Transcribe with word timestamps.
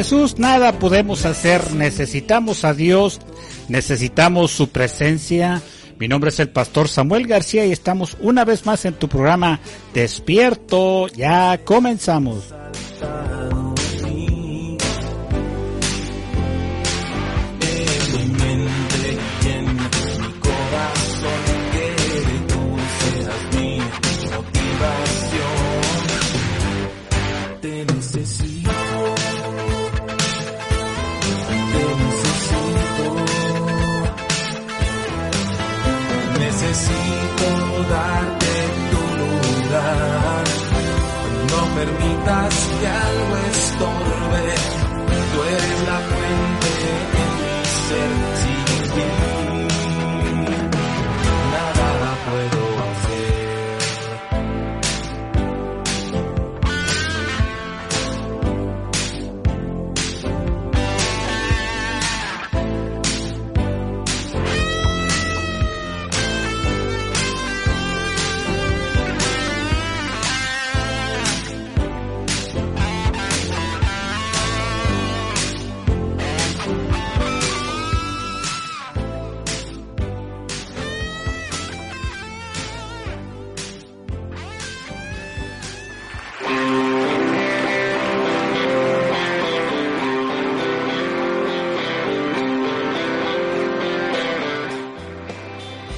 Jesús 0.00 0.38
nada 0.38 0.78
podemos 0.78 1.26
hacer, 1.26 1.74
necesitamos 1.74 2.64
a 2.64 2.72
Dios, 2.72 3.20
necesitamos 3.68 4.50
su 4.50 4.70
presencia. 4.70 5.60
Mi 5.98 6.08
nombre 6.08 6.30
es 6.30 6.40
el 6.40 6.48
pastor 6.48 6.88
Samuel 6.88 7.26
García 7.26 7.66
y 7.66 7.72
estamos 7.72 8.16
una 8.18 8.46
vez 8.46 8.64
más 8.64 8.86
en 8.86 8.94
tu 8.94 9.10
programa 9.10 9.60
Despierto. 9.92 11.06
Ya 11.08 11.62
comenzamos. 11.66 12.54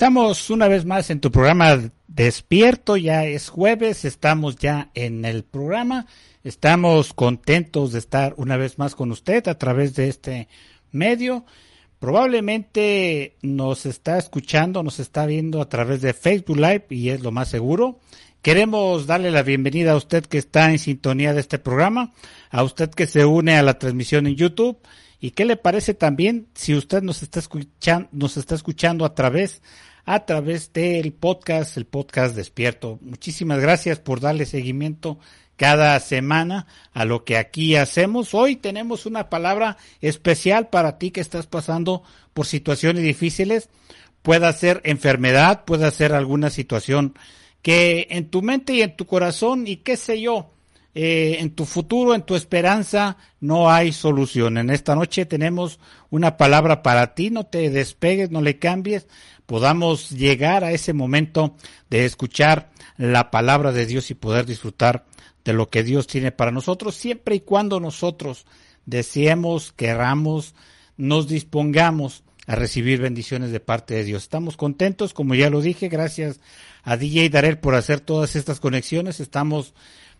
Estamos 0.00 0.48
una 0.48 0.66
vez 0.66 0.86
más 0.86 1.10
en 1.10 1.20
tu 1.20 1.30
programa 1.30 1.78
Despierto, 2.08 2.96
ya 2.96 3.26
es 3.26 3.50
jueves, 3.50 4.06
estamos 4.06 4.56
ya 4.56 4.90
en 4.94 5.26
el 5.26 5.44
programa, 5.44 6.06
estamos 6.42 7.12
contentos 7.12 7.92
de 7.92 7.98
estar 7.98 8.32
una 8.38 8.56
vez 8.56 8.78
más 8.78 8.94
con 8.94 9.10
usted 9.10 9.46
a 9.46 9.58
través 9.58 9.94
de 9.94 10.08
este 10.08 10.48
medio. 10.90 11.44
Probablemente 11.98 13.36
nos 13.42 13.84
está 13.84 14.16
escuchando, 14.16 14.82
nos 14.82 15.00
está 15.00 15.26
viendo 15.26 15.60
a 15.60 15.68
través 15.68 16.00
de 16.00 16.14
Facebook 16.14 16.56
Live 16.56 16.86
y 16.88 17.10
es 17.10 17.20
lo 17.20 17.30
más 17.30 17.50
seguro. 17.50 18.00
Queremos 18.40 19.06
darle 19.06 19.30
la 19.30 19.42
bienvenida 19.42 19.92
a 19.92 19.96
usted 19.96 20.24
que 20.24 20.38
está 20.38 20.70
en 20.70 20.78
sintonía 20.78 21.34
de 21.34 21.40
este 21.40 21.58
programa, 21.58 22.14
a 22.48 22.62
usted 22.62 22.88
que 22.88 23.06
se 23.06 23.26
une 23.26 23.58
a 23.58 23.62
la 23.62 23.78
transmisión 23.78 24.26
en 24.26 24.36
YouTube 24.36 24.78
¿Y 25.20 25.32
qué 25.32 25.44
le 25.44 25.56
parece 25.56 25.92
también 25.92 26.48
si 26.54 26.74
usted 26.74 27.02
nos 27.02 27.22
está 27.22 27.40
escuchando, 27.40 28.08
nos 28.10 28.38
está 28.38 28.54
escuchando 28.54 29.04
a 29.04 29.14
través, 29.14 29.60
a 30.12 30.26
través 30.26 30.72
del 30.72 31.12
podcast, 31.12 31.76
el 31.76 31.84
podcast 31.84 32.34
Despierto? 32.34 32.98
Muchísimas 33.00 33.60
gracias 33.60 34.00
por 34.00 34.18
darle 34.18 34.44
seguimiento 34.44 35.20
cada 35.54 36.00
semana 36.00 36.66
a 36.92 37.04
lo 37.04 37.24
que 37.24 37.36
aquí 37.36 37.76
hacemos. 37.76 38.34
Hoy 38.34 38.56
tenemos 38.56 39.06
una 39.06 39.30
palabra 39.30 39.76
especial 40.00 40.68
para 40.68 40.98
ti 40.98 41.12
que 41.12 41.20
estás 41.20 41.46
pasando 41.46 42.02
por 42.34 42.46
situaciones 42.46 43.04
difíciles. 43.04 43.68
Puede 44.22 44.52
ser 44.52 44.80
enfermedad, 44.82 45.64
puede 45.64 45.88
ser 45.92 46.12
alguna 46.12 46.50
situación 46.50 47.14
que 47.62 48.08
en 48.10 48.30
tu 48.30 48.42
mente 48.42 48.72
y 48.72 48.82
en 48.82 48.96
tu 48.96 49.06
corazón 49.06 49.68
y 49.68 49.76
qué 49.76 49.96
sé 49.96 50.20
yo, 50.20 50.50
eh, 50.92 51.36
en 51.38 51.50
tu 51.50 51.66
futuro, 51.66 52.16
en 52.16 52.22
tu 52.22 52.34
esperanza, 52.34 53.16
no 53.38 53.70
hay 53.70 53.92
solución. 53.92 54.58
En 54.58 54.70
esta 54.70 54.96
noche 54.96 55.24
tenemos 55.24 55.78
una 56.10 56.36
palabra 56.36 56.82
para 56.82 57.14
ti, 57.14 57.30
no 57.30 57.46
te 57.46 57.70
despegues, 57.70 58.32
no 58.32 58.42
le 58.42 58.58
cambies, 58.58 59.06
podamos 59.50 60.10
llegar 60.10 60.62
a 60.62 60.70
ese 60.70 60.92
momento 60.92 61.56
de 61.90 62.04
escuchar 62.04 62.70
la 62.96 63.32
palabra 63.32 63.72
de 63.72 63.84
Dios 63.84 64.12
y 64.12 64.14
poder 64.14 64.46
disfrutar 64.46 65.06
de 65.44 65.52
lo 65.52 65.68
que 65.68 65.82
Dios 65.82 66.06
tiene 66.06 66.30
para 66.30 66.52
nosotros, 66.52 66.94
siempre 66.94 67.34
y 67.34 67.40
cuando 67.40 67.80
nosotros 67.80 68.46
deseemos, 68.86 69.72
querramos, 69.72 70.54
nos 70.96 71.26
dispongamos 71.26 72.22
a 72.46 72.54
recibir 72.54 73.00
bendiciones 73.00 73.50
de 73.50 73.58
parte 73.58 73.94
de 73.94 74.04
Dios. 74.04 74.22
Estamos 74.22 74.56
contentos, 74.56 75.14
como 75.14 75.34
ya 75.34 75.50
lo 75.50 75.60
dije, 75.60 75.88
gracias 75.88 76.38
a 76.84 76.96
DJ 76.96 77.28
Darel 77.30 77.58
por 77.58 77.74
hacer 77.74 77.98
todas 77.98 78.36
estas 78.36 78.60
conexiones. 78.60 79.18
Estamos 79.18 79.74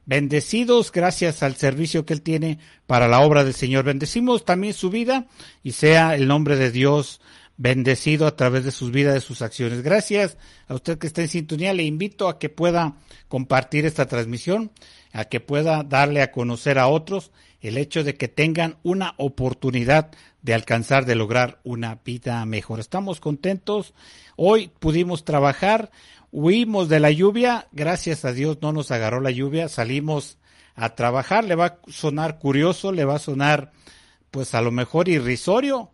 bendecidos 0.07 0.91
gracias 0.91 1.45
al 1.45 1.55
servicio 1.55 2.05
que 2.05 2.15
él 2.15 2.23
tiene 2.23 2.59
para 2.89 3.07
la 3.07 3.21
obra 3.21 3.45
del 3.45 3.55
Señor. 3.55 3.85
Bendecimos 3.85 4.45
también 4.45 4.75
su 4.75 4.91
vida 4.91 5.29
y 5.63 5.71
sea 5.71 6.17
el 6.17 6.27
nombre 6.27 6.57
de 6.57 6.73
Dios 6.73 7.21
bendecido 7.61 8.27
a 8.27 8.37
través 8.37 8.65
de 8.65 8.71
sus 8.71 8.91
vidas, 8.91 9.13
de 9.13 9.21
sus 9.21 9.43
acciones. 9.43 9.83
Gracias 9.83 10.39
a 10.67 10.75
usted 10.75 10.97
que 10.97 11.07
está 11.07 11.21
en 11.21 11.29
sintonía. 11.29 11.75
Le 11.75 11.83
invito 11.83 12.27
a 12.27 12.39
que 12.39 12.49
pueda 12.49 12.97
compartir 13.29 13.85
esta 13.85 14.07
transmisión, 14.07 14.71
a 15.13 15.27
que 15.27 15.41
pueda 15.41 15.83
darle 15.83 16.23
a 16.23 16.33
conocer 16.33 16.79
a 16.79 16.89
otros 16.89 17.33
el 17.61 17.77
hecho 17.77 18.03
de 18.03 18.15
que 18.15 18.29
tengan 18.29 18.79
una 18.83 19.13
oportunidad 19.19 20.11
de 20.41 20.55
alcanzar, 20.55 21.05
de 21.05 21.17
lograr 21.17 21.61
una 21.63 22.01
vida 22.03 22.43
mejor. 22.47 22.81
Estamos 22.81 23.21
contentos. 23.21 23.93
Hoy 24.37 24.69
pudimos 24.79 25.27
trabajar, 25.27 25.91
huimos 26.33 26.89
de 26.89 26.99
la 26.99 27.11
lluvia, 27.11 27.69
gracias 27.73 28.25
a 28.25 28.33
Dios 28.33 28.57
no 28.63 28.73
nos 28.73 28.91
agarró 28.91 29.21
la 29.21 29.33
lluvia, 29.33 29.69
salimos 29.69 30.39
a 30.77 30.95
trabajar, 30.95 31.45
le 31.45 31.57
va 31.57 31.67
a 31.67 31.79
sonar 31.89 32.39
curioso, 32.39 32.91
le 32.91 33.05
va 33.05 33.17
a 33.17 33.19
sonar 33.19 33.73
pues 34.31 34.55
a 34.55 34.63
lo 34.63 34.71
mejor 34.71 35.11
irrisorio, 35.11 35.91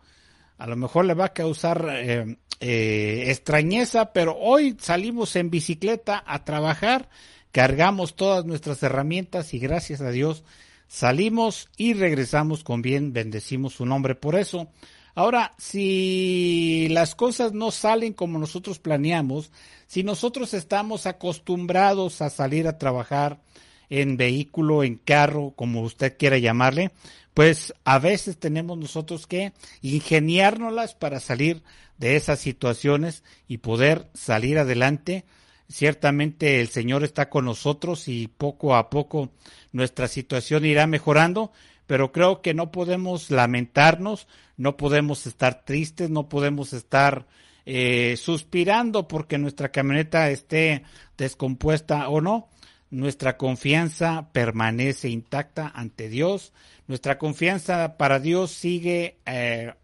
a 0.59 0.67
lo 0.67 0.77
mejor 0.77 1.05
le 1.05 1.15
va 1.15 1.27
a 1.27 1.33
causar 1.33 1.89
eh, 1.91 2.37
eh, 2.61 3.25
extrañeza, 3.29 4.13
pero 4.13 4.37
hoy 4.37 4.77
salimos 4.81 5.37
en 5.37 5.51
bicicleta 5.51 6.23
a 6.27 6.45
trabajar, 6.45 7.09
cargamos 7.53 8.17
todas 8.17 8.45
nuestras 8.45 8.83
herramientas 8.83 9.53
y 9.55 9.59
gracias 9.59 10.01
a 10.01 10.11
Dios 10.11 10.45
salimos 10.89 11.69
y 11.77 11.95
regresamos 11.95 12.65
con 12.65 12.83
bien, 12.83 13.13
bendecimos 13.13 13.75
su 13.75 13.87
nombre 13.87 14.15
por 14.15 14.37
eso. 14.37 14.69
Ahora, 15.15 15.55
si 15.57 16.89
las 16.91 17.15
cosas 17.15 17.53
no 17.53 17.71
salen 17.71 18.13
como 18.13 18.39
nosotros 18.39 18.79
planeamos, 18.79 19.51
si 19.87 20.03
nosotros 20.03 20.53
estamos 20.53 21.07
acostumbrados 21.07 22.21
a 22.21 22.29
salir 22.29 22.69
a 22.69 22.77
trabajar 22.77 23.41
en 23.89 24.17
vehículo, 24.17 24.85
en 24.85 24.97
carro, 24.97 25.55
como 25.57 25.81
usted 25.81 26.17
quiera 26.19 26.37
llamarle, 26.39 26.91
pues 27.37 27.75
a 27.85 27.99
veces 27.99 28.39
tenemos 28.39 28.79
nosotros 28.79 29.27
que 29.27 29.53
ingeniárnoslas 29.83 30.95
para 30.95 31.21
salir 31.21 31.63
de 31.99 32.17
esas 32.17 32.39
situaciones 32.39 33.25
y 33.47 33.59
poder 33.59 34.09
salir 34.15 34.59
adelante. 34.59 35.27
Ciertamente 35.69 36.63
el 36.63 36.69
Señor 36.69 37.05
está 37.05 37.29
con 37.29 37.45
nosotros 37.45 38.09
y 38.09 38.29
poco 38.29 38.75
a 38.75 38.89
poco 38.89 39.33
nuestra 39.71 40.09
situación 40.09 40.65
irá 40.65 40.87
mejorando, 40.87 41.53
pero 41.87 42.11
creo 42.11 42.41
que 42.41 42.55
no 42.55 42.73
podemos 42.73 43.31
lamentarnos, 43.31 44.29
no 44.57 44.79
podemos 44.79 45.27
estar 45.27 45.63
tristes, 45.63 46.09
no 46.09 46.31
podemos 46.31 46.73
estar 46.73 47.27
eh, 47.67 48.17
suspirando 48.17 49.09
porque 49.09 49.37
nuestra 49.37 49.71
camioneta 49.71 50.31
esté 50.31 50.85
descompuesta 51.19 52.09
o 52.09 52.23
no. 52.23 52.49
Nuestra 52.91 53.37
confianza 53.37 54.29
permanece 54.33 55.09
intacta 55.09 55.73
ante 55.75 56.09
Dios. 56.09 56.53
Nuestra 56.87 57.19
confianza 57.19 57.97
para 57.97 58.21
Dios 58.21 58.53
sigue 58.53 59.17
eh, 59.27 59.75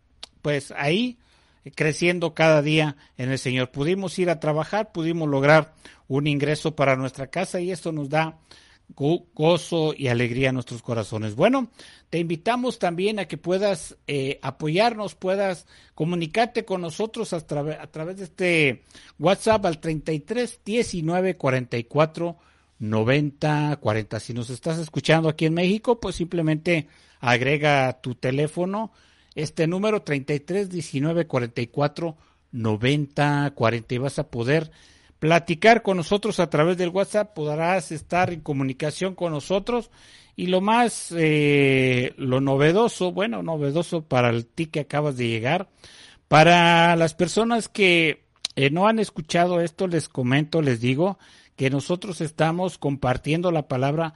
pues 0.40 0.72
ahí 0.76 1.19
creciendo 1.75 2.34
cada 2.34 2.62
día 2.62 2.96
en 3.16 3.31
el 3.31 3.38
Señor. 3.38 3.70
Pudimos 3.70 4.19
ir 4.19 4.31
a 4.31 4.40
trabajar, 4.40 4.93
pudimos 4.93 5.28
lograr 5.28 5.75
un 6.08 6.26
ingreso 6.26 6.76
para 6.76 6.96
nuestra 6.96 7.28
casa 7.28 7.60
y 7.60 7.70
esto 7.70 7.93
nos 7.93 8.08
da 8.08 8.38
gozo 8.94 9.94
y 9.96 10.08
alegría 10.08 10.50
a 10.50 10.52
nuestros 10.52 10.82
corazones. 10.82 11.34
Bueno, 11.34 11.70
te 12.10 12.19
invitamos 12.19 12.78
también 12.78 13.19
a 13.19 13.26
que 13.26 13.38
puedas 13.38 13.96
eh, 14.06 14.38
apoyarnos, 14.43 15.14
puedas 15.14 15.66
comunicarte 15.94 16.64
con 16.64 16.82
nosotros 16.82 17.32
a, 17.32 17.37
a, 17.37 17.87
través 17.87 18.16
de 18.19 18.25
este 18.25 18.82
WhatsApp 19.19 19.64
al 19.66 19.81
33 19.81 20.60
19 20.64 21.37
44 21.37 22.37
90 22.82 23.76
40. 23.76 24.20
Si 24.20 24.34
nos 24.34 24.50
estás 24.50 24.79
escuchando 24.79 25.29
aquí 25.29 25.46
en 25.46 25.55
México, 25.55 26.00
pues 26.00 26.17
simplemente 26.17 26.88
agrega 27.20 28.00
tu 28.00 28.17
teléfono, 28.17 28.93
este 29.37 29.69
número 29.69 30.02
33 30.02 30.69
19 30.69 31.29
44 31.29 32.17
90 32.50 33.52
40 33.55 33.94
y 33.94 33.99
vas 33.99 34.19
a 34.19 34.29
poder 34.29 34.73
platicar 35.20 35.82
con 35.82 35.96
nosotros 35.96 36.40
a 36.40 36.50
través 36.50 36.76
del 36.76 36.88
WhatsApp, 36.88 37.32
podrás 37.32 37.93
estar 37.93 38.32
en 38.32 38.40
comunicación 38.40 39.14
con 39.14 39.31
nosotros 39.31 39.93
y 40.34 40.49
lo 40.49 40.61
más, 40.61 41.14
eh, 41.17 42.12
lo 42.17 42.40
novedoso, 42.40 43.12
bueno, 43.12 43.44
novedoso 43.44 44.02
para 44.02 44.31
el 44.31 44.44
ti 44.44 44.67
que 44.67 44.81
acabas 44.81 45.17
de 45.17 45.29
llegar, 45.29 45.69
para 46.26 46.96
las 46.96 47.14
personas 47.14 47.69
que 47.69 48.25
eh, 48.56 48.70
no 48.70 48.88
han 48.88 48.99
escuchado 48.99 49.61
esto, 49.61 49.87
les 49.87 50.08
comento, 50.08 50.61
les 50.61 50.81
digo 50.81 51.19
que 51.62 51.70
nosotros 51.70 52.20
estamos 52.20 52.76
compartiendo 52.76 53.52
la 53.52 53.68
palabra 53.68 54.14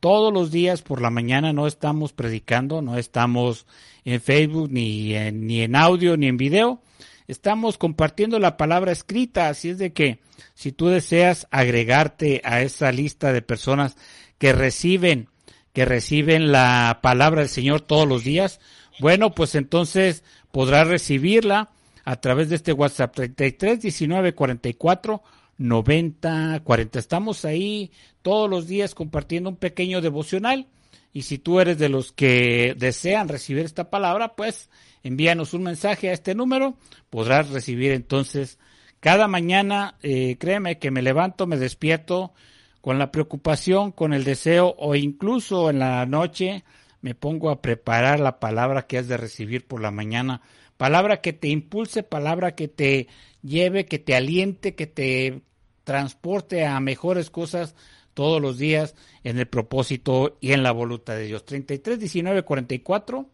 todos 0.00 0.32
los 0.32 0.50
días 0.50 0.82
por 0.82 1.00
la 1.00 1.10
mañana, 1.10 1.52
no 1.52 1.68
estamos 1.68 2.12
predicando, 2.12 2.82
no 2.82 2.98
estamos 2.98 3.68
en 4.04 4.20
Facebook 4.20 4.68
ni 4.72 5.14
en, 5.14 5.46
ni 5.46 5.60
en 5.60 5.76
audio 5.76 6.16
ni 6.16 6.26
en 6.26 6.36
video, 6.36 6.82
estamos 7.28 7.78
compartiendo 7.78 8.40
la 8.40 8.56
palabra 8.56 8.90
escrita, 8.90 9.48
así 9.48 9.68
es 9.68 9.78
de 9.78 9.92
que 9.92 10.18
si 10.54 10.72
tú 10.72 10.88
deseas 10.88 11.46
agregarte 11.52 12.40
a 12.42 12.62
esa 12.62 12.90
lista 12.90 13.32
de 13.32 13.42
personas 13.42 13.96
que 14.38 14.52
reciben, 14.52 15.28
que 15.72 15.84
reciben 15.84 16.50
la 16.50 16.98
palabra 17.00 17.42
del 17.42 17.48
Señor 17.48 17.80
todos 17.80 18.08
los 18.08 18.24
días, 18.24 18.58
bueno, 18.98 19.36
pues 19.36 19.54
entonces 19.54 20.24
podrás 20.50 20.88
recibirla 20.88 21.70
a 22.04 22.16
través 22.16 22.48
de 22.48 22.56
este 22.56 22.72
WhatsApp 22.72 23.14
33 23.14 23.82
19 23.82 24.34
44 24.34 25.22
90 25.58 26.60
40. 26.64 26.98
Estamos 26.98 27.44
ahí 27.44 27.90
todos 28.22 28.48
los 28.48 28.66
días 28.66 28.94
compartiendo 28.94 29.50
un 29.50 29.56
pequeño 29.56 30.00
devocional. 30.00 30.66
Y 31.12 31.22
si 31.22 31.38
tú 31.38 31.60
eres 31.60 31.78
de 31.78 31.88
los 31.88 32.12
que 32.12 32.74
desean 32.78 33.28
recibir 33.28 33.64
esta 33.64 33.90
palabra, 33.90 34.36
pues 34.36 34.70
envíanos 35.02 35.54
un 35.54 35.64
mensaje 35.64 36.10
a 36.10 36.12
este 36.12 36.34
número, 36.34 36.74
podrás 37.10 37.50
recibir 37.50 37.92
entonces 37.92 38.58
cada 39.00 39.28
mañana, 39.28 39.96
eh, 40.02 40.36
créeme 40.38 40.78
que 40.78 40.90
me 40.90 41.02
levanto, 41.02 41.46
me 41.46 41.56
despierto 41.56 42.32
con 42.80 42.98
la 42.98 43.10
preocupación, 43.10 43.92
con 43.92 44.12
el 44.12 44.24
deseo 44.24 44.74
o 44.78 44.94
incluso 44.94 45.70
en 45.70 45.78
la 45.78 46.04
noche 46.06 46.64
me 47.00 47.14
pongo 47.14 47.50
a 47.50 47.62
preparar 47.62 48.18
la 48.20 48.40
palabra 48.40 48.86
que 48.86 48.98
has 48.98 49.08
de 49.08 49.16
recibir 49.16 49.66
por 49.66 49.80
la 49.80 49.90
mañana, 49.90 50.42
palabra 50.76 51.20
que 51.20 51.32
te 51.32 51.48
impulse, 51.48 52.02
palabra 52.02 52.54
que 52.54 52.66
te 52.66 53.06
lleve, 53.42 53.86
que 53.86 53.98
te 53.98 54.16
aliente, 54.16 54.74
que 54.74 54.86
te 54.86 55.42
transporte 55.88 56.66
a 56.66 56.78
mejores 56.80 57.30
cosas 57.30 57.74
todos 58.12 58.42
los 58.42 58.58
días 58.58 58.94
en 59.24 59.38
el 59.38 59.46
propósito 59.46 60.36
y 60.38 60.52
en 60.52 60.62
la 60.62 60.70
voluntad 60.70 61.14
de 61.14 61.24
Dios. 61.24 61.46
33 61.46 61.98
19 61.98 62.42
44 62.42 63.26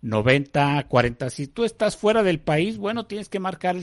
90 0.00 0.88
40. 0.88 1.28
Si 1.28 1.48
tú 1.48 1.64
estás 1.64 1.98
fuera 1.98 2.22
del 2.22 2.40
país, 2.40 2.78
bueno, 2.78 3.04
tienes 3.04 3.28
que 3.28 3.40
marcar 3.40 3.76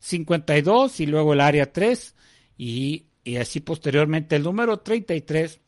52 0.00 1.00
y 1.00 1.06
luego 1.06 1.32
el 1.32 1.40
área 1.40 1.72
3 1.72 2.14
y, 2.58 3.06
y 3.24 3.36
así 3.36 3.60
posteriormente 3.60 4.36
el 4.36 4.42
número 4.42 4.80
33 4.80 5.58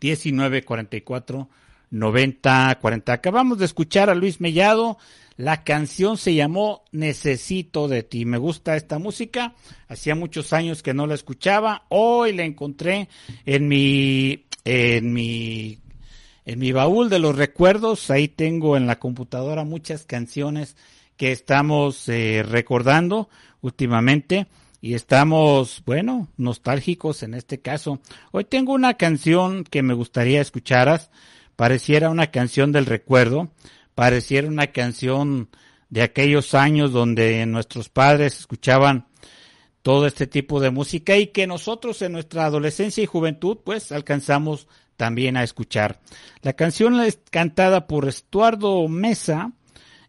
19 0.00 0.62
44 0.62 1.48
90 1.88 2.78
40. 2.82 3.12
Acabamos 3.14 3.56
de 3.56 3.64
escuchar 3.64 4.10
a 4.10 4.14
Luis 4.14 4.42
Mellado. 4.42 4.98
La 5.38 5.62
canción 5.62 6.18
se 6.18 6.34
llamó 6.34 6.82
Necesito 6.90 7.86
de 7.86 8.02
ti. 8.02 8.24
Me 8.24 8.38
gusta 8.38 8.74
esta 8.74 8.98
música. 8.98 9.54
Hacía 9.86 10.16
muchos 10.16 10.52
años 10.52 10.82
que 10.82 10.94
no 10.94 11.06
la 11.06 11.14
escuchaba. 11.14 11.84
Hoy 11.90 12.32
la 12.32 12.42
encontré 12.42 13.08
en 13.46 13.68
mi 13.68 14.46
en 14.64 15.12
mi 15.12 15.78
en 16.44 16.58
mi 16.58 16.72
baúl 16.72 17.08
de 17.08 17.20
los 17.20 17.36
recuerdos. 17.36 18.10
Ahí 18.10 18.26
tengo 18.26 18.76
en 18.76 18.88
la 18.88 18.98
computadora 18.98 19.62
muchas 19.62 20.04
canciones 20.06 20.76
que 21.16 21.30
estamos 21.30 22.08
eh, 22.08 22.42
recordando 22.42 23.28
últimamente 23.60 24.48
y 24.80 24.94
estamos, 24.94 25.84
bueno, 25.86 26.26
nostálgicos 26.36 27.22
en 27.22 27.34
este 27.34 27.60
caso. 27.60 28.00
Hoy 28.32 28.42
tengo 28.42 28.72
una 28.72 28.94
canción 28.94 29.62
que 29.62 29.82
me 29.82 29.94
gustaría 29.94 30.40
escucharas, 30.40 31.10
pareciera 31.54 32.10
una 32.10 32.32
canción 32.32 32.72
del 32.72 32.86
recuerdo, 32.86 33.50
pareciera 33.98 34.46
una 34.46 34.68
canción 34.68 35.48
de 35.90 36.02
aquellos 36.02 36.54
años 36.54 36.92
donde 36.92 37.44
nuestros 37.46 37.88
padres 37.88 38.38
escuchaban 38.38 39.08
todo 39.82 40.06
este 40.06 40.28
tipo 40.28 40.60
de 40.60 40.70
música 40.70 41.16
y 41.16 41.26
que 41.26 41.48
nosotros 41.48 42.00
en 42.02 42.12
nuestra 42.12 42.44
adolescencia 42.44 43.02
y 43.02 43.06
juventud 43.06 43.58
pues 43.64 43.90
alcanzamos 43.90 44.68
también 44.96 45.36
a 45.36 45.42
escuchar. 45.42 45.98
La 46.42 46.52
canción 46.52 47.00
es 47.00 47.18
cantada 47.32 47.88
por 47.88 48.06
Estuardo 48.06 48.86
Mesa, 48.86 49.50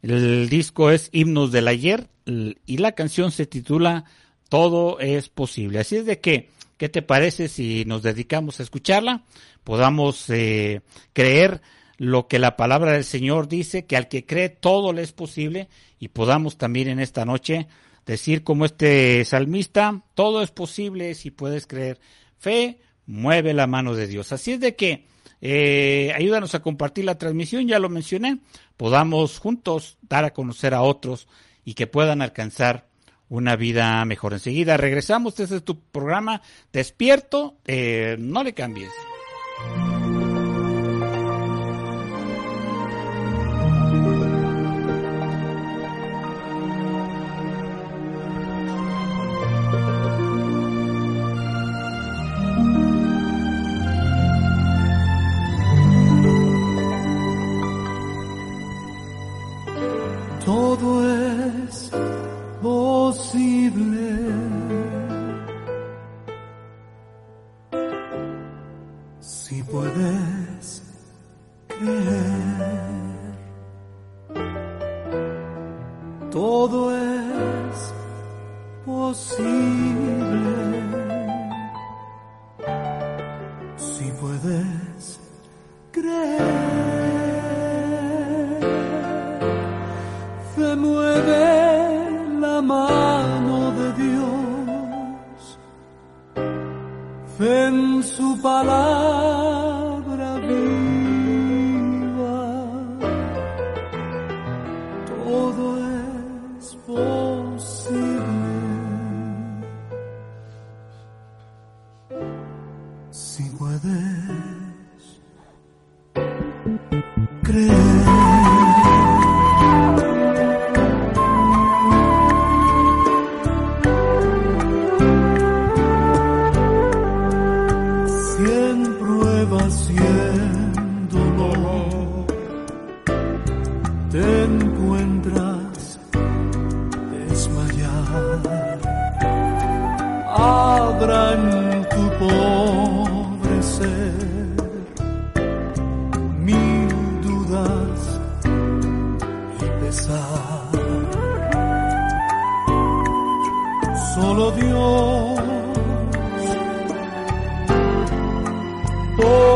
el 0.03 0.49
disco 0.49 0.91
es 0.91 1.09
Himnos 1.11 1.51
del 1.51 1.67
Ayer 1.67 2.09
y 2.27 2.77
la 2.77 2.91
canción 2.91 3.31
se 3.31 3.47
titula 3.47 4.05
Todo 4.49 4.99
es 4.99 5.29
posible. 5.29 5.79
Así 5.79 5.95
es 5.95 6.05
de 6.05 6.19
que, 6.19 6.51
¿qué 6.77 6.89
te 6.89 7.01
parece 7.01 7.47
si 7.47 7.85
nos 7.85 8.03
dedicamos 8.03 8.59
a 8.59 8.63
escucharla? 8.63 9.23
Podamos 9.63 10.29
eh, 10.29 10.81
creer 11.11 11.63
lo 11.99 12.27
que 12.27 12.39
la 12.39 12.55
palabra 12.55 12.93
del 12.93 13.03
Señor 13.03 13.49
dice, 13.49 13.85
que 13.85 13.97
al 13.97 14.07
que 14.07 14.25
cree 14.25 14.47
todo 14.47 14.93
le 14.93 15.01
es 15.01 15.11
posible 15.11 15.67
y 15.99 16.07
podamos 16.07 16.57
también 16.57 16.87
en 16.87 16.99
esta 16.99 17.25
noche 17.25 17.67
decir 18.05 18.43
como 18.43 18.63
este 18.63 19.23
salmista, 19.25 20.01
todo 20.15 20.41
es 20.41 20.49
posible 20.49 21.13
si 21.13 21.29
puedes 21.29 21.67
creer. 21.67 21.99
Fe 22.37 22.79
mueve 23.05 23.53
la 23.53 23.67
mano 23.67 23.95
de 23.95 24.07
Dios. 24.07 24.31
Así 24.31 24.53
es 24.53 24.61
de 24.61 24.77
que 24.77 25.07
eh, 25.41 26.13
ayúdanos 26.15 26.55
a 26.55 26.61
compartir 26.61 27.03
la 27.03 27.17
transmisión, 27.17 27.67
ya 27.67 27.79
lo 27.79 27.89
mencioné, 27.89 28.39
podamos 28.77 29.37
juntos 29.37 29.97
dar 30.01 30.23
a 30.23 30.31
conocer 30.31 30.73
a 30.73 30.81
otros 30.81 31.27
y 31.65 31.73
que 31.73 31.85
puedan 31.85 32.21
alcanzar 32.21 32.87
una 33.27 33.57
vida 33.57 34.03
mejor. 34.05 34.31
Enseguida 34.31 34.77
regresamos, 34.77 35.37
este 35.37 35.57
es 35.57 35.65
tu 35.65 35.81
programa 35.81 36.41
Despierto, 36.71 37.57
eh, 37.65 38.15
no 38.17 38.41
le 38.41 38.53
cambies. 38.53 38.89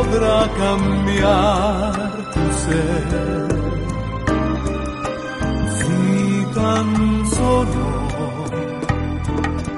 Podrá 0.03 0.49
cambiar 0.57 1.93
tu 2.33 2.43
ser. 2.63 3.09
Si 5.77 6.45
tan 6.53 6.87
solo 7.37 7.87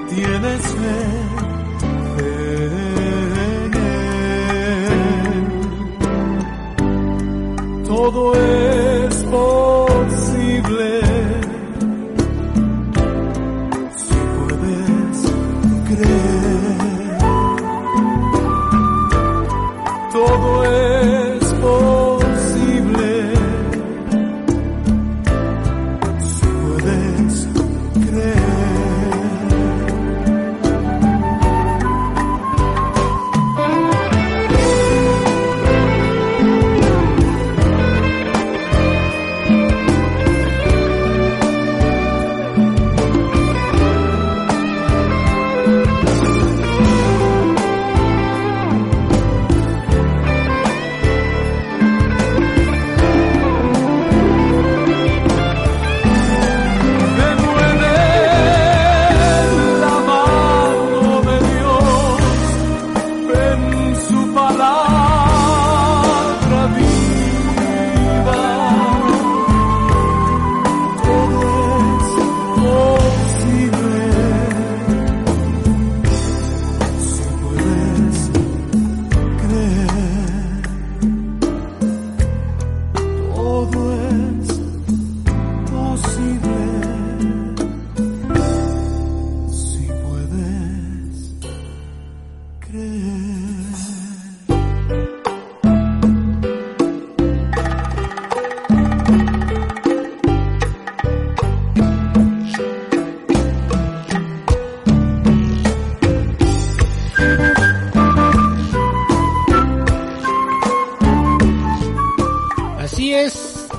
tienes 0.10 0.62
fe 0.80 1.00
en 2.20 3.74
Él, 4.76 5.44
todo 7.88 8.22
es 8.36 9.16
posible. 9.24 9.85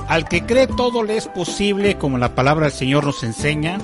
Al 0.07 0.27
que 0.27 0.45
cree 0.45 0.67
todo 0.67 1.03
le 1.03 1.17
es 1.17 1.27
posible, 1.27 1.97
como 1.97 2.17
la 2.17 2.33
palabra 2.33 2.65
del 2.65 2.73
Señor 2.75 3.05
nos 3.05 3.23
enseña. 3.23 3.77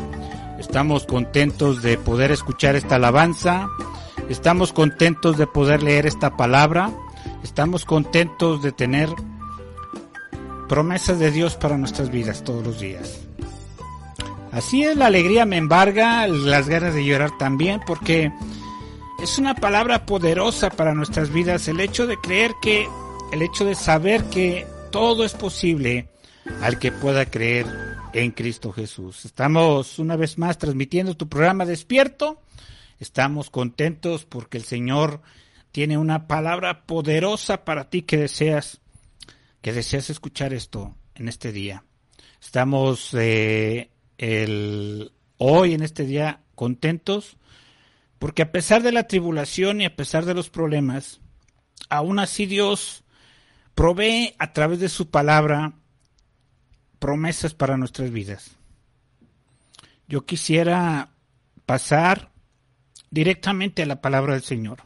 Estamos 0.59 1.05
contentos 1.05 1.81
de 1.81 1.97
poder 1.97 2.31
escuchar 2.31 2.75
esta 2.75 2.95
alabanza, 2.95 3.67
estamos 4.29 4.73
contentos 4.73 5.37
de 5.37 5.45
poder 5.45 5.83
leer 5.83 6.07
esta 6.07 6.35
palabra, 6.37 6.91
estamos 7.43 7.85
contentos 7.85 8.63
de 8.63 8.71
tener 8.71 9.09
promesas 10.69 11.19
de 11.19 11.29
Dios 11.29 11.55
para 11.55 11.77
nuestras 11.77 12.09
vidas 12.09 12.43
todos 12.43 12.65
los 12.65 12.79
días. 12.79 13.19
Así 14.51 14.83
es, 14.83 14.95
la 14.97 15.07
alegría 15.07 15.45
me 15.45 15.57
embarga, 15.57 16.27
las 16.27 16.67
ganas 16.67 16.95
de 16.95 17.05
llorar 17.05 17.31
también, 17.37 17.81
porque 17.85 18.31
es 19.21 19.37
una 19.37 19.53
palabra 19.55 20.05
poderosa 20.05 20.69
para 20.69 20.95
nuestras 20.95 21.31
vidas, 21.31 21.67
el 21.67 21.79
hecho 21.79 22.07
de 22.07 22.17
creer 22.17 22.53
que, 22.61 22.87
el 23.31 23.41
hecho 23.41 23.65
de 23.65 23.75
saber 23.75 24.23
que 24.25 24.72
todo 24.93 25.25
es 25.25 25.33
posible 25.33 26.07
al 26.61 26.77
que 26.77 26.91
pueda 26.91 27.25
creer 27.25 27.65
en 28.13 28.29
Cristo 28.29 28.71
Jesús. 28.71 29.25
Estamos 29.25 29.97
una 29.97 30.15
vez 30.15 30.37
más 30.37 30.59
transmitiendo 30.59 31.17
tu 31.17 31.27
programa 31.27 31.65
Despierto. 31.65 32.39
Estamos 32.99 33.49
contentos 33.49 34.23
porque 34.25 34.59
el 34.59 34.63
Señor 34.63 35.23
tiene 35.71 35.97
una 35.97 36.27
palabra 36.27 36.85
poderosa 36.85 37.65
para 37.65 37.89
ti 37.89 38.03
que 38.03 38.17
deseas, 38.17 38.81
que 39.63 39.73
deseas 39.73 40.11
escuchar 40.11 40.53
esto 40.53 40.95
en 41.15 41.27
este 41.27 41.51
día. 41.51 41.83
Estamos 42.39 43.15
eh, 43.19 43.89
hoy 45.39 45.73
en 45.73 45.81
este 45.81 46.05
día 46.05 46.43
contentos 46.53 47.37
porque 48.19 48.43
a 48.43 48.51
pesar 48.51 48.83
de 48.83 48.91
la 48.91 49.07
tribulación 49.07 49.81
y 49.81 49.85
a 49.85 49.95
pesar 49.95 50.25
de 50.25 50.35
los 50.35 50.51
problemas, 50.51 51.19
aún 51.89 52.19
así 52.19 52.45
Dios 52.45 53.02
provee 53.75 54.35
a 54.39 54.53
través 54.53 54.79
de 54.79 54.89
su 54.89 55.09
palabra 55.09 55.73
promesas 56.99 57.53
para 57.53 57.77
nuestras 57.77 58.11
vidas. 58.11 58.51
Yo 60.07 60.25
quisiera 60.25 61.09
pasar 61.65 62.31
directamente 63.09 63.83
a 63.83 63.85
la 63.85 64.01
palabra 64.01 64.33
del 64.33 64.43
Señor. 64.43 64.83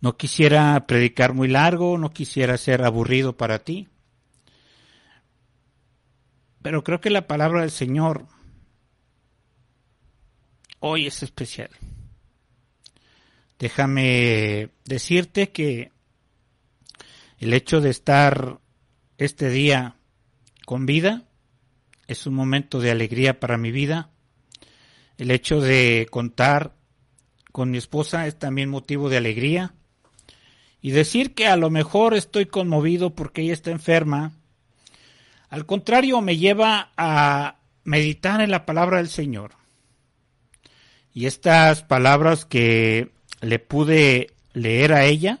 No 0.00 0.16
quisiera 0.16 0.86
predicar 0.86 1.34
muy 1.34 1.48
largo, 1.48 1.98
no 1.98 2.10
quisiera 2.10 2.56
ser 2.56 2.82
aburrido 2.84 3.36
para 3.36 3.58
ti, 3.58 3.88
pero 6.62 6.82
creo 6.84 7.00
que 7.00 7.10
la 7.10 7.26
palabra 7.26 7.60
del 7.62 7.70
Señor 7.70 8.26
hoy 10.78 11.06
es 11.06 11.22
especial. 11.22 11.70
Déjame 13.58 14.70
decirte 14.86 15.50
que 15.50 15.92
el 17.40 17.54
hecho 17.54 17.80
de 17.80 17.88
estar 17.88 18.60
este 19.16 19.48
día 19.48 19.96
con 20.66 20.84
vida 20.86 21.24
es 22.06 22.26
un 22.26 22.34
momento 22.34 22.80
de 22.80 22.90
alegría 22.90 23.40
para 23.40 23.56
mi 23.56 23.70
vida. 23.70 24.10
El 25.16 25.30
hecho 25.30 25.60
de 25.60 26.06
contar 26.10 26.74
con 27.50 27.70
mi 27.70 27.78
esposa 27.78 28.26
es 28.26 28.38
también 28.38 28.68
motivo 28.68 29.08
de 29.08 29.16
alegría. 29.16 29.74
Y 30.82 30.90
decir 30.90 31.34
que 31.34 31.46
a 31.46 31.56
lo 31.56 31.70
mejor 31.70 32.14
estoy 32.14 32.46
conmovido 32.46 33.14
porque 33.14 33.42
ella 33.42 33.54
está 33.54 33.70
enferma, 33.70 34.32
al 35.48 35.66
contrario 35.66 36.20
me 36.20 36.36
lleva 36.36 36.92
a 36.96 37.56
meditar 37.84 38.40
en 38.40 38.50
la 38.50 38.66
palabra 38.66 38.98
del 38.98 39.08
Señor. 39.08 39.52
Y 41.12 41.26
estas 41.26 41.82
palabras 41.82 42.44
que 42.44 43.10
le 43.40 43.58
pude 43.58 44.32
leer 44.52 44.92
a 44.92 45.04
ella, 45.04 45.40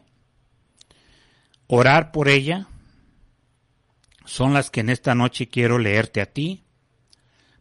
orar 1.72 2.10
por 2.10 2.28
ella, 2.28 2.66
son 4.24 4.54
las 4.54 4.70
que 4.70 4.80
en 4.80 4.90
esta 4.90 5.14
noche 5.14 5.48
quiero 5.48 5.78
leerte 5.78 6.20
a 6.20 6.26
ti, 6.26 6.64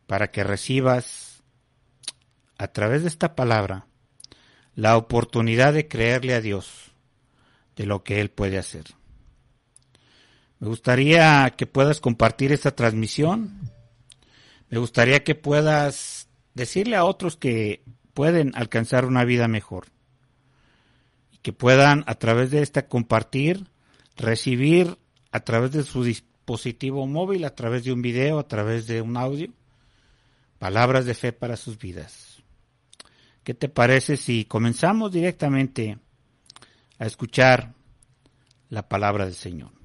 para 0.08 0.32
que 0.32 0.44
recibas 0.44 1.44
a 2.58 2.70
través 2.70 3.04
de 3.04 3.10
esta 3.10 3.36
palabra 3.36 3.86
la 4.74 4.98
oportunidad 4.98 5.74
de 5.74 5.88
creerle 5.88 6.34
a 6.34 6.42
Dios 6.42 6.92
de 7.75 7.86
lo 7.86 8.04
que 8.04 8.20
Él 8.20 8.32
puede 8.32 8.58
hacer. 8.58 8.86
Me 10.58 10.68
gustaría 10.68 11.51
que 11.56 11.68
puedas 11.68 12.01
compartir 12.01 12.51
esta 12.51 12.72
transmisión. 12.72 13.72
Me 14.70 14.80
gustaría 14.80 15.24
que 15.24 15.36
puedas 15.36 16.30
decirle 16.56 16.96
a 16.96 17.06
otros 17.06 17.38
que 17.38 17.84
pueden 18.16 18.54
alcanzar 18.56 19.06
una 19.06 19.24
vida 19.24 19.48
mejor. 19.48 19.86
Y 21.31 21.38
que 21.38 21.53
puedan 21.53 22.03
a 22.07 22.16
través 22.16 22.50
de 22.50 22.64
esta 22.64 22.88
compartir, 22.88 23.68
recibir 24.20 24.98
a 25.32 25.40
través 25.40 25.72
de 25.72 25.84
su 25.84 26.03
dispositivo 26.03 27.08
móvil, 27.08 27.46
a 27.46 27.55
través 27.55 27.84
de 27.86 27.94
un 27.94 28.01
video, 28.01 28.38
a 28.40 28.48
través 28.48 28.86
de 28.86 29.01
un 29.01 29.18
audio, 29.18 29.51
palabras 30.60 31.05
de 31.05 31.16
fe 31.16 31.32
para 31.32 31.58
sus 31.58 31.79
vidas. 31.79 32.44
¿Qué 33.44 33.53
te 33.53 33.70
parece 33.70 34.18
si 34.18 34.46
comenzamos 34.46 35.12
directamente 35.12 35.98
a 37.00 37.05
escuchar 37.05 37.74
la 38.70 38.88
palabra 38.88 39.25
del 39.25 39.34
Señor? 39.36 39.78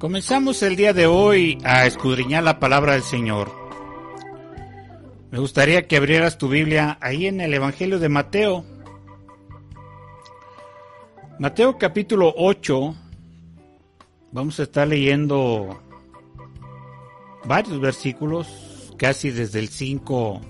Comenzamos 0.00 0.62
el 0.62 0.76
día 0.76 0.94
de 0.94 1.06
hoy 1.06 1.58
a 1.62 1.84
escudriñar 1.84 2.42
la 2.42 2.58
palabra 2.58 2.94
del 2.94 3.02
Señor. 3.02 3.52
Me 5.30 5.38
gustaría 5.38 5.86
que 5.86 5.98
abrieras 5.98 6.38
tu 6.38 6.48
Biblia 6.48 6.96
ahí 7.02 7.26
en 7.26 7.42
el 7.42 7.52
Evangelio 7.52 7.98
de 7.98 8.08
Mateo. 8.08 8.64
Mateo 11.38 11.76
capítulo 11.76 12.32
8. 12.34 12.94
Vamos 14.32 14.58
a 14.58 14.62
estar 14.62 14.88
leyendo 14.88 15.78
varios 17.44 17.78
versículos, 17.78 18.94
casi 18.96 19.28
desde 19.30 19.58
el 19.58 19.68
5 19.68 20.40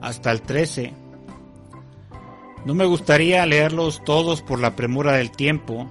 hasta 0.00 0.32
el 0.32 0.40
13. 0.40 0.94
No 2.64 2.72
me 2.72 2.86
gustaría 2.86 3.44
leerlos 3.44 4.02
todos 4.02 4.40
por 4.40 4.60
la 4.60 4.74
premura 4.74 5.12
del 5.12 5.30
tiempo 5.30 5.90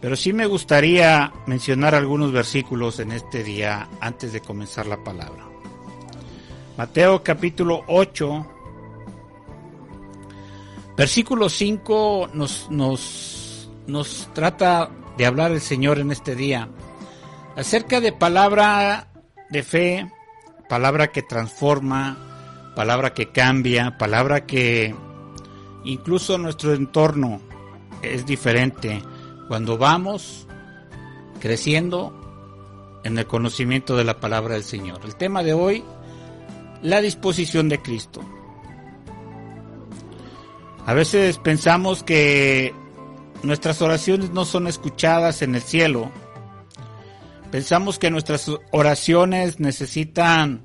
pero 0.00 0.16
sí 0.16 0.32
me 0.32 0.46
gustaría 0.46 1.32
mencionar 1.46 1.94
algunos 1.94 2.32
versículos 2.32 3.00
en 3.00 3.12
este 3.12 3.42
día 3.42 3.88
antes 4.00 4.32
de 4.32 4.40
comenzar 4.40 4.86
la 4.86 5.02
palabra. 5.02 5.44
Mateo 6.76 7.22
capítulo 7.24 7.82
8, 7.88 8.46
versículo 10.96 11.48
5 11.48 12.30
nos, 12.32 12.70
nos, 12.70 13.68
nos 13.88 14.30
trata 14.32 14.90
de 15.16 15.26
hablar 15.26 15.50
el 15.50 15.60
Señor 15.60 15.98
en 15.98 16.12
este 16.12 16.36
día 16.36 16.68
acerca 17.56 18.00
de 18.00 18.12
palabra 18.12 19.08
de 19.50 19.64
fe, 19.64 20.12
palabra 20.68 21.08
que 21.08 21.22
transforma, 21.22 22.72
palabra 22.76 23.12
que 23.12 23.32
cambia, 23.32 23.98
palabra 23.98 24.46
que 24.46 24.94
incluso 25.82 26.38
nuestro 26.38 26.74
entorno 26.74 27.40
es 28.02 28.24
diferente 28.24 29.02
cuando 29.48 29.78
vamos 29.78 30.46
creciendo 31.40 32.12
en 33.04 33.18
el 33.18 33.26
conocimiento 33.26 33.96
de 33.96 34.04
la 34.04 34.20
palabra 34.20 34.54
del 34.54 34.64
Señor. 34.64 35.00
El 35.04 35.16
tema 35.16 35.42
de 35.42 35.54
hoy, 35.54 35.82
la 36.82 37.00
disposición 37.00 37.68
de 37.68 37.80
Cristo. 37.80 38.20
A 40.84 40.94
veces 40.94 41.38
pensamos 41.38 42.02
que 42.02 42.74
nuestras 43.42 43.80
oraciones 43.82 44.30
no 44.30 44.44
son 44.44 44.66
escuchadas 44.66 45.42
en 45.42 45.54
el 45.54 45.62
cielo. 45.62 46.10
Pensamos 47.50 47.98
que 47.98 48.10
nuestras 48.10 48.50
oraciones 48.70 49.60
necesitan, 49.60 50.62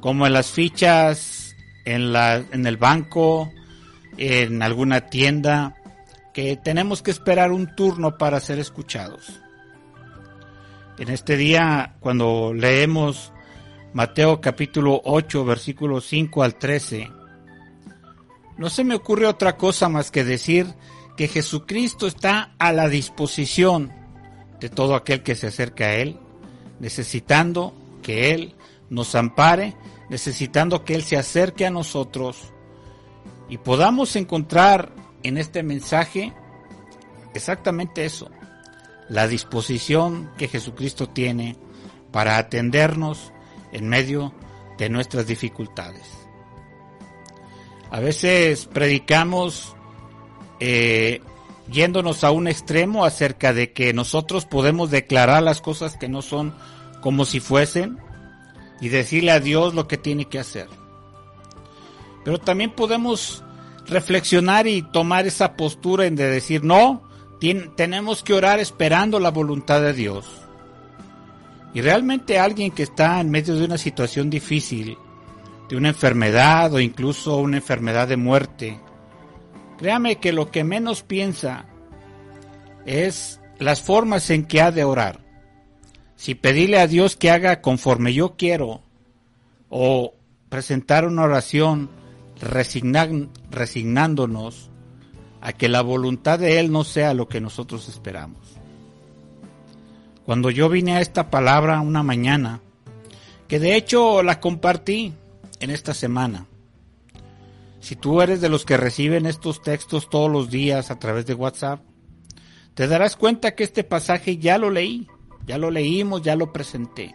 como 0.00 0.26
en 0.26 0.32
las 0.32 0.50
fichas, 0.50 1.56
en, 1.84 2.12
la, 2.12 2.36
en 2.36 2.66
el 2.66 2.76
banco, 2.76 3.52
en 4.16 4.62
alguna 4.62 5.02
tienda, 5.02 5.76
que 6.36 6.54
tenemos 6.54 7.00
que 7.00 7.10
esperar 7.10 7.50
un 7.50 7.74
turno 7.74 8.18
para 8.18 8.40
ser 8.40 8.58
escuchados. 8.58 9.40
En 10.98 11.08
este 11.08 11.38
día, 11.38 11.96
cuando 11.98 12.52
leemos 12.52 13.32
Mateo 13.94 14.38
capítulo 14.42 15.00
8, 15.02 15.46
versículos 15.46 16.04
5 16.04 16.42
al 16.42 16.56
13, 16.56 17.10
no 18.58 18.68
se 18.68 18.84
me 18.84 18.96
ocurre 18.96 19.26
otra 19.26 19.56
cosa 19.56 19.88
más 19.88 20.10
que 20.10 20.24
decir 20.24 20.66
que 21.16 21.26
Jesucristo 21.26 22.06
está 22.06 22.54
a 22.58 22.70
la 22.70 22.90
disposición 22.90 23.90
de 24.60 24.68
todo 24.68 24.94
aquel 24.94 25.22
que 25.22 25.36
se 25.36 25.46
acerca 25.46 25.86
a 25.86 25.94
Él, 25.94 26.18
necesitando 26.80 27.72
que 28.02 28.34
Él 28.34 28.54
nos 28.90 29.14
ampare, 29.14 29.74
necesitando 30.10 30.84
que 30.84 30.96
Él 30.96 31.02
se 31.02 31.16
acerque 31.16 31.64
a 31.64 31.70
nosotros 31.70 32.52
y 33.48 33.56
podamos 33.56 34.16
encontrar 34.16 35.05
en 35.22 35.38
este 35.38 35.62
mensaje 35.62 36.32
exactamente 37.34 38.04
eso, 38.04 38.30
la 39.08 39.28
disposición 39.28 40.30
que 40.36 40.48
Jesucristo 40.48 41.08
tiene 41.08 41.56
para 42.10 42.38
atendernos 42.38 43.32
en 43.72 43.88
medio 43.88 44.32
de 44.78 44.88
nuestras 44.88 45.26
dificultades. 45.26 46.06
A 47.90 48.00
veces 48.00 48.66
predicamos 48.66 49.76
eh, 50.60 51.20
yéndonos 51.70 52.24
a 52.24 52.30
un 52.30 52.48
extremo 52.48 53.04
acerca 53.04 53.52
de 53.52 53.72
que 53.72 53.92
nosotros 53.92 54.44
podemos 54.46 54.90
declarar 54.90 55.42
las 55.42 55.60
cosas 55.60 55.96
que 55.96 56.08
no 56.08 56.22
son 56.22 56.54
como 57.00 57.24
si 57.24 57.40
fuesen 57.40 57.98
y 58.80 58.88
decirle 58.88 59.30
a 59.30 59.40
Dios 59.40 59.74
lo 59.74 59.86
que 59.86 59.96
tiene 59.96 60.26
que 60.26 60.38
hacer. 60.38 60.68
Pero 62.24 62.38
también 62.38 62.72
podemos 62.72 63.44
reflexionar 63.88 64.66
y 64.66 64.82
tomar 64.82 65.26
esa 65.26 65.56
postura 65.56 66.06
en 66.06 66.16
de 66.16 66.30
decir, 66.30 66.64
no, 66.64 67.02
tenemos 67.76 68.22
que 68.22 68.34
orar 68.34 68.58
esperando 68.58 69.20
la 69.20 69.30
voluntad 69.30 69.80
de 69.80 69.92
Dios. 69.92 70.26
Y 71.74 71.82
realmente 71.82 72.38
alguien 72.38 72.70
que 72.70 72.82
está 72.82 73.20
en 73.20 73.30
medio 73.30 73.54
de 73.54 73.64
una 73.64 73.78
situación 73.78 74.30
difícil, 74.30 74.96
de 75.68 75.76
una 75.76 75.88
enfermedad 75.88 76.72
o 76.72 76.80
incluso 76.80 77.36
una 77.36 77.58
enfermedad 77.58 78.08
de 78.08 78.16
muerte, 78.16 78.80
créame 79.76 80.16
que 80.16 80.32
lo 80.32 80.50
que 80.50 80.64
menos 80.64 81.02
piensa 81.02 81.66
es 82.86 83.40
las 83.58 83.82
formas 83.82 84.30
en 84.30 84.46
que 84.46 84.62
ha 84.62 84.70
de 84.70 84.84
orar. 84.84 85.20
Si 86.16 86.34
pedirle 86.34 86.78
a 86.78 86.86
Dios 86.86 87.14
que 87.14 87.30
haga 87.30 87.60
conforme 87.60 88.14
yo 88.14 88.36
quiero 88.36 88.82
o 89.68 90.14
presentar 90.48 91.04
una 91.04 91.24
oración 91.24 91.90
resignándonos 93.56 94.70
a 95.40 95.52
que 95.52 95.68
la 95.68 95.82
voluntad 95.82 96.38
de 96.38 96.60
Él 96.60 96.70
no 96.70 96.84
sea 96.84 97.14
lo 97.14 97.28
que 97.28 97.40
nosotros 97.40 97.88
esperamos. 97.88 98.38
Cuando 100.24 100.50
yo 100.50 100.68
vine 100.68 100.96
a 100.96 101.00
esta 101.00 101.30
palabra 101.30 101.80
una 101.80 102.02
mañana, 102.02 102.60
que 103.48 103.58
de 103.58 103.76
hecho 103.76 104.22
la 104.22 104.40
compartí 104.40 105.12
en 105.60 105.70
esta 105.70 105.94
semana, 105.94 106.46
si 107.80 107.94
tú 107.94 108.20
eres 108.20 108.40
de 108.40 108.48
los 108.48 108.64
que 108.64 108.76
reciben 108.76 109.26
estos 109.26 109.62
textos 109.62 110.10
todos 110.10 110.30
los 110.30 110.50
días 110.50 110.90
a 110.90 110.98
través 110.98 111.26
de 111.26 111.34
WhatsApp, 111.34 111.80
te 112.74 112.88
darás 112.88 113.16
cuenta 113.16 113.54
que 113.54 113.64
este 113.64 113.84
pasaje 113.84 114.38
ya 114.38 114.58
lo 114.58 114.70
leí, 114.70 115.06
ya 115.46 115.58
lo 115.58 115.70
leímos, 115.70 116.22
ya 116.22 116.34
lo 116.34 116.52
presenté. 116.52 117.14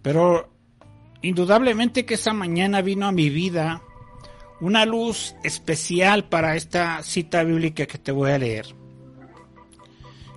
Pero 0.00 0.50
indudablemente 1.20 2.06
que 2.06 2.14
esa 2.14 2.32
mañana 2.32 2.80
vino 2.80 3.06
a 3.06 3.12
mi 3.12 3.28
vida 3.28 3.82
una 4.64 4.86
luz 4.86 5.36
especial 5.42 6.24
para 6.24 6.56
esta 6.56 7.02
cita 7.02 7.44
bíblica 7.44 7.84
que 7.84 7.98
te 7.98 8.12
voy 8.12 8.30
a 8.30 8.38
leer, 8.38 8.74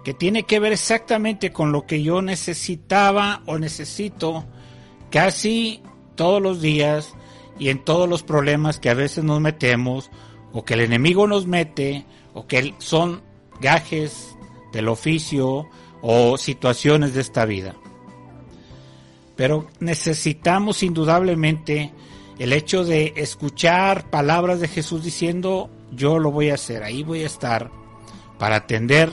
que 0.03 0.13
tiene 0.13 0.43
que 0.43 0.59
ver 0.59 0.73
exactamente 0.73 1.53
con 1.53 1.71
lo 1.71 1.85
que 1.85 2.03
yo 2.03 2.21
necesitaba 2.21 3.41
o 3.45 3.57
necesito 3.57 4.45
casi 5.11 5.81
todos 6.15 6.41
los 6.41 6.61
días 6.61 7.13
y 7.57 7.69
en 7.69 7.85
todos 7.85 8.09
los 8.09 8.23
problemas 8.23 8.79
que 8.79 8.89
a 8.89 8.95
veces 8.95 9.23
nos 9.23 9.39
metemos 9.39 10.11
o 10.51 10.65
que 10.65 10.73
el 10.73 10.81
enemigo 10.81 11.25
nos 11.25 11.47
mete 11.47 12.05
o 12.33 12.47
que 12.47 12.73
son 12.79 13.21
gajes 13.61 14.35
del 14.73 14.89
oficio 14.89 15.69
o 16.01 16.37
situaciones 16.37 17.13
de 17.13 17.21
esta 17.21 17.45
vida. 17.45 17.75
Pero 19.37 19.67
necesitamos 19.79 20.83
indudablemente 20.83 21.93
el 22.39 22.53
hecho 22.53 22.83
de 22.83 23.13
escuchar 23.17 24.09
palabras 24.09 24.59
de 24.59 24.67
Jesús 24.67 25.03
diciendo, 25.03 25.69
yo 25.91 26.19
lo 26.19 26.31
voy 26.31 26.49
a 26.49 26.55
hacer, 26.55 26.83
ahí 26.83 27.03
voy 27.03 27.23
a 27.23 27.25
estar 27.25 27.71
para 28.37 28.57
atender 28.57 29.11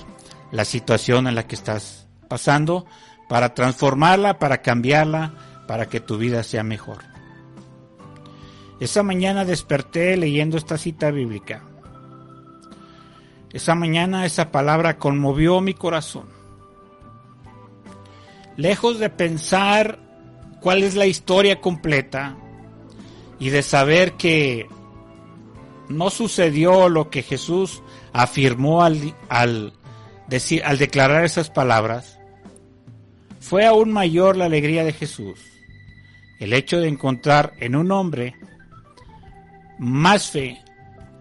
la 0.50 0.64
situación 0.64 1.26
en 1.26 1.34
la 1.34 1.46
que 1.46 1.54
estás 1.54 2.06
pasando, 2.28 2.86
para 3.28 3.54
transformarla, 3.54 4.38
para 4.38 4.60
cambiarla, 4.60 5.34
para 5.66 5.86
que 5.86 6.00
tu 6.00 6.18
vida 6.18 6.42
sea 6.42 6.62
mejor. 6.62 6.98
Esa 8.80 9.02
mañana 9.02 9.44
desperté 9.44 10.16
leyendo 10.16 10.58
esta 10.58 10.76
cita 10.76 11.10
bíblica. 11.10 11.62
Esa 13.52 13.74
mañana 13.74 14.26
esa 14.26 14.50
palabra 14.50 14.98
conmovió 14.98 15.60
mi 15.60 15.74
corazón. 15.74 16.28
Lejos 18.56 18.98
de 18.98 19.08
pensar 19.10 19.98
cuál 20.60 20.82
es 20.82 20.94
la 20.94 21.06
historia 21.06 21.60
completa 21.60 22.36
y 23.38 23.50
de 23.50 23.62
saber 23.62 24.12
que 24.14 24.68
no 25.88 26.10
sucedió 26.10 26.88
lo 26.88 27.10
que 27.10 27.22
Jesús 27.22 27.82
afirmó 28.12 28.82
al, 28.82 29.72
decir, 30.28 30.62
al 30.64 30.78
declarar 30.78 31.24
esas 31.24 31.50
palabras, 31.50 32.18
fue 33.40 33.66
aún 33.66 33.92
mayor 33.92 34.36
la 34.36 34.46
alegría 34.46 34.84
de 34.84 34.92
Jesús. 34.92 35.40
El 36.40 36.52
hecho 36.52 36.80
de 36.80 36.88
encontrar 36.88 37.52
en 37.58 37.76
un 37.76 37.92
hombre 37.92 38.34
más 39.78 40.30
fe 40.30 40.62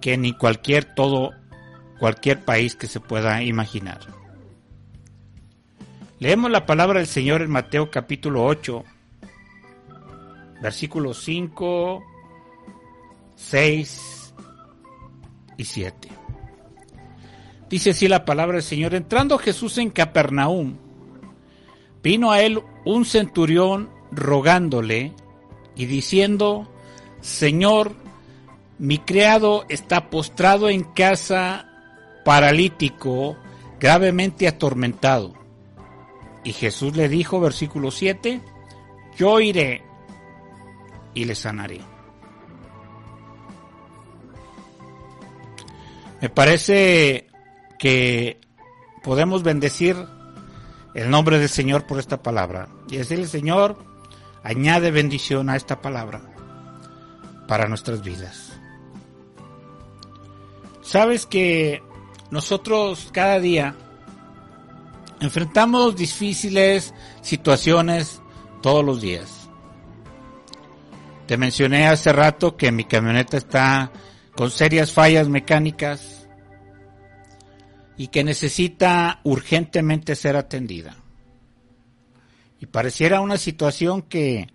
que 0.01 0.17
ni 0.17 0.33
cualquier 0.33 0.85
todo 0.95 1.31
cualquier 1.99 2.43
país 2.43 2.75
que 2.75 2.87
se 2.87 2.99
pueda 2.99 3.43
imaginar. 3.43 4.01
Leemos 6.19 6.51
la 6.51 6.65
palabra 6.65 6.99
del 6.99 7.07
Señor 7.07 7.41
en 7.41 7.49
Mateo 7.49 7.89
capítulo 7.89 8.45
8, 8.45 8.83
versículos 10.63 11.21
5, 11.25 12.01
6 13.35 14.33
y 15.57 15.65
7. 15.65 16.07
Dice 17.69 17.89
así 17.89 18.07
la 18.07 18.23
palabra 18.23 18.53
del 18.53 18.63
Señor, 18.63 18.95
entrando 18.95 19.37
Jesús 19.37 19.77
en 19.77 19.89
Capernaum, 19.89 20.77
vino 22.01 22.31
a 22.31 22.41
él 22.41 22.61
un 22.85 23.03
centurión 23.03 23.89
rogándole 24.11 25.11
y 25.75 25.85
diciendo, 25.85 26.71
Señor, 27.19 27.91
mi 28.79 28.99
criado 28.99 29.65
está 29.67 30.09
postrado 30.09 30.69
en 30.69 30.83
casa, 30.83 31.67
paralítico, 32.23 33.35
gravemente 33.81 34.47
atormentado. 34.47 35.33
Y 36.45 36.53
Jesús 36.53 36.95
le 36.95 37.09
dijo, 37.09 37.41
versículo 37.41 37.91
7, 37.91 38.39
yo 39.17 39.41
iré 39.41 39.92
y 41.13 41.25
le 41.25 41.35
sanaré. 41.35 41.81
Me 46.21 46.29
parece 46.29 47.27
que 47.77 48.39
podemos 49.03 49.43
bendecir 49.43 49.97
el 50.93 51.09
nombre 51.09 51.39
del 51.39 51.49
Señor 51.49 51.85
por 51.85 51.99
esta 51.99 52.21
palabra 52.23 52.69
y 52.89 52.97
decirle, 52.97 53.27
Señor, 53.27 53.77
añade 54.43 54.91
bendición 54.91 55.49
a 55.49 55.55
esta 55.55 55.81
palabra 55.81 56.21
para 57.47 57.67
nuestras 57.67 58.03
vidas. 58.03 58.53
Sabes 60.81 61.25
que 61.25 61.81
nosotros 62.31 63.09
cada 63.11 63.39
día 63.39 63.75
enfrentamos 65.19 65.95
difíciles 65.95 66.93
situaciones 67.21 68.21
todos 68.61 68.83
los 68.83 69.01
días. 69.01 69.42
Te 71.27 71.37
mencioné 71.37 71.87
hace 71.87 72.11
rato 72.11 72.57
que 72.57 72.71
mi 72.71 72.83
camioneta 72.83 73.37
está 73.37 73.91
con 74.35 74.51
serias 74.51 74.91
fallas 74.91 75.29
mecánicas 75.29 76.27
y 77.95 78.07
que 78.07 78.23
necesita 78.23 79.21
urgentemente 79.23 80.15
ser 80.15 80.35
atendida. 80.35 80.97
Y 82.59 82.65
pareciera 82.65 83.21
una 83.21 83.37
situación 83.37 84.01
que 84.01 84.47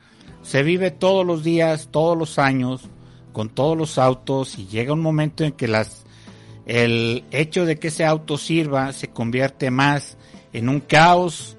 se 0.42 0.62
vive 0.62 0.90
todos 0.90 1.24
los 1.24 1.44
días, 1.44 1.88
todos 1.90 2.16
los 2.16 2.38
años, 2.38 2.88
con 3.32 3.50
todos 3.50 3.76
los 3.76 3.98
autos 3.98 4.58
y 4.58 4.66
llega 4.66 4.92
un 4.92 5.00
momento 5.00 5.44
en 5.44 5.52
que 5.52 5.68
las 5.68 6.04
el 6.66 7.24
hecho 7.30 7.64
de 7.64 7.78
que 7.78 7.88
ese 7.88 8.04
auto 8.04 8.36
sirva 8.36 8.92
se 8.92 9.08
convierte 9.08 9.70
más 9.70 10.18
en 10.52 10.68
un 10.68 10.80
caos, 10.80 11.56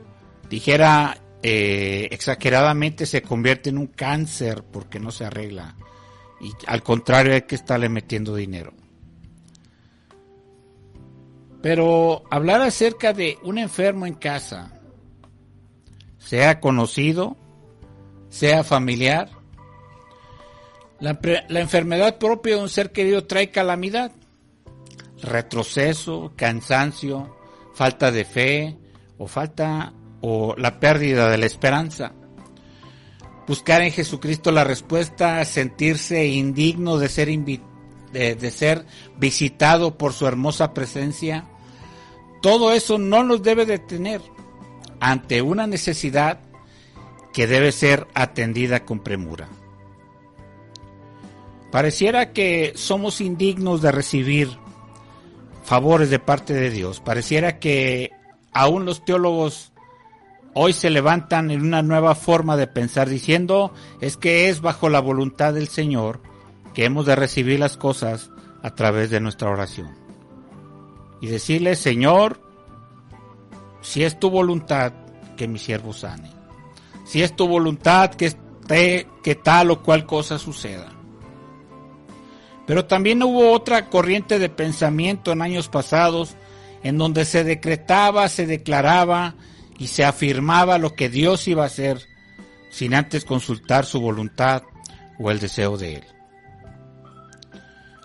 dijera 0.49 1.17
eh, 1.41 2.09
exageradamente 2.11 3.05
se 3.05 3.21
convierte 3.21 3.69
en 3.69 3.77
un 3.77 3.87
cáncer 3.87 4.63
porque 4.63 4.99
no 4.99 5.11
se 5.11 5.25
arregla. 5.25 5.75
Y 6.41 6.53
al 6.67 6.83
contrario 6.83 7.33
hay 7.33 7.43
que 7.43 7.55
estarle 7.55 7.89
metiendo 7.89 8.35
dinero. 8.35 8.73
Pero 11.61 12.23
hablar 12.29 12.61
acerca 12.61 13.13
de 13.13 13.37
un 13.43 13.57
enfermo 13.57 14.05
en 14.05 14.13
casa, 14.13 14.79
sea 16.17 16.59
conocido, 16.59 17.37
sea 18.29 18.63
familiar, 18.63 19.29
la, 20.99 21.19
la, 21.47 21.59
enfermedad 21.59 22.17
propia 22.17 22.55
de 22.55 22.61
un 22.61 22.69
ser 22.69 22.91
querido 22.91 23.25
trae 23.25 23.51
calamidad, 23.51 24.11
retroceso, 25.21 26.33
cansancio, 26.35 27.37
falta 27.73 28.11
de 28.11 28.25
fe 28.25 28.77
o 29.17 29.27
falta 29.27 29.93
o 30.21 30.55
la 30.57 30.79
pérdida 30.79 31.29
de 31.29 31.37
la 31.37 31.45
esperanza. 31.45 32.13
Buscar 33.47 33.81
en 33.81 33.91
Jesucristo 33.91 34.51
la 34.51 34.63
respuesta, 34.63 35.43
sentirse 35.45 36.27
indigno 36.27 36.97
de 36.97 37.09
ser, 37.09 37.29
de, 38.11 38.51
ser 38.51 38.85
visitado 39.17 39.97
por 39.97 40.13
su 40.13 40.27
hermosa 40.27 40.73
presencia, 40.73 41.45
todo 42.41 42.71
eso 42.73 42.97
no 42.97 43.23
nos 43.23 43.41
debe 43.41 43.65
detener 43.65 44.21
ante 44.99 45.41
una 45.41 45.65
necesidad 45.67 46.39
que 47.33 47.47
debe 47.47 47.71
ser 47.71 48.07
atendida 48.13 48.85
con 48.85 48.99
premura. 48.99 49.49
Pareciera 51.71 52.33
que 52.33 52.73
somos 52.75 53.21
indignos 53.21 53.81
de 53.81 53.91
recibir 53.91 54.57
favores 55.63 56.09
de 56.09 56.19
parte 56.19 56.53
de 56.53 56.71
Dios. 56.71 56.99
Pareciera 56.99 57.59
que 57.59 58.11
aún 58.51 58.85
los 58.85 59.05
teólogos 59.05 59.71
hoy 60.61 60.73
se 60.73 60.89
levantan 60.89 61.51
en 61.51 61.61
una 61.61 61.81
nueva 61.81 62.15
forma 62.15 62.57
de 62.57 62.67
pensar 62.67 63.07
diciendo 63.07 63.73
es 64.01 64.17
que 64.17 64.49
es 64.49 64.59
bajo 64.59 64.89
la 64.89 64.99
voluntad 64.99 65.53
del 65.53 65.69
Señor 65.69 66.19
que 66.73 66.83
hemos 66.83 67.05
de 67.05 67.15
recibir 67.15 67.61
las 67.61 67.77
cosas 67.77 68.29
a 68.61 68.75
través 68.75 69.09
de 69.09 69.21
nuestra 69.21 69.49
oración. 69.49 69.95
Y 71.21 71.27
decirle, 71.27 71.77
Señor, 71.77 72.41
si 73.79 74.03
es 74.03 74.19
tu 74.19 74.29
voluntad 74.29 74.91
que 75.37 75.47
mi 75.47 75.59
siervo 75.59 75.93
sane. 75.93 76.29
Si 77.05 77.23
es 77.23 77.33
tu 77.37 77.47
voluntad 77.47 78.11
que, 78.11 78.25
esté, 78.25 79.07
que 79.23 79.35
tal 79.35 79.71
o 79.71 79.81
cual 79.81 80.05
cosa 80.05 80.37
suceda. 80.37 80.91
Pero 82.67 82.83
también 82.83 83.23
hubo 83.23 83.53
otra 83.53 83.89
corriente 83.89 84.39
de 84.39 84.49
pensamiento 84.49 85.31
en 85.31 85.41
años 85.41 85.69
pasados 85.69 86.35
en 86.83 86.97
donde 86.97 87.23
se 87.23 87.45
decretaba, 87.45 88.27
se 88.27 88.45
declaraba 88.45 89.35
y 89.79 89.87
se 89.87 90.03
afirmaba 90.03 90.77
lo 90.77 90.93
que 90.93 91.09
Dios 91.09 91.47
iba 91.47 91.63
a 91.63 91.67
hacer 91.67 92.01
sin 92.69 92.93
antes 92.93 93.25
consultar 93.25 93.85
su 93.85 93.99
voluntad 93.99 94.63
o 95.17 95.31
el 95.31 95.39
deseo 95.39 95.77
de 95.77 95.95
Él. 95.95 96.03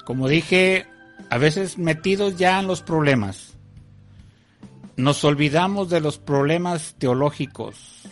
Como 0.05 0.29
dije, 0.29 0.87
a 1.31 1.39
veces 1.39 1.79
metidos 1.79 2.37
ya 2.37 2.61
en 2.61 2.67
los 2.67 2.83
problemas, 2.83 3.55
nos 4.97 5.25
olvidamos 5.25 5.91
de 5.91 6.01
los 6.01 6.19
problemas 6.19 6.95
teológicos, 6.99 8.03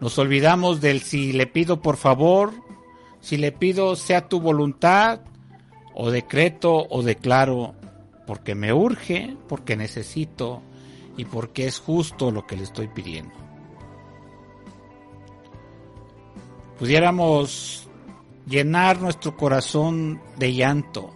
nos 0.00 0.18
olvidamos 0.18 0.80
del 0.80 1.00
si 1.00 1.32
le 1.32 1.46
pido 1.46 1.82
por 1.82 1.96
favor, 1.96 2.52
si 3.20 3.36
le 3.36 3.52
pido 3.52 3.96
sea 3.96 4.28
tu 4.28 4.40
voluntad, 4.40 5.20
o 5.94 6.10
decreto 6.10 6.86
o 6.90 7.02
declaro, 7.02 7.74
porque 8.26 8.54
me 8.54 8.72
urge, 8.72 9.36
porque 9.48 9.76
necesito, 9.76 10.62
y 11.16 11.24
porque 11.24 11.66
es 11.66 11.78
justo 11.78 12.30
lo 12.30 12.46
que 12.46 12.56
le 12.56 12.64
estoy 12.64 12.88
pidiendo. 12.88 13.34
Pudiéramos 16.78 17.88
llenar 18.46 19.00
nuestro 19.00 19.36
corazón 19.36 20.20
de 20.36 20.54
llanto, 20.54 21.14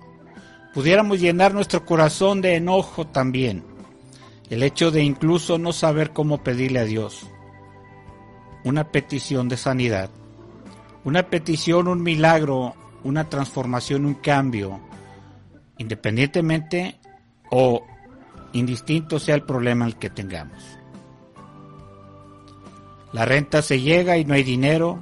pudiéramos 0.72 1.20
llenar 1.20 1.52
nuestro 1.52 1.84
corazón 1.84 2.40
de 2.40 2.56
enojo 2.56 3.06
también. 3.06 3.64
El 4.50 4.62
hecho 4.62 4.90
de 4.90 5.02
incluso 5.02 5.58
no 5.58 5.72
saber 5.72 6.12
cómo 6.12 6.38
pedirle 6.42 6.78
a 6.78 6.84
Dios 6.84 7.26
una 8.64 8.90
petición 8.90 9.48
de 9.48 9.56
sanidad, 9.56 10.10
una 11.04 11.28
petición, 11.28 11.88
un 11.88 12.02
milagro, 12.02 12.74
una 13.04 13.28
transformación, 13.28 14.04
un 14.04 14.14
cambio, 14.14 14.80
independientemente 15.78 16.98
o 17.50 17.84
indistinto 18.52 19.18
sea 19.18 19.34
el 19.34 19.42
problema 19.42 19.90
que 19.92 20.10
tengamos. 20.10 20.62
La 23.12 23.24
renta 23.24 23.62
se 23.62 23.80
llega 23.80 24.18
y 24.18 24.24
no 24.24 24.34
hay 24.34 24.42
dinero, 24.42 25.00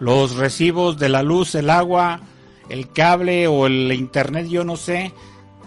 los 0.00 0.36
recibos 0.36 0.98
de 0.98 1.08
la 1.08 1.22
luz, 1.22 1.54
el 1.54 1.70
agua, 1.70 2.20
el 2.68 2.92
cable 2.92 3.46
o 3.46 3.66
el 3.66 3.90
internet, 3.92 4.46
yo 4.48 4.64
no 4.64 4.76
sé, 4.76 5.12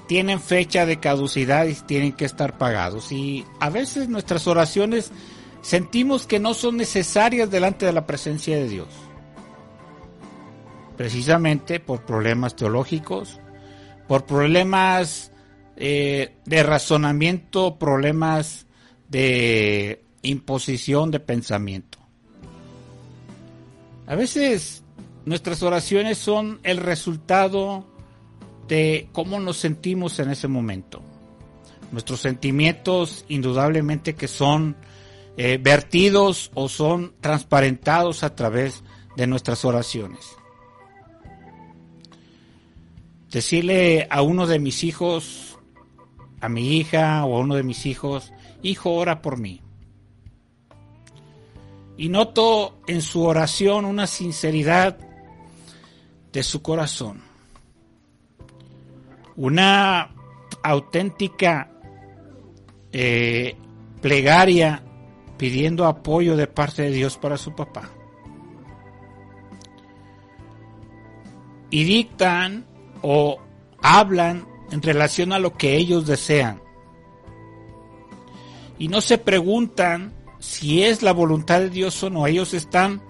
tienen 0.08 0.40
fecha 0.40 0.86
de 0.86 1.00
caducidad 1.00 1.66
y 1.66 1.74
tienen 1.74 2.14
que 2.14 2.26
estar 2.26 2.58
pagados. 2.58 3.12
Y 3.12 3.46
a 3.60 3.70
veces 3.70 4.10
nuestras 4.10 4.46
oraciones 4.48 5.12
sentimos 5.62 6.28
que 6.28 6.40
no 6.40 6.54
son 6.54 6.78
necesarias 6.78 7.50
delante 7.50 7.86
de 7.86 7.94
la 7.94 8.06
presencia 8.06 8.58
de 8.58 8.68
Dios. 8.68 8.90
Precisamente 10.98 11.80
por 11.80 12.06
problemas 12.06 12.56
teológicos, 12.56 13.40
por 14.08 14.26
problemas 14.26 15.31
eh, 15.84 16.36
de 16.46 16.62
razonamiento, 16.62 17.80
problemas 17.80 18.68
de 19.10 20.04
imposición 20.22 21.10
de 21.10 21.20
pensamiento. 21.20 21.98
A 24.06 24.14
veces 24.14 24.84
nuestras 25.26 25.64
oraciones 25.64 26.20
son 26.20 26.60
el 26.62 26.78
resultado 26.78 27.88
de 28.68 29.10
cómo 29.12 29.40
nos 29.40 29.58
sentimos 29.58 30.20
en 30.20 30.30
ese 30.30 30.48
momento. 30.48 31.02
Nuestros 31.92 32.22
sentimientos 32.22 33.26
indudablemente 33.28 34.14
que 34.14 34.28
son 34.28 34.76
eh, 35.36 35.58
vertidos 35.60 36.52
o 36.54 36.70
son 36.70 37.16
transparentados 37.22 38.24
a 38.24 38.36
través 38.36 38.84
de 39.18 39.26
nuestras 39.26 39.66
oraciones. 39.66 40.30
Decirle 43.32 44.06
a 44.12 44.22
uno 44.22 44.46
de 44.46 44.60
mis 44.60 44.84
hijos, 44.84 45.51
a 46.42 46.50
mi 46.50 46.78
hija 46.78 47.24
o 47.26 47.38
a 47.38 47.40
uno 47.40 47.56
de 47.56 47.64
mis 47.64 47.86
hijos, 47.86 48.34
hijo, 48.64 48.92
ora 48.94 49.22
por 49.22 49.38
mí. 49.38 49.62
Y 51.98 52.10
noto 52.10 52.80
en 52.88 53.02
su 53.02 53.24
oración 53.24 53.86
una 53.86 54.08
sinceridad 54.08 54.98
de 56.34 56.44
su 56.44 56.62
corazón. 56.62 57.22
Una 59.36 60.10
auténtica 60.64 61.70
eh, 62.92 63.56
plegaria 64.02 64.84
pidiendo 65.38 65.86
apoyo 65.86 66.36
de 66.36 66.48
parte 66.48 66.84
de 66.84 66.92
Dios 66.92 67.18
para 67.18 67.38
su 67.38 67.56
papá. 67.56 67.90
Y 71.70 71.84
dictan 71.84 72.66
o 73.02 73.40
hablan 73.82 74.51
en 74.72 74.82
relación 74.82 75.34
a 75.34 75.40
lo 75.40 75.54
que 75.54 75.76
ellos 75.76 76.08
desean. 76.08 76.62
Y 78.80 78.88
no 78.88 79.02
se 79.02 79.18
preguntan 79.18 80.14
si 80.40 80.84
es 80.84 81.04
la 81.04 81.12
voluntad 81.12 81.60
de 81.60 81.70
Dios 81.70 82.02
o 82.04 82.10
no. 82.10 82.26
Ellos 82.26 82.54
están 82.54 83.02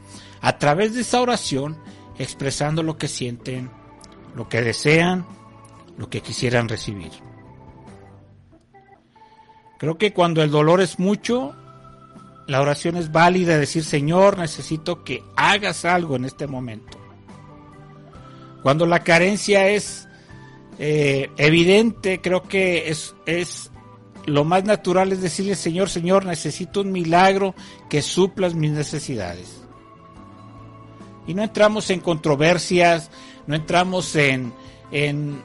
a 0.41 0.57
través 0.57 0.93
de 0.93 1.01
esa 1.01 1.21
oración 1.21 1.77
expresando 2.17 2.83
lo 2.83 2.97
que 2.97 3.07
sienten, 3.07 3.71
lo 4.35 4.49
que 4.49 4.61
desean, 4.61 5.25
lo 5.97 6.09
que 6.09 6.21
quisieran 6.21 6.67
recibir. 6.67 7.11
Creo 9.77 9.97
que 9.97 10.13
cuando 10.13 10.43
el 10.43 10.51
dolor 10.51 10.81
es 10.81 10.99
mucho, 10.99 11.55
la 12.47 12.61
oración 12.61 12.97
es 12.97 13.11
válida, 13.11 13.57
decir, 13.57 13.83
Señor, 13.83 14.37
necesito 14.37 15.03
que 15.03 15.23
hagas 15.35 15.85
algo 15.85 16.15
en 16.15 16.25
este 16.25 16.47
momento. 16.47 16.97
Cuando 18.61 18.85
la 18.85 18.99
carencia 19.03 19.69
es 19.69 20.07
eh, 20.79 21.29
evidente, 21.37 22.21
creo 22.21 22.43
que 22.43 22.89
es, 22.89 23.15
es 23.25 23.71
lo 24.25 24.43
más 24.43 24.63
natural 24.63 25.11
es 25.11 25.21
decirle, 25.21 25.55
Señor, 25.55 25.89
Señor, 25.89 26.25
necesito 26.25 26.81
un 26.81 26.91
milagro 26.91 27.55
que 27.89 28.01
suplas 28.01 28.55
mis 28.55 28.71
necesidades. 28.71 29.61
Y 31.27 31.33
no 31.33 31.43
entramos 31.43 31.89
en 31.89 31.99
controversias, 31.99 33.11
no 33.47 33.55
entramos 33.55 34.15
en, 34.15 34.53
en 34.91 35.43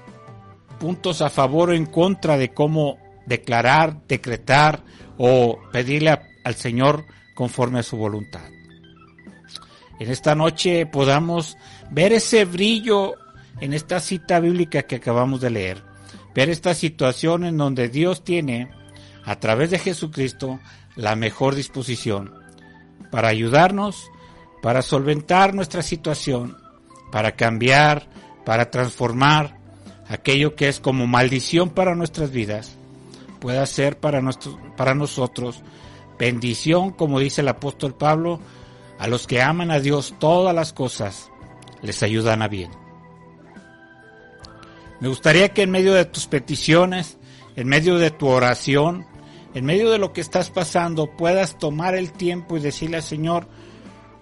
puntos 0.79 1.23
a 1.23 1.31
favor 1.31 1.71
o 1.71 1.75
en 1.75 1.87
contra 1.87 2.37
de 2.37 2.53
cómo 2.53 2.99
declarar, 3.27 4.07
decretar 4.07 4.83
o 5.19 5.59
pedirle 5.73 6.19
al 6.45 6.55
Señor 6.55 7.05
conforme 7.35 7.81
a 7.81 7.83
su 7.83 7.97
voluntad. 7.97 8.49
En 9.99 10.11
esta 10.11 10.35
noche 10.35 10.87
podamos 10.87 11.57
ver 11.91 12.13
ese 12.13 12.45
brillo 12.45 13.15
en 13.61 13.73
esta 13.73 14.01
cita 14.01 14.41
bíblica 14.41 14.83
que 14.83 14.97
acabamos 14.97 15.41
de 15.41 15.51
leer, 15.51 15.83
ver 16.35 16.51
esta 16.51 16.75
situación 16.75 17.45
en 17.45 17.57
donde 17.57 17.89
Dios 17.89 18.25
tiene, 18.25 18.71
a 19.25 19.41
través 19.41 19.71
de 19.71 19.79
Jesucristo, 19.79 20.61
la 20.95 21.17
mejor 21.17 21.55
disposición 21.55 22.35
para 23.11 23.29
ayudarnos, 23.29 24.11
para 24.63 24.83
solventar 24.83 25.55
nuestra 25.55 25.83
situación, 25.83 26.57
para 27.11 27.33
cambiar, 27.33 28.09
para 28.45 28.71
transformar 28.71 29.59
aquello 30.09 30.55
que 30.55 30.69
es 30.69 30.81
como 30.81 31.07
maldición 31.07 31.71
para 31.71 31.95
nuestras 31.95 32.31
vidas, 32.31 32.77
pueda 33.41 33.65
ser 33.67 33.99
para, 33.99 34.23
para 34.77 34.95
nosotros 34.95 35.63
bendición, 36.19 36.91
como 36.93 37.21
dice 37.21 37.41
el 37.41 37.49
apóstol 37.49 37.95
Pablo, 37.95 38.41
a 38.99 39.07
los 39.09 39.27
que 39.27 39.43
aman 39.43 39.71
a 39.71 39.81
Dios 39.81 40.15
todas 40.19 40.55
las 40.55 40.73
cosas 40.73 41.31
les 41.83 42.03
ayudan 42.03 42.43
a 42.43 42.49
bien. 42.49 42.86
Me 45.01 45.09
gustaría 45.09 45.51
que 45.51 45.63
en 45.63 45.71
medio 45.71 45.95
de 45.95 46.05
tus 46.05 46.27
peticiones, 46.27 47.19
en 47.55 47.69
medio 47.69 47.99
de 47.99 48.11
tu 48.11 48.29
oración, 48.29 49.07
en 49.55 49.65
medio 49.65 49.91
de 49.91 49.99
lo 49.99 50.13
que 50.13 50.21
estás 50.21 50.51
pasando, 50.51 51.17
puedas 51.17 51.59
tomar 51.59 51.95
el 51.95 52.13
tiempo 52.13 52.57
y 52.57 52.61
decirle 52.61 52.99
al 52.99 53.03
Señor 53.03 53.49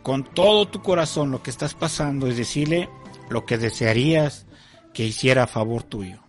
con 0.03 0.25
todo 0.25 0.69
tu 0.69 0.83
corazón 0.83 1.31
lo 1.31 1.43
que 1.43 1.51
estás 1.51 1.75
pasando 1.75 2.29
y 2.29 2.35
decirle 2.35 2.89
lo 3.29 3.47
que 3.47 3.59
desearías 3.59 4.47
que 4.93 5.05
hiciera 5.05 5.45
a 5.45 5.49
favor 5.49 5.83
tuyo. 5.83 6.21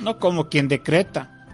No 0.00 0.18
como 0.18 0.48
quien 0.48 0.68
decreta, 0.68 1.46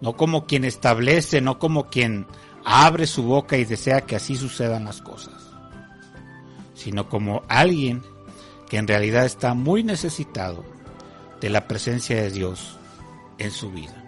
no 0.00 0.16
como 0.16 0.46
quien 0.46 0.64
establece, 0.64 1.40
no 1.40 1.58
como 1.58 1.90
quien 1.90 2.26
abre 2.64 3.06
su 3.06 3.24
boca 3.24 3.56
y 3.56 3.64
desea 3.64 4.02
que 4.02 4.16
así 4.16 4.36
sucedan 4.36 4.84
las 4.84 5.02
cosas, 5.02 5.50
sino 6.74 7.08
como 7.08 7.42
alguien 7.48 8.02
que 8.74 8.78
en 8.78 8.88
realidad 8.88 9.24
está 9.24 9.54
muy 9.54 9.84
necesitado 9.84 10.64
de 11.40 11.48
la 11.48 11.68
presencia 11.68 12.20
de 12.20 12.32
Dios 12.32 12.76
en 13.38 13.52
su 13.52 13.70
vida. 13.70 14.04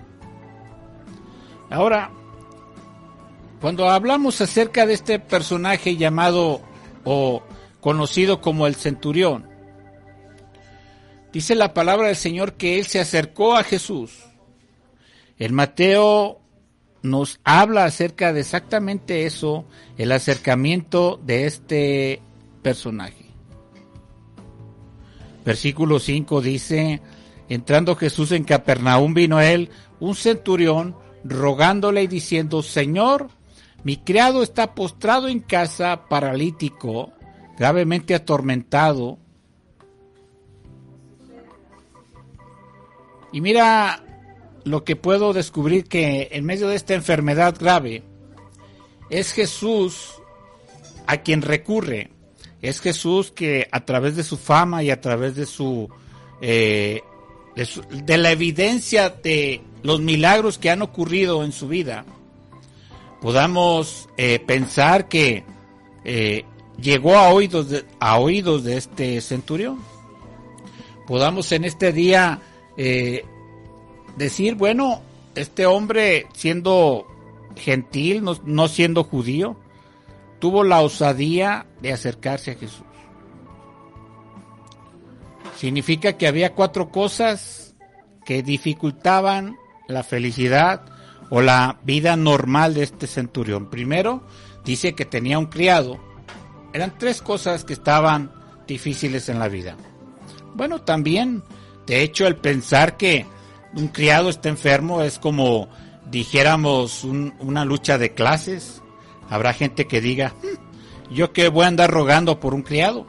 Ahora, 1.70 2.10
cuando 3.60 3.88
hablamos 3.88 4.40
acerca 4.40 4.84
de 4.84 4.94
este 4.94 5.20
personaje 5.20 5.96
llamado 5.96 6.62
o 7.04 7.44
conocido 7.80 8.40
como 8.40 8.66
el 8.66 8.74
centurión, 8.74 9.48
dice 11.32 11.54
la 11.54 11.72
palabra 11.72 12.08
del 12.08 12.16
Señor 12.16 12.54
que 12.54 12.80
él 12.80 12.86
se 12.86 12.98
acercó 12.98 13.54
a 13.54 13.62
Jesús. 13.62 14.24
El 15.38 15.52
Mateo 15.52 16.40
nos 17.02 17.38
habla 17.44 17.84
acerca 17.84 18.32
de 18.32 18.40
exactamente 18.40 19.26
eso, 19.26 19.64
el 19.96 20.10
acercamiento 20.10 21.20
de 21.22 21.46
este 21.46 22.20
personaje. 22.62 23.25
Versículo 25.46 26.00
5 26.00 26.40
dice, 26.40 27.00
entrando 27.48 27.94
Jesús 27.94 28.32
en 28.32 28.42
Capernaum 28.42 29.14
vino 29.14 29.40
él 29.40 29.70
un 30.00 30.16
centurión 30.16 30.96
rogándole 31.22 32.02
y 32.02 32.08
diciendo, 32.08 32.64
Señor, 32.64 33.28
mi 33.84 33.98
criado 33.98 34.42
está 34.42 34.74
postrado 34.74 35.28
en 35.28 35.38
casa, 35.38 36.08
paralítico, 36.08 37.12
gravemente 37.56 38.16
atormentado. 38.16 39.18
Y 43.32 43.40
mira 43.40 44.02
lo 44.64 44.82
que 44.82 44.96
puedo 44.96 45.32
descubrir 45.32 45.84
que 45.84 46.30
en 46.32 46.44
medio 46.44 46.66
de 46.66 46.74
esta 46.74 46.94
enfermedad 46.94 47.54
grave 47.56 48.02
es 49.10 49.32
Jesús 49.32 50.20
a 51.06 51.18
quien 51.18 51.42
recurre 51.42 52.15
es 52.62 52.80
Jesús 52.80 53.30
que 53.30 53.68
a 53.70 53.84
través 53.84 54.16
de 54.16 54.24
su 54.24 54.36
fama 54.36 54.82
y 54.82 54.90
a 54.90 55.00
través 55.00 55.36
de 55.36 55.46
su, 55.46 55.88
eh, 56.40 57.02
de, 57.54 58.18
la 58.18 58.30
evidencia 58.30 59.10
de 59.10 59.62
los 59.82 60.00
milagros 60.00 60.58
que 60.58 60.70
han 60.70 60.82
ocurrido 60.82 61.44
en 61.44 61.52
su 61.52 61.68
vida, 61.68 62.04
podamos 63.20 64.08
eh, 64.16 64.38
pensar 64.38 65.08
que 65.08 65.44
eh, 66.04 66.44
llegó 66.80 67.16
a 67.16 67.30
oídos 67.30 67.70
de, 67.70 67.84
a 67.98 68.18
oídos 68.18 68.64
de 68.64 68.76
este 68.76 69.20
centurión. 69.20 69.78
Podamos 71.06 71.52
en 71.52 71.64
este 71.64 71.92
día 71.92 72.40
eh, 72.76 73.24
decir, 74.16 74.54
bueno, 74.56 75.00
este 75.34 75.66
hombre 75.66 76.26
siendo 76.34 77.06
gentil, 77.56 78.22
no, 78.22 78.38
no 78.44 78.68
siendo 78.68 79.04
judío, 79.04 79.56
tuvo 80.46 80.62
la 80.62 80.80
osadía 80.80 81.66
de 81.82 81.92
acercarse 81.92 82.52
a 82.52 82.54
Jesús. 82.54 82.84
Significa 85.56 86.12
que 86.12 86.28
había 86.28 86.54
cuatro 86.54 86.88
cosas 86.90 87.74
que 88.24 88.44
dificultaban 88.44 89.56
la 89.88 90.04
felicidad 90.04 90.84
o 91.30 91.40
la 91.40 91.80
vida 91.82 92.14
normal 92.14 92.74
de 92.74 92.84
este 92.84 93.08
centurión. 93.08 93.70
Primero, 93.70 94.22
dice 94.64 94.92
que 94.92 95.04
tenía 95.04 95.36
un 95.40 95.46
criado. 95.46 95.98
Eran 96.72 96.96
tres 96.96 97.22
cosas 97.22 97.64
que 97.64 97.72
estaban 97.72 98.30
difíciles 98.68 99.28
en 99.28 99.40
la 99.40 99.48
vida. 99.48 99.76
Bueno, 100.54 100.80
también, 100.82 101.42
de 101.88 102.02
hecho, 102.02 102.28
el 102.28 102.36
pensar 102.36 102.96
que 102.96 103.26
un 103.74 103.88
criado 103.88 104.28
está 104.28 104.48
enfermo 104.48 105.02
es 105.02 105.18
como 105.18 105.68
dijéramos 106.08 107.02
un- 107.02 107.34
una 107.40 107.64
lucha 107.64 107.98
de 107.98 108.14
clases. 108.14 108.80
Habrá 109.28 109.52
gente 109.52 109.86
que 109.86 110.00
diga, 110.00 110.34
"Hmm, 110.42 111.14
yo 111.14 111.32
que 111.32 111.48
voy 111.48 111.64
a 111.64 111.68
andar 111.68 111.90
rogando 111.90 112.40
por 112.40 112.54
un 112.54 112.62
criado. 112.62 113.06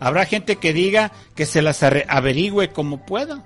Habrá 0.00 0.26
gente 0.26 0.56
que 0.56 0.72
diga 0.72 1.12
que 1.34 1.46
se 1.46 1.62
las 1.62 1.82
averigüe 1.82 2.72
como 2.72 3.06
pueda. 3.06 3.44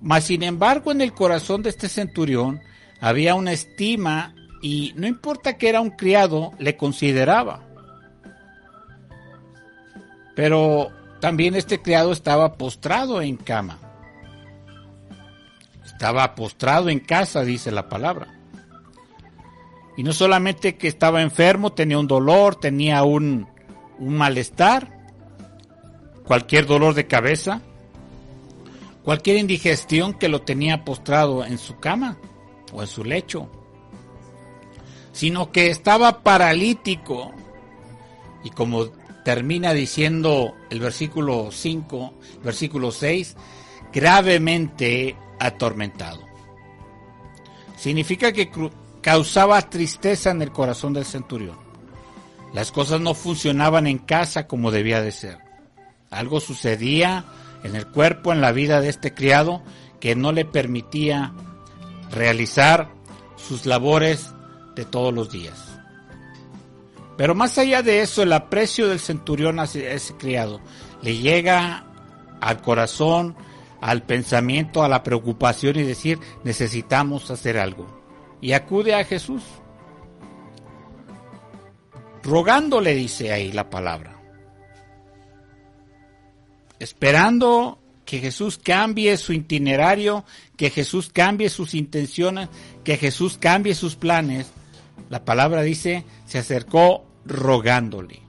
Mas 0.00 0.24
sin 0.24 0.42
embargo 0.42 0.92
en 0.92 1.00
el 1.00 1.12
corazón 1.12 1.62
de 1.62 1.70
este 1.70 1.88
centurión 1.88 2.60
había 3.00 3.34
una 3.34 3.52
estima 3.52 4.34
y 4.62 4.92
no 4.96 5.06
importa 5.06 5.56
que 5.56 5.68
era 5.68 5.80
un 5.80 5.90
criado, 5.90 6.52
le 6.58 6.76
consideraba. 6.76 7.64
Pero 10.34 10.88
también 11.20 11.54
este 11.54 11.82
criado 11.82 12.12
estaba 12.12 12.54
postrado 12.54 13.20
en 13.20 13.36
cama. 13.36 13.78
Estaba 15.84 16.34
postrado 16.34 16.88
en 16.88 17.00
casa, 17.00 17.42
dice 17.42 17.70
la 17.72 17.88
palabra. 17.88 18.37
Y 19.98 20.04
no 20.04 20.12
solamente 20.12 20.76
que 20.76 20.86
estaba 20.86 21.22
enfermo, 21.22 21.72
tenía 21.72 21.98
un 21.98 22.06
dolor, 22.06 22.54
tenía 22.54 23.02
un, 23.02 23.48
un 23.98 24.16
malestar, 24.16 24.96
cualquier 26.24 26.66
dolor 26.66 26.94
de 26.94 27.08
cabeza, 27.08 27.62
cualquier 29.02 29.38
indigestión 29.38 30.14
que 30.14 30.28
lo 30.28 30.42
tenía 30.42 30.84
postrado 30.84 31.44
en 31.44 31.58
su 31.58 31.80
cama 31.80 32.16
o 32.72 32.80
en 32.80 32.86
su 32.86 33.02
lecho, 33.02 33.50
sino 35.10 35.50
que 35.50 35.66
estaba 35.66 36.22
paralítico. 36.22 37.32
Y 38.44 38.50
como 38.50 38.90
termina 39.24 39.72
diciendo 39.72 40.54
el 40.70 40.78
versículo 40.78 41.48
5, 41.50 42.14
versículo 42.44 42.92
6, 42.92 43.34
gravemente 43.92 45.16
atormentado. 45.40 46.20
Significa 47.76 48.30
que 48.30 48.48
causaba 49.00 49.68
tristeza 49.70 50.30
en 50.30 50.42
el 50.42 50.52
corazón 50.52 50.92
del 50.92 51.04
centurión. 51.04 51.56
Las 52.52 52.72
cosas 52.72 53.00
no 53.00 53.14
funcionaban 53.14 53.86
en 53.86 53.98
casa 53.98 54.46
como 54.46 54.70
debía 54.70 55.02
de 55.02 55.12
ser. 55.12 55.38
Algo 56.10 56.40
sucedía 56.40 57.24
en 57.62 57.76
el 57.76 57.86
cuerpo, 57.86 58.32
en 58.32 58.40
la 58.40 58.52
vida 58.52 58.80
de 58.80 58.88
este 58.88 59.14
criado, 59.14 59.62
que 60.00 60.16
no 60.16 60.32
le 60.32 60.44
permitía 60.44 61.32
realizar 62.10 62.88
sus 63.36 63.66
labores 63.66 64.32
de 64.74 64.84
todos 64.84 65.12
los 65.12 65.30
días. 65.30 65.78
Pero 67.16 67.34
más 67.34 67.58
allá 67.58 67.82
de 67.82 68.00
eso, 68.00 68.22
el 68.22 68.32
aprecio 68.32 68.88
del 68.88 69.00
centurión 69.00 69.58
hacia 69.58 69.92
ese 69.92 70.14
criado 70.16 70.60
le 71.02 71.18
llega 71.18 71.84
al 72.40 72.62
corazón, 72.62 73.36
al 73.80 74.04
pensamiento, 74.04 74.82
a 74.82 74.88
la 74.88 75.02
preocupación 75.02 75.78
y 75.78 75.82
decir, 75.82 76.18
necesitamos 76.44 77.30
hacer 77.30 77.58
algo. 77.58 77.97
Y 78.40 78.52
acude 78.52 78.94
a 78.94 79.04
Jesús. 79.04 79.42
Rogándole, 82.22 82.94
dice 82.94 83.32
ahí 83.32 83.52
la 83.52 83.70
palabra. 83.70 84.20
Esperando 86.78 87.78
que 88.04 88.20
Jesús 88.20 88.58
cambie 88.58 89.16
su 89.16 89.32
itinerario, 89.32 90.24
que 90.56 90.70
Jesús 90.70 91.10
cambie 91.12 91.50
sus 91.50 91.74
intenciones, 91.74 92.48
que 92.84 92.96
Jesús 92.96 93.36
cambie 93.38 93.74
sus 93.74 93.96
planes. 93.96 94.46
La 95.10 95.24
palabra 95.24 95.62
dice, 95.62 96.04
se 96.26 96.38
acercó 96.38 97.04
rogándole. 97.26 98.22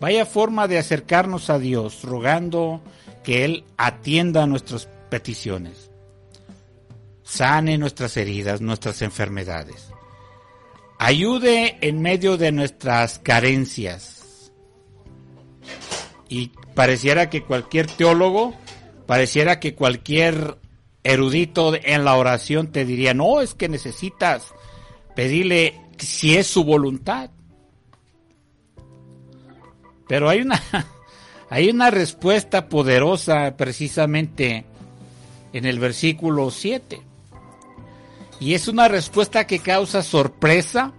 Vaya 0.00 0.26
forma 0.26 0.68
de 0.68 0.78
acercarnos 0.78 1.50
a 1.50 1.58
Dios, 1.58 2.02
rogando 2.02 2.82
que 3.24 3.44
Él 3.44 3.64
atienda 3.76 4.46
nuestras 4.46 4.88
peticiones, 5.10 5.85
sane 7.26 7.76
nuestras 7.76 8.16
heridas, 8.16 8.60
nuestras 8.60 9.02
enfermedades, 9.02 9.88
ayude 10.98 11.76
en 11.80 12.00
medio 12.00 12.36
de 12.36 12.52
nuestras 12.52 13.18
carencias. 13.18 14.52
Y 16.28 16.52
pareciera 16.74 17.28
que 17.28 17.42
cualquier 17.42 17.88
teólogo, 17.88 18.54
pareciera 19.06 19.58
que 19.58 19.74
cualquier 19.74 20.58
erudito 21.02 21.74
en 21.74 22.04
la 22.04 22.16
oración 22.16 22.70
te 22.70 22.84
diría, 22.84 23.12
no, 23.12 23.40
es 23.40 23.54
que 23.54 23.68
necesitas 23.68 24.54
pedirle 25.16 25.80
si 25.98 26.36
es 26.36 26.46
su 26.46 26.62
voluntad. 26.62 27.30
Pero 30.08 30.28
hay 30.28 30.42
una, 30.42 30.62
hay 31.50 31.70
una 31.70 31.90
respuesta 31.90 32.68
poderosa 32.68 33.56
precisamente 33.56 34.64
en 35.52 35.64
el 35.64 35.80
versículo 35.80 36.52
7. 36.52 37.05
Y 38.38 38.54
es 38.54 38.68
una 38.68 38.88
respuesta 38.88 39.46
que 39.46 39.60
causa 39.60 40.02
sorpresa, 40.02 40.92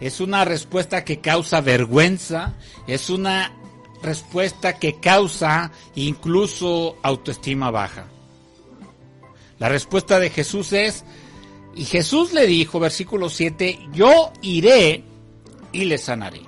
es 0.00 0.20
una 0.20 0.44
respuesta 0.44 1.04
que 1.04 1.20
causa 1.20 1.60
vergüenza, 1.60 2.54
es 2.86 3.10
una 3.10 3.52
respuesta 4.02 4.78
que 4.78 5.00
causa 5.00 5.72
incluso 5.94 6.96
autoestima 7.02 7.70
baja. 7.70 8.06
La 9.58 9.68
respuesta 9.68 10.18
de 10.18 10.30
Jesús 10.30 10.72
es, 10.72 11.04
y 11.74 11.84
Jesús 11.84 12.32
le 12.32 12.46
dijo, 12.46 12.78
versículo 12.78 13.28
7, 13.28 13.88
yo 13.92 14.32
iré 14.42 15.04
y 15.72 15.84
le 15.86 15.98
sanaré. 15.98 16.42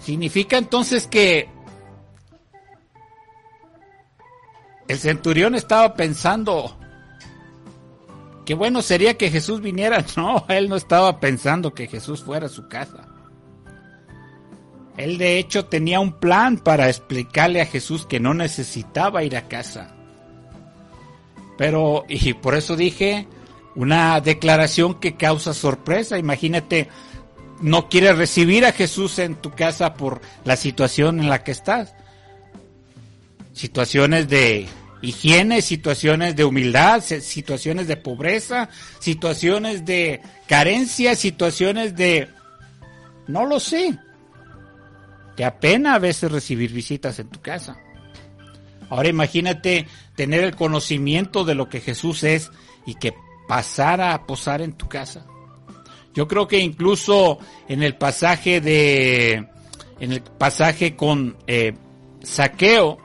Significa 0.00 0.58
entonces 0.58 1.06
que 1.06 1.48
el 4.88 4.98
centurión 4.98 5.54
estaba 5.54 5.94
pensando 5.94 6.78
que 8.48 8.54
bueno 8.54 8.80
sería 8.80 9.18
que 9.18 9.30
Jesús 9.30 9.60
viniera. 9.60 10.02
No, 10.16 10.46
él 10.48 10.70
no 10.70 10.76
estaba 10.76 11.20
pensando 11.20 11.74
que 11.74 11.86
Jesús 11.86 12.22
fuera 12.22 12.46
a 12.46 12.48
su 12.48 12.66
casa. 12.66 13.06
Él 14.96 15.18
de 15.18 15.38
hecho 15.38 15.66
tenía 15.66 16.00
un 16.00 16.12
plan 16.12 16.56
para 16.56 16.88
explicarle 16.88 17.60
a 17.60 17.66
Jesús 17.66 18.06
que 18.06 18.20
no 18.20 18.32
necesitaba 18.32 19.22
ir 19.22 19.36
a 19.36 19.48
casa. 19.48 19.94
Pero, 21.58 22.06
y 22.08 22.32
por 22.32 22.54
eso 22.54 22.74
dije, 22.74 23.28
una 23.74 24.18
declaración 24.22 24.94
que 24.94 25.14
causa 25.14 25.52
sorpresa. 25.52 26.16
Imagínate, 26.16 26.88
no 27.60 27.90
quieres 27.90 28.16
recibir 28.16 28.64
a 28.64 28.72
Jesús 28.72 29.18
en 29.18 29.34
tu 29.34 29.50
casa 29.50 29.92
por 29.92 30.22
la 30.46 30.56
situación 30.56 31.20
en 31.20 31.28
la 31.28 31.44
que 31.44 31.50
estás. 31.50 31.94
Situaciones 33.52 34.26
de 34.26 34.66
higiene, 35.02 35.62
situaciones 35.62 36.36
de 36.36 36.44
humildad, 36.44 37.02
situaciones 37.02 37.86
de 37.86 37.96
pobreza, 37.96 38.68
situaciones 38.98 39.84
de 39.84 40.20
carencia, 40.46 41.14
situaciones 41.14 41.96
de... 41.96 42.28
No 43.26 43.46
lo 43.46 43.60
sé. 43.60 43.98
Te 45.36 45.44
apena 45.44 45.94
a 45.94 45.98
veces 45.98 46.32
recibir 46.32 46.72
visitas 46.72 47.18
en 47.18 47.28
tu 47.28 47.40
casa. 47.40 47.78
Ahora 48.90 49.08
imagínate 49.08 49.86
tener 50.16 50.42
el 50.42 50.56
conocimiento 50.56 51.44
de 51.44 51.54
lo 51.54 51.68
que 51.68 51.80
Jesús 51.80 52.24
es 52.24 52.50
y 52.86 52.94
que 52.94 53.14
pasara 53.46 54.14
a 54.14 54.26
posar 54.26 54.62
en 54.62 54.72
tu 54.72 54.88
casa. 54.88 55.26
Yo 56.14 56.26
creo 56.26 56.48
que 56.48 56.58
incluso 56.58 57.38
en 57.68 57.82
el 57.82 57.96
pasaje 57.96 58.60
de, 58.60 59.46
en 60.00 60.12
el 60.12 60.22
pasaje 60.22 60.96
con 60.96 61.36
eh, 61.46 61.74
Saqueo, 62.22 62.98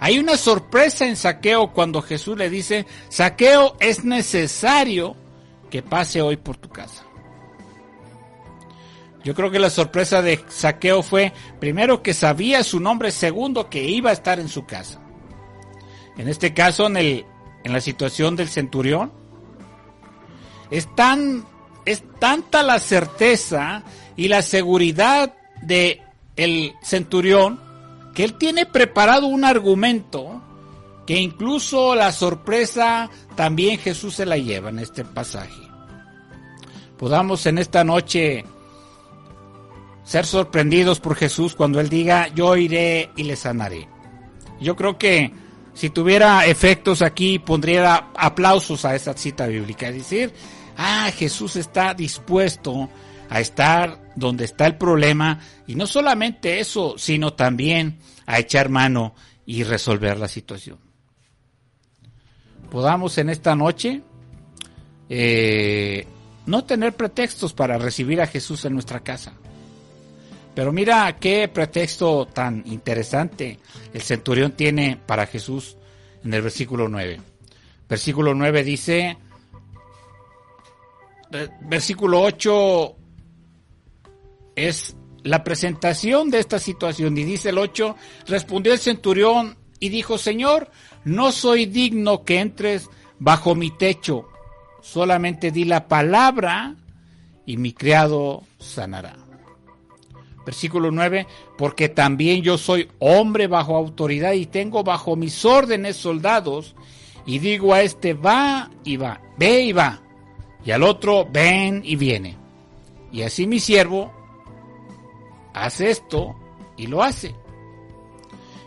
hay 0.00 0.18
una 0.18 0.36
sorpresa 0.36 1.06
en 1.06 1.16
Saqueo 1.16 1.72
cuando 1.72 2.02
Jesús 2.02 2.36
le 2.36 2.50
dice, 2.50 2.86
Saqueo 3.08 3.76
es 3.80 4.04
necesario 4.04 5.16
que 5.70 5.82
pase 5.82 6.22
hoy 6.22 6.36
por 6.36 6.56
tu 6.56 6.68
casa. 6.68 7.04
Yo 9.24 9.34
creo 9.34 9.50
que 9.50 9.58
la 9.58 9.70
sorpresa 9.70 10.22
de 10.22 10.42
Saqueo 10.48 11.02
fue, 11.02 11.32
primero, 11.58 12.02
que 12.02 12.14
sabía 12.14 12.62
su 12.62 12.80
nombre, 12.80 13.10
segundo, 13.10 13.68
que 13.68 13.84
iba 13.84 14.10
a 14.10 14.14
estar 14.14 14.38
en 14.38 14.48
su 14.48 14.64
casa. 14.64 15.00
En 16.16 16.28
este 16.28 16.54
caso, 16.54 16.86
en, 16.86 16.96
el, 16.96 17.26
en 17.64 17.72
la 17.72 17.80
situación 17.80 18.36
del 18.36 18.48
centurión, 18.48 19.12
es 20.70 20.94
tan 20.94 21.44
es 21.88 22.02
tanta 22.18 22.62
la 22.62 22.78
certeza 22.80 23.82
y 24.14 24.28
la 24.28 24.42
seguridad 24.42 25.34
de 25.62 26.02
el 26.36 26.74
centurión 26.82 27.60
que 28.18 28.24
él 28.24 28.34
tiene 28.34 28.66
preparado 28.66 29.28
un 29.28 29.44
argumento 29.44 30.42
que 31.06 31.20
incluso 31.20 31.94
la 31.94 32.10
sorpresa 32.10 33.08
también 33.36 33.78
Jesús 33.78 34.16
se 34.16 34.26
la 34.26 34.36
lleva 34.36 34.70
en 34.70 34.80
este 34.80 35.04
pasaje. 35.04 35.62
Podamos 36.98 37.46
en 37.46 37.58
esta 37.58 37.84
noche 37.84 38.44
ser 40.02 40.26
sorprendidos 40.26 40.98
por 40.98 41.14
Jesús 41.14 41.54
cuando 41.54 41.78
Él 41.78 41.88
diga, 41.88 42.26
yo 42.34 42.56
iré 42.56 43.10
y 43.14 43.22
le 43.22 43.36
sanaré. 43.36 43.88
Yo 44.60 44.74
creo 44.74 44.98
que 44.98 45.32
si 45.72 45.88
tuviera 45.88 46.44
efectos 46.44 47.02
aquí, 47.02 47.38
pondría 47.38 48.08
aplausos 48.16 48.84
a 48.84 48.96
esa 48.96 49.14
cita 49.14 49.46
bíblica. 49.46 49.90
Es 49.90 49.94
decir, 49.94 50.32
ah, 50.76 51.08
Jesús 51.16 51.54
está 51.54 51.94
dispuesto 51.94 52.88
a 53.30 53.38
estar 53.38 54.07
donde 54.18 54.44
está 54.44 54.66
el 54.66 54.76
problema 54.76 55.40
y 55.66 55.74
no 55.74 55.86
solamente 55.86 56.60
eso, 56.60 56.94
sino 56.98 57.34
también 57.34 57.98
a 58.26 58.38
echar 58.38 58.68
mano 58.68 59.14
y 59.46 59.62
resolver 59.62 60.18
la 60.18 60.28
situación. 60.28 60.78
Podamos 62.70 63.16
en 63.18 63.30
esta 63.30 63.54
noche 63.54 64.02
eh, 65.08 66.06
no 66.46 66.64
tener 66.64 66.94
pretextos 66.94 67.52
para 67.52 67.78
recibir 67.78 68.20
a 68.20 68.26
Jesús 68.26 68.64
en 68.64 68.74
nuestra 68.74 69.00
casa. 69.00 69.32
Pero 70.54 70.72
mira 70.72 71.16
qué 71.20 71.48
pretexto 71.48 72.26
tan 72.26 72.62
interesante 72.66 73.58
el 73.94 74.02
centurión 74.02 74.52
tiene 74.52 74.98
para 75.06 75.26
Jesús 75.26 75.76
en 76.24 76.34
el 76.34 76.42
versículo 76.42 76.88
9. 76.88 77.20
Versículo 77.88 78.34
9 78.34 78.64
dice, 78.64 79.16
eh, 81.30 81.48
versículo 81.60 82.20
8 82.22 82.96
es 84.66 84.96
la 85.22 85.44
presentación 85.44 86.30
de 86.30 86.38
esta 86.38 86.58
situación 86.58 87.16
y 87.18 87.24
dice 87.24 87.50
el 87.50 87.58
8, 87.58 87.96
respondió 88.26 88.72
el 88.72 88.78
centurión 88.78 89.56
y 89.80 89.88
dijo, 89.88 90.18
Señor, 90.18 90.70
no 91.04 91.32
soy 91.32 91.66
digno 91.66 92.24
que 92.24 92.40
entres 92.40 92.88
bajo 93.18 93.54
mi 93.54 93.70
techo, 93.70 94.28
solamente 94.80 95.50
di 95.50 95.64
la 95.64 95.86
palabra 95.88 96.76
y 97.46 97.56
mi 97.56 97.72
criado 97.72 98.44
sanará. 98.58 99.16
Versículo 100.44 100.90
9, 100.90 101.26
porque 101.58 101.88
también 101.88 102.42
yo 102.42 102.56
soy 102.56 102.88
hombre 102.98 103.48
bajo 103.48 103.76
autoridad 103.76 104.32
y 104.32 104.46
tengo 104.46 104.82
bajo 104.82 105.14
mis 105.14 105.44
órdenes 105.44 105.96
soldados 105.96 106.74
y 107.26 107.38
digo 107.38 107.74
a 107.74 107.82
este 107.82 108.14
va 108.14 108.70
y 108.82 108.96
va, 108.96 109.20
ve 109.36 109.60
y 109.60 109.72
va, 109.72 110.00
y 110.64 110.70
al 110.70 110.82
otro 110.82 111.28
ven 111.30 111.82
y 111.84 111.96
viene. 111.96 112.36
Y 113.12 113.22
así 113.22 113.46
mi 113.46 113.60
siervo 113.60 114.17
hace 115.54 115.90
esto 115.90 116.36
y 116.76 116.86
lo 116.86 117.02
hace. 117.02 117.34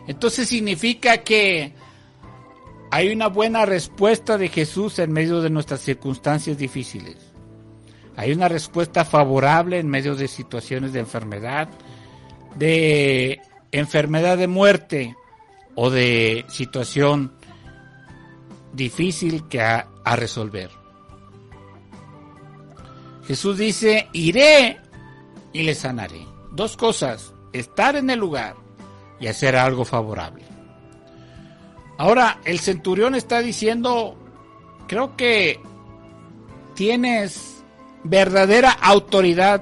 Entonces 0.08 0.50
significa 0.50 1.20
que 1.20 1.74
hay 2.90 3.14
una 3.14 3.28
buena 3.28 3.66
respuesta 3.66 4.38
de 4.38 4.50
Jesús 4.50 5.00
en 5.00 5.12
medio 5.12 5.42
de 5.42 5.50
nuestras 5.50 5.82
circunstancias 5.82 6.58
difíciles. 6.58 7.16
Hay 8.18 8.34
una 8.34 8.50
respuesta 8.50 9.06
favorable 9.06 9.80
en 9.80 9.88
medio 9.88 10.16
de 10.16 10.28
situaciones 10.28 10.92
de 10.92 11.00
enfermedad, 11.00 11.70
de 12.56 13.40
enfermedad 13.72 14.38
de 14.38 14.48
muerte 14.48 15.16
o 15.76 15.90
de 15.90 16.46
situación 16.50 17.34
difícil 18.74 19.48
que 19.48 19.62
a, 19.62 19.88
a 20.04 20.16
resolver. 20.18 20.70
Jesús 23.26 23.58
dice, 23.58 24.10
iré 24.12 24.82
y 25.54 25.64
le 25.64 25.76
sanaré. 25.76 26.31
Dos 26.52 26.76
cosas, 26.78 27.34
estar 27.54 27.96
en 27.96 28.10
el 28.10 28.20
lugar 28.20 28.56
y 29.20 29.28
hacer 29.28 29.56
algo 29.56 29.86
favorable. 29.86 30.44
Ahora, 31.98 32.40
el 32.46 32.60
centurión 32.60 33.16
está 33.16 33.42
diciendo, 33.42 34.18
creo 34.88 35.16
que 35.16 35.60
tienes 36.74 37.64
verdadera 38.04 38.72
autoridad, 38.72 39.62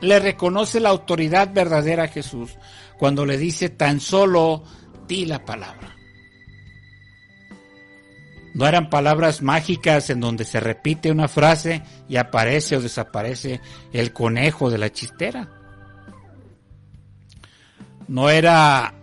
le 0.00 0.18
reconoce 0.18 0.80
la 0.80 0.90
autoridad 0.90 1.52
verdadera 1.52 2.04
a 2.04 2.08
Jesús 2.08 2.56
cuando 2.98 3.24
le 3.24 3.38
dice 3.38 3.68
tan 3.68 4.00
solo 4.00 4.64
di 5.06 5.26
la 5.26 5.44
palabra. 5.44 5.94
No 8.54 8.66
eran 8.66 8.88
palabras 8.88 9.42
mágicas 9.42 10.08
en 10.08 10.20
donde 10.20 10.44
se 10.44 10.60
repite 10.60 11.10
una 11.10 11.28
frase 11.28 11.82
y 12.08 12.16
aparece 12.16 12.76
o 12.76 12.80
desaparece 12.80 13.60
el 13.92 14.14
conejo 14.14 14.70
de 14.70 14.78
la 14.78 14.90
chistera. 14.90 15.55
No 18.08 18.30
era 18.30 18.94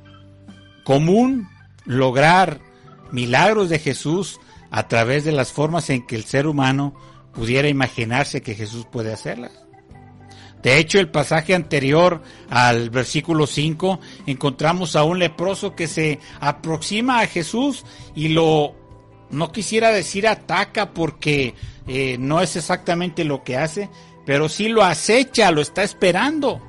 común 0.83 1.49
lograr 1.85 2.59
milagros 3.11 3.69
de 3.69 3.79
Jesús 3.79 4.39
a 4.71 4.87
través 4.87 5.23
de 5.23 5.31
las 5.31 5.51
formas 5.51 5.89
en 5.89 6.05
que 6.05 6.15
el 6.15 6.23
ser 6.23 6.47
humano 6.47 6.95
pudiera 7.33 7.67
imaginarse 7.67 8.41
que 8.41 8.55
Jesús 8.55 8.87
puede 8.91 9.13
hacerlas. 9.13 9.51
De 10.63 10.77
hecho, 10.77 10.99
el 10.99 11.09
pasaje 11.09 11.53
anterior 11.53 12.23
al 12.49 12.89
versículo 12.89 13.45
5 13.45 13.99
encontramos 14.27 14.95
a 14.95 15.03
un 15.03 15.19
leproso 15.19 15.75
que 15.75 15.87
se 15.87 16.19
aproxima 16.39 17.19
a 17.19 17.27
Jesús 17.27 17.83
y 18.15 18.29
lo, 18.29 18.73
no 19.29 19.51
quisiera 19.51 19.91
decir 19.91 20.25
ataca 20.25 20.93
porque 20.93 21.53
eh, 21.85 22.17
no 22.17 22.39
es 22.39 22.55
exactamente 22.55 23.25
lo 23.25 23.43
que 23.43 23.57
hace, 23.57 23.89
pero 24.25 24.47
sí 24.47 24.69
lo 24.69 24.83
acecha, 24.83 25.51
lo 25.51 25.61
está 25.61 25.83
esperando. 25.83 26.61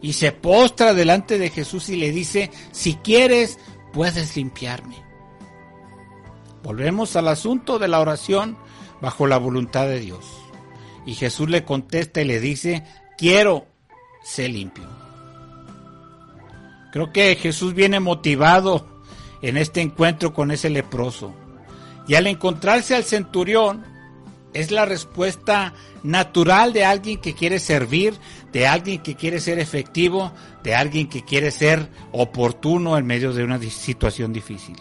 Y 0.00 0.12
se 0.12 0.32
postra 0.32 0.94
delante 0.94 1.38
de 1.38 1.50
Jesús 1.50 1.88
y 1.88 1.96
le 1.96 2.12
dice, 2.12 2.50
si 2.72 2.94
quieres, 2.94 3.58
puedes 3.92 4.36
limpiarme. 4.36 4.96
Volvemos 6.62 7.16
al 7.16 7.28
asunto 7.28 7.78
de 7.78 7.88
la 7.88 8.00
oración 8.00 8.56
bajo 9.00 9.26
la 9.26 9.38
voluntad 9.38 9.86
de 9.86 10.00
Dios. 10.00 10.24
Y 11.06 11.14
Jesús 11.14 11.48
le 11.48 11.64
contesta 11.64 12.20
y 12.20 12.24
le 12.24 12.40
dice, 12.40 12.84
quiero 13.16 13.66
ser 14.22 14.50
limpio. 14.50 14.84
Creo 16.92 17.12
que 17.12 17.36
Jesús 17.36 17.74
viene 17.74 18.00
motivado 18.00 18.86
en 19.42 19.56
este 19.56 19.80
encuentro 19.80 20.32
con 20.34 20.50
ese 20.50 20.70
leproso. 20.70 21.32
Y 22.06 22.14
al 22.14 22.26
encontrarse 22.26 22.94
al 22.94 23.04
centurión, 23.04 23.84
es 24.54 24.70
la 24.70 24.86
respuesta 24.86 25.74
natural 26.02 26.72
de 26.72 26.84
alguien 26.84 27.20
que 27.20 27.34
quiere 27.34 27.58
servir, 27.58 28.14
de 28.52 28.66
alguien 28.66 29.02
que 29.02 29.14
quiere 29.14 29.40
ser 29.40 29.58
efectivo, 29.58 30.32
de 30.62 30.74
alguien 30.74 31.08
que 31.08 31.24
quiere 31.24 31.50
ser 31.50 31.88
oportuno 32.12 32.96
en 32.96 33.06
medio 33.06 33.32
de 33.32 33.44
una 33.44 33.58
situación 33.60 34.32
difícil. 34.32 34.76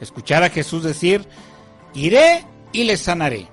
Escuchar 0.00 0.42
a 0.42 0.50
Jesús 0.50 0.82
decir, 0.82 1.26
iré 1.94 2.44
y 2.72 2.84
le 2.84 2.96
sanaré. 2.96 3.48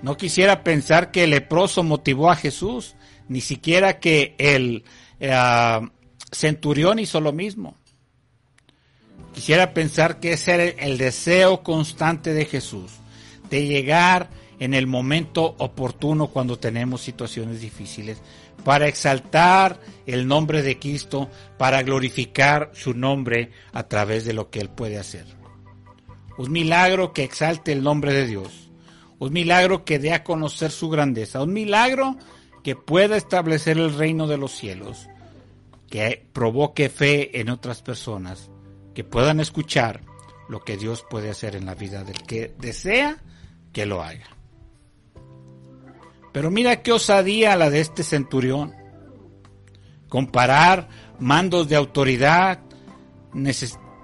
No 0.00 0.16
quisiera 0.16 0.64
pensar 0.64 1.10
que 1.10 1.24
el 1.24 1.30
leproso 1.30 1.82
motivó 1.82 2.30
a 2.30 2.36
Jesús, 2.36 2.96
ni 3.28 3.40
siquiera 3.40 4.00
que 4.00 4.34
el 4.38 4.84
eh, 5.20 5.80
centurión 6.32 6.98
hizo 6.98 7.20
lo 7.20 7.32
mismo. 7.32 7.76
Quisiera 9.34 9.72
pensar 9.72 10.20
que 10.20 10.32
ese 10.32 10.54
era 10.54 10.64
el 10.64 10.98
deseo 10.98 11.62
constante 11.62 12.34
de 12.34 12.44
Jesús, 12.44 12.92
de 13.48 13.66
llegar 13.66 14.28
en 14.58 14.74
el 14.74 14.86
momento 14.86 15.54
oportuno 15.58 16.28
cuando 16.28 16.58
tenemos 16.58 17.00
situaciones 17.00 17.60
difíciles, 17.60 18.22
para 18.64 18.86
exaltar 18.86 19.80
el 20.06 20.26
nombre 20.26 20.62
de 20.62 20.78
Cristo, 20.78 21.28
para 21.58 21.82
glorificar 21.82 22.70
su 22.74 22.94
nombre 22.94 23.50
a 23.72 23.84
través 23.84 24.24
de 24.24 24.32
lo 24.32 24.50
que 24.50 24.60
Él 24.60 24.68
puede 24.68 24.98
hacer. 24.98 25.26
Un 26.38 26.52
milagro 26.52 27.12
que 27.12 27.24
exalte 27.24 27.72
el 27.72 27.82
nombre 27.82 28.12
de 28.12 28.26
Dios, 28.26 28.70
un 29.18 29.32
milagro 29.32 29.84
que 29.84 29.98
dé 29.98 30.12
a 30.12 30.24
conocer 30.24 30.70
su 30.70 30.88
grandeza, 30.88 31.42
un 31.42 31.52
milagro 31.52 32.16
que 32.62 32.76
pueda 32.76 33.16
establecer 33.16 33.78
el 33.78 33.94
reino 33.94 34.26
de 34.26 34.38
los 34.38 34.52
cielos, 34.52 35.08
que 35.88 36.24
provoque 36.32 36.88
fe 36.88 37.40
en 37.40 37.50
otras 37.50 37.82
personas, 37.82 38.50
que 38.94 39.04
puedan 39.04 39.40
escuchar 39.40 40.00
lo 40.48 40.60
que 40.60 40.76
Dios 40.76 41.04
puede 41.08 41.30
hacer 41.30 41.56
en 41.56 41.66
la 41.66 41.74
vida 41.74 42.04
del 42.04 42.22
que 42.22 42.54
desea 42.58 43.22
que 43.72 43.86
lo 43.86 44.02
haga. 44.02 44.28
Pero 46.32 46.50
mira 46.50 46.82
qué 46.82 46.92
osadía 46.92 47.56
la 47.56 47.70
de 47.70 47.80
este 47.80 48.02
centurión. 48.02 48.74
Comparar 50.08 50.88
mandos 51.18 51.68
de 51.68 51.76
autoridad, 51.76 52.60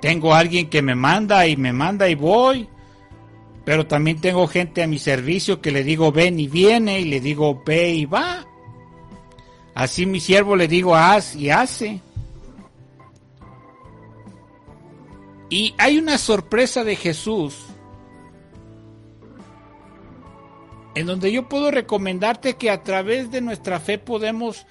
tengo 0.01 0.35
alguien 0.35 0.69
que 0.69 0.83
me 0.83 0.95
manda 0.95 1.47
y 1.47 1.57
me 1.57 1.73
manda 1.73 2.09
y 2.09 2.15
voy. 2.15 2.69
Pero 3.65 3.87
también 3.87 4.21
tengo 4.21 4.47
gente 4.47 4.83
a 4.83 4.87
mi 4.87 4.99
servicio 4.99 5.61
que 5.61 5.71
le 5.71 5.85
digo 5.85 6.13
ven 6.13 6.39
y 6.41 6.49
viene 6.49 7.01
y 7.01 7.05
le 7.05 7.21
digo 7.21 7.63
ve 7.65 7.91
y 7.91 8.07
va. 8.07 8.47
Así 9.75 10.07
mi 10.07 10.21
siervo 10.21 10.57
le 10.57 10.69
digo 10.69 10.95
haz 10.97 11.35
y 11.37 11.51
hace. 11.51 12.01
Y 15.51 15.75
hay 15.79 15.99
una 15.99 16.19
sorpresa 16.19 16.85
de 16.85 16.97
Jesús 16.97 17.68
en 20.99 21.07
donde 21.07 21.31
yo 21.31 21.49
puedo 21.49 21.71
recomendarte 21.71 22.57
que 22.57 22.71
a 22.71 22.83
través 22.83 23.31
de 23.31 23.41
nuestra 23.41 23.79
fe 23.79 23.99
podemos 23.99 24.67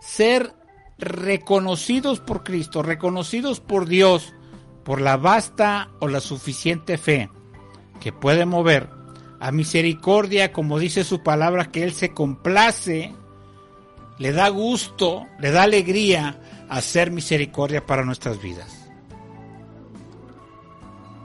ser 0.00 0.54
reconocidos 0.96 2.20
por 2.20 2.44
Cristo, 2.44 2.84
reconocidos 2.84 3.58
por 3.58 3.88
Dios, 3.88 4.32
por 4.84 5.00
la 5.00 5.16
vasta 5.16 5.90
o 5.98 6.06
la 6.06 6.20
suficiente 6.20 6.98
fe 6.98 7.30
que 7.98 8.12
puede 8.12 8.46
mover 8.46 8.90
a 9.40 9.50
misericordia, 9.50 10.52
como 10.52 10.78
dice 10.78 11.02
su 11.02 11.24
palabra, 11.24 11.72
que 11.72 11.82
Él 11.82 11.92
se 11.92 12.12
complace, 12.12 13.12
le 14.18 14.30
da 14.30 14.50
gusto, 14.50 15.26
le 15.40 15.50
da 15.50 15.64
alegría 15.64 16.64
hacer 16.68 17.10
misericordia 17.10 17.84
para 17.84 18.04
nuestras 18.04 18.40
vidas. 18.40 18.88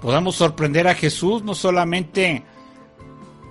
Podamos 0.01 0.35
sorprender 0.35 0.87
a 0.87 0.95
Jesús, 0.95 1.43
no 1.43 1.53
solamente, 1.53 2.43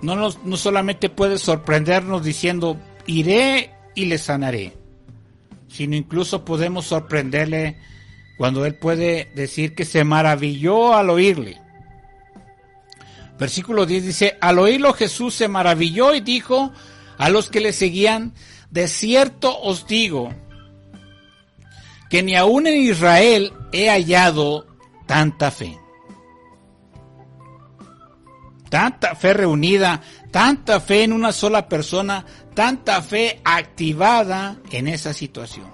no, 0.01 0.15
nos, 0.15 0.43
no 0.43 0.57
solamente 0.57 1.09
puede 1.09 1.37
sorprendernos 1.37 2.23
diciendo, 2.23 2.77
iré 3.05 3.71
y 3.95 4.05
le 4.05 4.17
sanaré, 4.17 4.73
sino 5.67 5.95
incluso 5.95 6.45
podemos 6.45 6.85
sorprenderle 6.85 7.77
cuando 8.37 8.65
Él 8.65 8.75
puede 8.75 9.31
decir 9.35 9.73
que 9.73 9.85
se 9.85 10.03
maravilló 10.03 10.93
al 10.93 11.09
oírle. 11.09 11.59
Versículo 13.39 13.85
10 13.85 14.05
dice, 14.05 14.37
al 14.41 14.59
oírlo 14.59 14.93
Jesús 14.93 15.33
se 15.33 15.47
maravilló 15.47 16.13
y 16.13 16.21
dijo 16.21 16.71
a 17.17 17.29
los 17.29 17.49
que 17.49 17.59
le 17.59 17.73
seguían, 17.73 18.33
de 18.71 18.87
cierto 18.87 19.59
os 19.59 19.87
digo, 19.87 20.33
que 22.09 22.23
ni 22.23 22.35
aún 22.35 22.67
en 22.67 22.81
Israel 22.81 23.53
he 23.71 23.89
hallado 23.89 24.67
tanta 25.05 25.51
fe. 25.51 25.77
Tanta 28.69 29.15
fe 29.15 29.33
reunida, 29.33 30.01
tanta 30.31 30.79
fe 30.79 31.03
en 31.03 31.13
una 31.13 31.31
sola 31.31 31.67
persona, 31.69 32.25
tanta 32.53 33.01
fe 33.01 33.39
activada 33.43 34.57
en 34.71 34.87
esa 34.87 35.13
situación. 35.13 35.71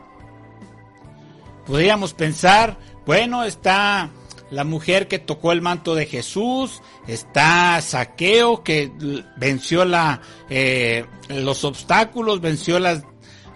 Podríamos 1.66 2.14
pensar, 2.14 2.78
bueno, 3.06 3.44
está 3.44 4.10
la 4.52 4.64
mujer 4.64 5.08
que 5.08 5.18
tocó 5.18 5.52
el 5.52 5.62
manto 5.62 5.96
de 5.96 6.06
Jesús, 6.06 6.82
está 7.08 7.82
Saqueo 7.82 8.64
que 8.64 8.92
venció 9.38 9.86
la, 9.86 10.22
eh, 10.50 11.06
los 11.30 11.64
obstáculos, 11.64 12.42
venció 12.42 12.80
las 12.80 13.04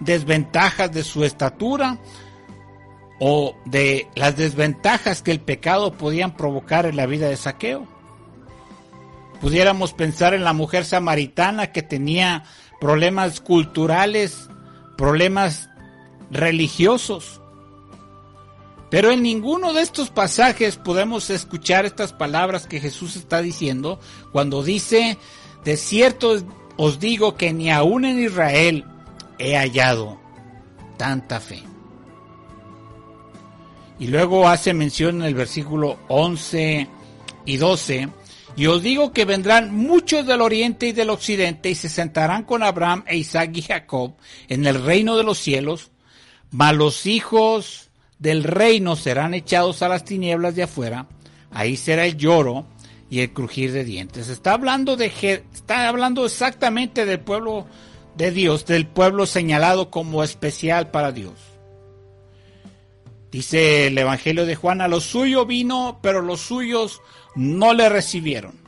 desventajas 0.00 0.90
de 0.90 1.04
su 1.04 1.24
estatura 1.24 1.98
o 3.20 3.56
de 3.64 4.08
las 4.14 4.36
desventajas 4.36 5.22
que 5.22 5.30
el 5.30 5.40
pecado 5.40 5.92
podían 5.92 6.36
provocar 6.36 6.86
en 6.86 6.96
la 6.96 7.06
vida 7.06 7.28
de 7.28 7.36
Saqueo. 7.36 7.97
Pudiéramos 9.40 9.92
pensar 9.92 10.34
en 10.34 10.44
la 10.44 10.52
mujer 10.52 10.84
samaritana 10.84 11.72
que 11.72 11.82
tenía 11.82 12.44
problemas 12.80 13.40
culturales, 13.40 14.48
problemas 14.96 15.68
religiosos. 16.30 17.40
Pero 18.90 19.10
en 19.10 19.22
ninguno 19.22 19.72
de 19.74 19.82
estos 19.82 20.10
pasajes 20.10 20.76
podemos 20.76 21.30
escuchar 21.30 21.84
estas 21.84 22.12
palabras 22.12 22.66
que 22.66 22.80
Jesús 22.80 23.16
está 23.16 23.42
diciendo 23.42 24.00
cuando 24.32 24.62
dice, 24.62 25.18
de 25.64 25.76
cierto 25.76 26.42
os 26.76 26.98
digo 26.98 27.36
que 27.36 27.52
ni 27.52 27.70
aún 27.70 28.04
en 28.04 28.22
Israel 28.22 28.84
he 29.38 29.56
hallado 29.56 30.18
tanta 30.96 31.38
fe. 31.38 31.62
Y 33.98 34.06
luego 34.06 34.48
hace 34.48 34.74
mención 34.74 35.16
en 35.16 35.22
el 35.22 35.34
versículo 35.34 35.98
11 36.08 36.88
y 37.44 37.56
12, 37.56 38.08
y 38.58 38.66
os 38.66 38.82
digo 38.82 39.12
que 39.12 39.24
vendrán 39.24 39.72
muchos 39.72 40.26
del 40.26 40.40
oriente 40.40 40.88
y 40.88 40.92
del 40.92 41.10
occidente 41.10 41.70
y 41.70 41.76
se 41.76 41.88
sentarán 41.88 42.42
con 42.42 42.64
Abraham 42.64 43.04
e 43.06 43.16
Isaac 43.16 43.52
y 43.54 43.62
Jacob 43.62 44.14
en 44.48 44.66
el 44.66 44.82
reino 44.84 45.16
de 45.16 45.22
los 45.22 45.38
cielos, 45.38 45.92
mas 46.50 46.74
los 46.74 47.06
hijos 47.06 47.90
del 48.18 48.42
reino 48.42 48.96
serán 48.96 49.34
echados 49.34 49.80
a 49.82 49.88
las 49.88 50.04
tinieblas 50.04 50.56
de 50.56 50.64
afuera, 50.64 51.06
ahí 51.52 51.76
será 51.76 52.04
el 52.04 52.16
lloro 52.16 52.66
y 53.08 53.20
el 53.20 53.32
crujir 53.32 53.70
de 53.70 53.84
dientes. 53.84 54.28
Está 54.28 54.54
hablando 54.54 54.96
de 54.96 55.06
está 55.06 55.86
hablando 55.86 56.26
exactamente 56.26 57.06
del 57.06 57.20
pueblo 57.20 57.64
de 58.16 58.32
Dios, 58.32 58.66
del 58.66 58.88
pueblo 58.88 59.26
señalado 59.26 59.88
como 59.88 60.24
especial 60.24 60.90
para 60.90 61.12
Dios. 61.12 61.34
Dice 63.30 63.86
el 63.86 63.98
Evangelio 63.98 64.46
de 64.46 64.56
Juan, 64.56 64.80
a 64.80 64.88
lo 64.88 65.00
suyo 65.00 65.46
vino, 65.46 66.00
pero 66.02 66.22
los 66.22 66.40
suyos 66.40 67.02
no 67.38 67.72
le 67.72 67.88
recibieron. 67.88 68.58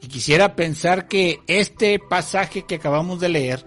Y 0.00 0.08
quisiera 0.08 0.56
pensar 0.56 1.06
que 1.06 1.40
este 1.46 2.00
pasaje 2.00 2.64
que 2.64 2.74
acabamos 2.74 3.20
de 3.20 3.28
leer 3.28 3.64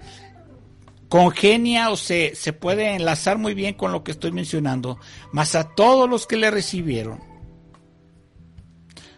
congenia 1.07 1.89
o 1.89 1.95
se, 1.95 2.35
se 2.35 2.51
puede 2.51 2.93
enlazar 2.93 3.37
muy 3.37 3.53
bien 3.53 3.75
con 3.75 3.93
lo 3.93 4.03
que 4.03 4.11
estoy 4.11 4.33
mencionando, 4.33 4.99
mas 5.31 5.55
a 5.55 5.73
todos 5.73 6.09
los 6.09 6.27
que 6.27 6.35
le 6.35 6.51
recibieron, 6.51 7.21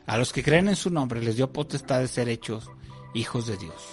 a 0.05 0.18
los 0.18 0.32
que 0.32 0.43
creen 0.43 0.68
en 0.68 0.76
su 0.76 0.91
nombre, 0.91 1.24
les 1.24 1.36
dio 1.36 1.51
potestad 1.51 2.01
de 2.01 2.08
ser 2.08 2.30
hechos 2.30 2.70
hijos 3.16 3.47
de 3.47 3.58
Dios. 3.58 3.84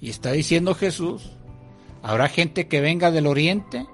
Y 0.00 0.10
está 0.10 0.32
diciendo 0.32 0.74
Jesús, 0.74 1.30
habrá 2.02 2.28
gente 2.28 2.66
que 2.66 2.80
venga 2.80 3.12
del 3.12 3.28
oriente, 3.28 3.86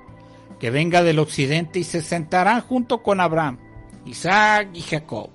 que 0.62 0.70
venga 0.70 1.02
del 1.02 1.18
occidente 1.18 1.80
y 1.80 1.84
se 1.84 2.00
sentarán 2.00 2.60
junto 2.60 3.02
con 3.02 3.18
Abraham, 3.18 3.58
Isaac 4.06 4.68
y 4.72 4.80
Jacob 4.82 5.30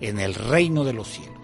en 0.00 0.18
el 0.18 0.32
reino 0.32 0.82
de 0.82 0.94
los 0.94 1.08
cielos. 1.08 1.36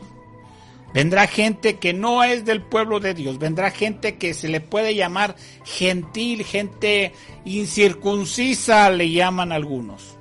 Vendrá 0.94 1.26
gente 1.26 1.76
que 1.76 1.92
no 1.92 2.24
es 2.24 2.46
del 2.46 2.62
pueblo 2.62 3.00
de 3.00 3.12
Dios, 3.12 3.38
vendrá 3.38 3.70
gente 3.70 4.16
que 4.16 4.32
se 4.32 4.48
le 4.48 4.62
puede 4.62 4.94
llamar 4.94 5.36
gentil, 5.62 6.42
gente 6.42 7.12
incircuncisa 7.44 8.88
le 8.88 9.10
llaman 9.10 9.52
algunos, 9.52 10.16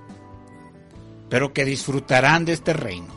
pero 1.30 1.53
que 1.53 1.64
disfrutarán 1.64 2.43
de 2.43 2.51
este 2.51 2.74
reino. 2.74 3.16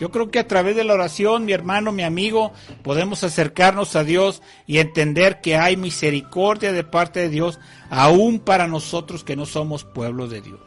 Yo 0.00 0.10
creo 0.10 0.30
que 0.30 0.40
a 0.40 0.48
través 0.48 0.74
de 0.74 0.84
la 0.84 0.94
oración, 0.94 1.44
mi 1.44 1.52
hermano, 1.52 1.92
mi 1.92 2.02
amigo, 2.02 2.52
podemos 2.82 3.22
acercarnos 3.22 3.94
a 3.94 4.02
Dios 4.02 4.42
y 4.66 4.78
entender 4.78 5.40
que 5.40 5.56
hay 5.56 5.76
misericordia 5.76 6.72
de 6.72 6.82
parte 6.82 7.20
de 7.20 7.28
Dios, 7.28 7.60
aún 7.90 8.40
para 8.40 8.66
nosotros 8.66 9.22
que 9.22 9.36
no 9.36 9.46
somos 9.46 9.84
pueblo 9.84 10.26
de 10.26 10.40
Dios. 10.40 10.60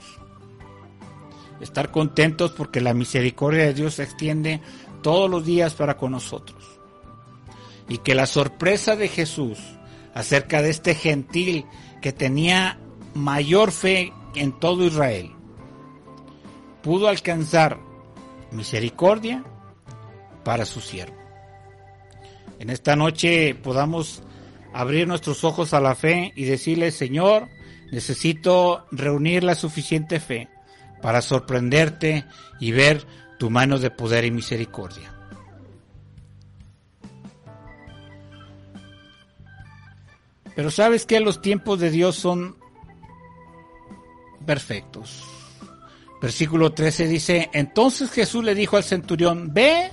Estar 1.59 1.91
contentos 1.91 2.51
porque 2.51 2.79
la 2.79 2.93
misericordia 2.93 3.65
de 3.65 3.73
Dios 3.73 3.95
se 3.95 4.03
extiende 4.03 4.61
todos 5.01 5.29
los 5.29 5.45
días 5.45 5.73
para 5.73 5.97
con 5.97 6.11
nosotros. 6.11 6.79
Y 7.89 7.97
que 7.99 8.15
la 8.15 8.27
sorpresa 8.27 8.95
de 8.95 9.09
Jesús 9.09 9.59
acerca 10.13 10.61
de 10.61 10.69
este 10.69 10.95
gentil 10.95 11.65
que 12.01 12.13
tenía 12.13 12.79
mayor 13.13 13.71
fe 13.71 14.13
en 14.35 14.57
todo 14.57 14.85
Israel, 14.85 15.31
pudo 16.81 17.07
alcanzar 17.07 17.86
misericordia 18.51 19.43
para 20.43 20.65
su 20.65 20.81
siervo. 20.81 21.17
En 22.59 22.69
esta 22.69 22.95
noche 22.95 23.55
podamos 23.55 24.23
abrir 24.73 25.07
nuestros 25.07 25.43
ojos 25.43 25.73
a 25.73 25.79
la 25.79 25.95
fe 25.95 26.33
y 26.35 26.45
decirle, 26.45 26.91
Señor, 26.91 27.47
necesito 27.91 28.85
reunir 28.91 29.43
la 29.43 29.55
suficiente 29.55 30.19
fe 30.19 30.49
para 31.01 31.21
sorprenderte 31.21 32.25
y 32.59 32.71
ver 32.71 33.05
tu 33.37 33.49
mano 33.49 33.79
de 33.79 33.91
poder 33.91 34.25
y 34.25 34.31
misericordia. 34.31 35.13
Pero 40.55 40.71
sabes 40.71 41.05
que 41.05 41.19
los 41.19 41.39
tiempos 41.39 41.79
de 41.79 41.91
Dios 41.91 42.15
son 42.15 42.57
perfectos. 44.47 45.36
Versículo 46.21 46.73
13 46.73 47.07
dice, 47.07 47.49
entonces 47.53 48.11
Jesús 48.11 48.43
le 48.43 48.55
dijo 48.55 48.77
al 48.77 48.83
centurión, 48.83 49.53
ve 49.53 49.91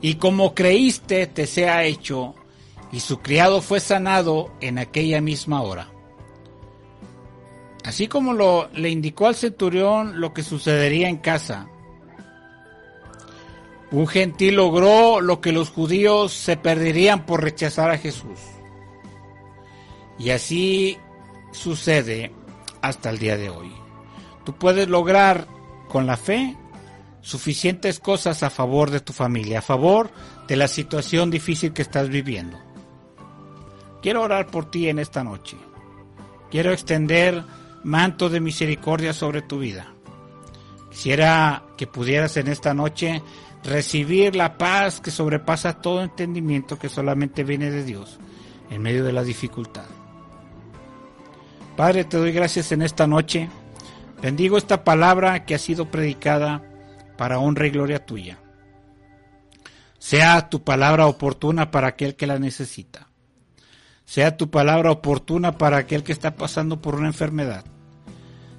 y 0.00 0.14
como 0.14 0.54
creíste 0.54 1.26
te 1.26 1.46
sea 1.46 1.84
hecho. 1.84 2.34
Y 2.90 3.00
su 3.00 3.20
criado 3.20 3.62
fue 3.62 3.80
sanado 3.80 4.52
en 4.60 4.78
aquella 4.78 5.20
misma 5.20 5.62
hora. 5.62 5.88
Así 7.84 8.06
como 8.06 8.32
lo, 8.32 8.68
le 8.74 8.90
indicó 8.90 9.26
al 9.26 9.34
centurión 9.34 10.20
lo 10.20 10.34
que 10.34 10.42
sucedería 10.42 11.08
en 11.08 11.16
casa, 11.16 11.68
un 13.90 14.06
gentil 14.06 14.56
logró 14.56 15.20
lo 15.20 15.40
que 15.40 15.52
los 15.52 15.70
judíos 15.70 16.32
se 16.32 16.56
perderían 16.56 17.26
por 17.26 17.42
rechazar 17.42 17.90
a 17.90 17.98
Jesús. 17.98 18.38
Y 20.18 20.30
así 20.30 20.96
sucede 21.50 22.32
hasta 22.80 23.10
el 23.10 23.18
día 23.18 23.36
de 23.36 23.50
hoy. 23.50 23.81
Tú 24.44 24.54
puedes 24.54 24.88
lograr 24.88 25.46
con 25.88 26.06
la 26.06 26.16
fe 26.16 26.56
suficientes 27.20 28.00
cosas 28.00 28.42
a 28.42 28.50
favor 28.50 28.90
de 28.90 29.00
tu 29.00 29.12
familia, 29.12 29.60
a 29.60 29.62
favor 29.62 30.10
de 30.48 30.56
la 30.56 30.68
situación 30.68 31.30
difícil 31.30 31.72
que 31.72 31.82
estás 31.82 32.08
viviendo. 32.08 32.58
Quiero 34.02 34.22
orar 34.22 34.48
por 34.48 34.70
ti 34.70 34.88
en 34.88 34.98
esta 34.98 35.22
noche. 35.22 35.56
Quiero 36.50 36.72
extender 36.72 37.44
manto 37.84 38.28
de 38.28 38.40
misericordia 38.40 39.12
sobre 39.12 39.42
tu 39.42 39.60
vida. 39.60 39.94
Quisiera 40.90 41.62
que 41.76 41.86
pudieras 41.86 42.36
en 42.36 42.48
esta 42.48 42.74
noche 42.74 43.22
recibir 43.64 44.34
la 44.34 44.58
paz 44.58 45.00
que 45.00 45.10
sobrepasa 45.10 45.80
todo 45.80 46.02
entendimiento 46.02 46.78
que 46.78 46.88
solamente 46.88 47.44
viene 47.44 47.70
de 47.70 47.84
Dios 47.84 48.18
en 48.70 48.82
medio 48.82 49.04
de 49.04 49.12
la 49.12 49.22
dificultad. 49.22 49.84
Padre, 51.76 52.04
te 52.04 52.16
doy 52.16 52.32
gracias 52.32 52.72
en 52.72 52.82
esta 52.82 53.06
noche. 53.06 53.48
Bendigo 54.22 54.56
esta 54.56 54.84
palabra 54.84 55.44
que 55.44 55.56
ha 55.56 55.58
sido 55.58 55.90
predicada 55.90 56.62
para 57.18 57.40
honra 57.40 57.66
y 57.66 57.70
gloria 57.70 58.06
tuya. 58.06 58.38
Sea 59.98 60.48
tu 60.48 60.62
palabra 60.62 61.08
oportuna 61.08 61.72
para 61.72 61.88
aquel 61.88 62.14
que 62.14 62.28
la 62.28 62.38
necesita. 62.38 63.08
Sea 64.04 64.36
tu 64.36 64.48
palabra 64.48 64.92
oportuna 64.92 65.58
para 65.58 65.78
aquel 65.78 66.04
que 66.04 66.12
está 66.12 66.36
pasando 66.36 66.80
por 66.80 66.94
una 66.94 67.08
enfermedad. 67.08 67.64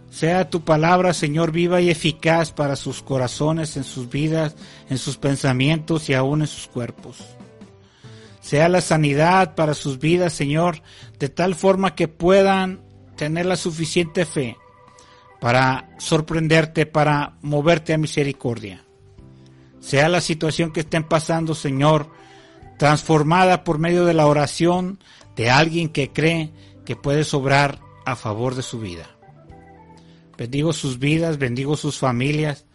Sea 0.09 0.49
tu 0.49 0.65
palabra, 0.65 1.13
Señor, 1.13 1.53
viva 1.53 1.79
y 1.79 1.89
eficaz 1.89 2.51
para 2.51 2.75
sus 2.75 3.01
corazones, 3.01 3.77
en 3.77 3.85
sus 3.85 4.09
vidas, 4.09 4.57
en 4.89 4.97
sus 4.97 5.15
pensamientos 5.15 6.09
y 6.09 6.13
aún 6.13 6.41
en 6.41 6.47
sus 6.47 6.67
cuerpos. 6.67 7.23
Sea 8.41 8.67
la 8.67 8.81
sanidad 8.81 9.55
para 9.55 9.75
sus 9.75 9.97
vidas, 9.97 10.33
Señor, 10.33 10.81
de 11.19 11.29
tal 11.29 11.55
forma 11.55 11.95
que 11.95 12.09
puedan 12.09 12.81
tener 13.15 13.45
la 13.45 13.55
suficiente 13.55 14.25
fe 14.25 14.57
para 15.43 15.89
sorprenderte, 15.97 16.85
para 16.85 17.35
moverte 17.41 17.93
a 17.93 17.97
misericordia. 17.97 18.85
Sea 19.81 20.07
la 20.07 20.21
situación 20.21 20.71
que 20.71 20.79
estén 20.79 21.03
pasando, 21.03 21.53
Señor, 21.53 22.09
transformada 22.77 23.65
por 23.65 23.77
medio 23.77 24.05
de 24.05 24.13
la 24.13 24.25
oración 24.25 25.03
de 25.35 25.49
alguien 25.49 25.89
que 25.89 26.13
cree 26.13 26.53
que 26.85 26.95
puede 26.95 27.25
sobrar 27.25 27.81
a 28.05 28.15
favor 28.15 28.55
de 28.55 28.61
su 28.61 28.79
vida. 28.79 29.17
Bendigo 30.37 30.71
sus 30.71 30.97
vidas, 30.97 31.37
bendigo 31.39 31.75
sus 31.75 31.97
familias, 31.97 32.65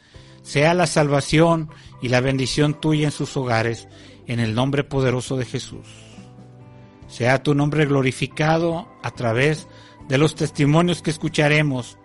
sea 0.42 0.74
la 0.74 0.86
salvación 0.86 1.70
y 2.02 2.10
la 2.10 2.20
bendición 2.20 2.78
tuya 2.78 3.06
en 3.06 3.12
sus 3.12 3.34
hogares, 3.38 3.88
en 4.26 4.40
el 4.40 4.54
nombre 4.54 4.84
poderoso 4.84 5.38
de 5.38 5.46
Jesús. 5.46 5.86
Sea 7.06 7.42
tu 7.42 7.54
nombre 7.54 7.86
glorificado 7.86 8.88
a 9.02 9.10
través 9.12 9.68
de 10.06 10.18
los 10.18 10.34
testimonios 10.34 11.00
que 11.00 11.08
escucharemos 11.08 11.96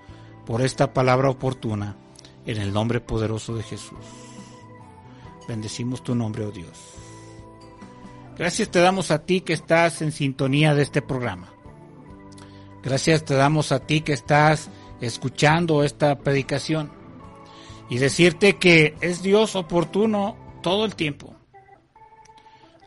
por 0.45 0.61
esta 0.61 0.93
palabra 0.93 1.29
oportuna, 1.29 1.95
en 2.45 2.57
el 2.57 2.73
nombre 2.73 2.99
poderoso 2.99 3.55
de 3.55 3.63
Jesús. 3.63 3.99
Bendecimos 5.47 6.03
tu 6.03 6.15
nombre, 6.15 6.45
oh 6.45 6.51
Dios. 6.51 6.77
Gracias 8.37 8.69
te 8.69 8.79
damos 8.79 9.11
a 9.11 9.19
ti 9.19 9.41
que 9.41 9.53
estás 9.53 10.01
en 10.01 10.11
sintonía 10.11 10.73
de 10.73 10.83
este 10.83 11.01
programa. 11.01 11.53
Gracias 12.81 13.23
te 13.23 13.35
damos 13.35 13.71
a 13.71 13.79
ti 13.79 14.01
que 14.01 14.13
estás 14.13 14.69
escuchando 15.01 15.83
esta 15.83 16.19
predicación. 16.19 16.91
Y 17.89 17.97
decirte 17.97 18.57
que 18.57 18.95
es 19.01 19.21
Dios 19.21 19.55
oportuno 19.55 20.35
todo 20.61 20.85
el 20.85 20.95
tiempo. 20.95 21.35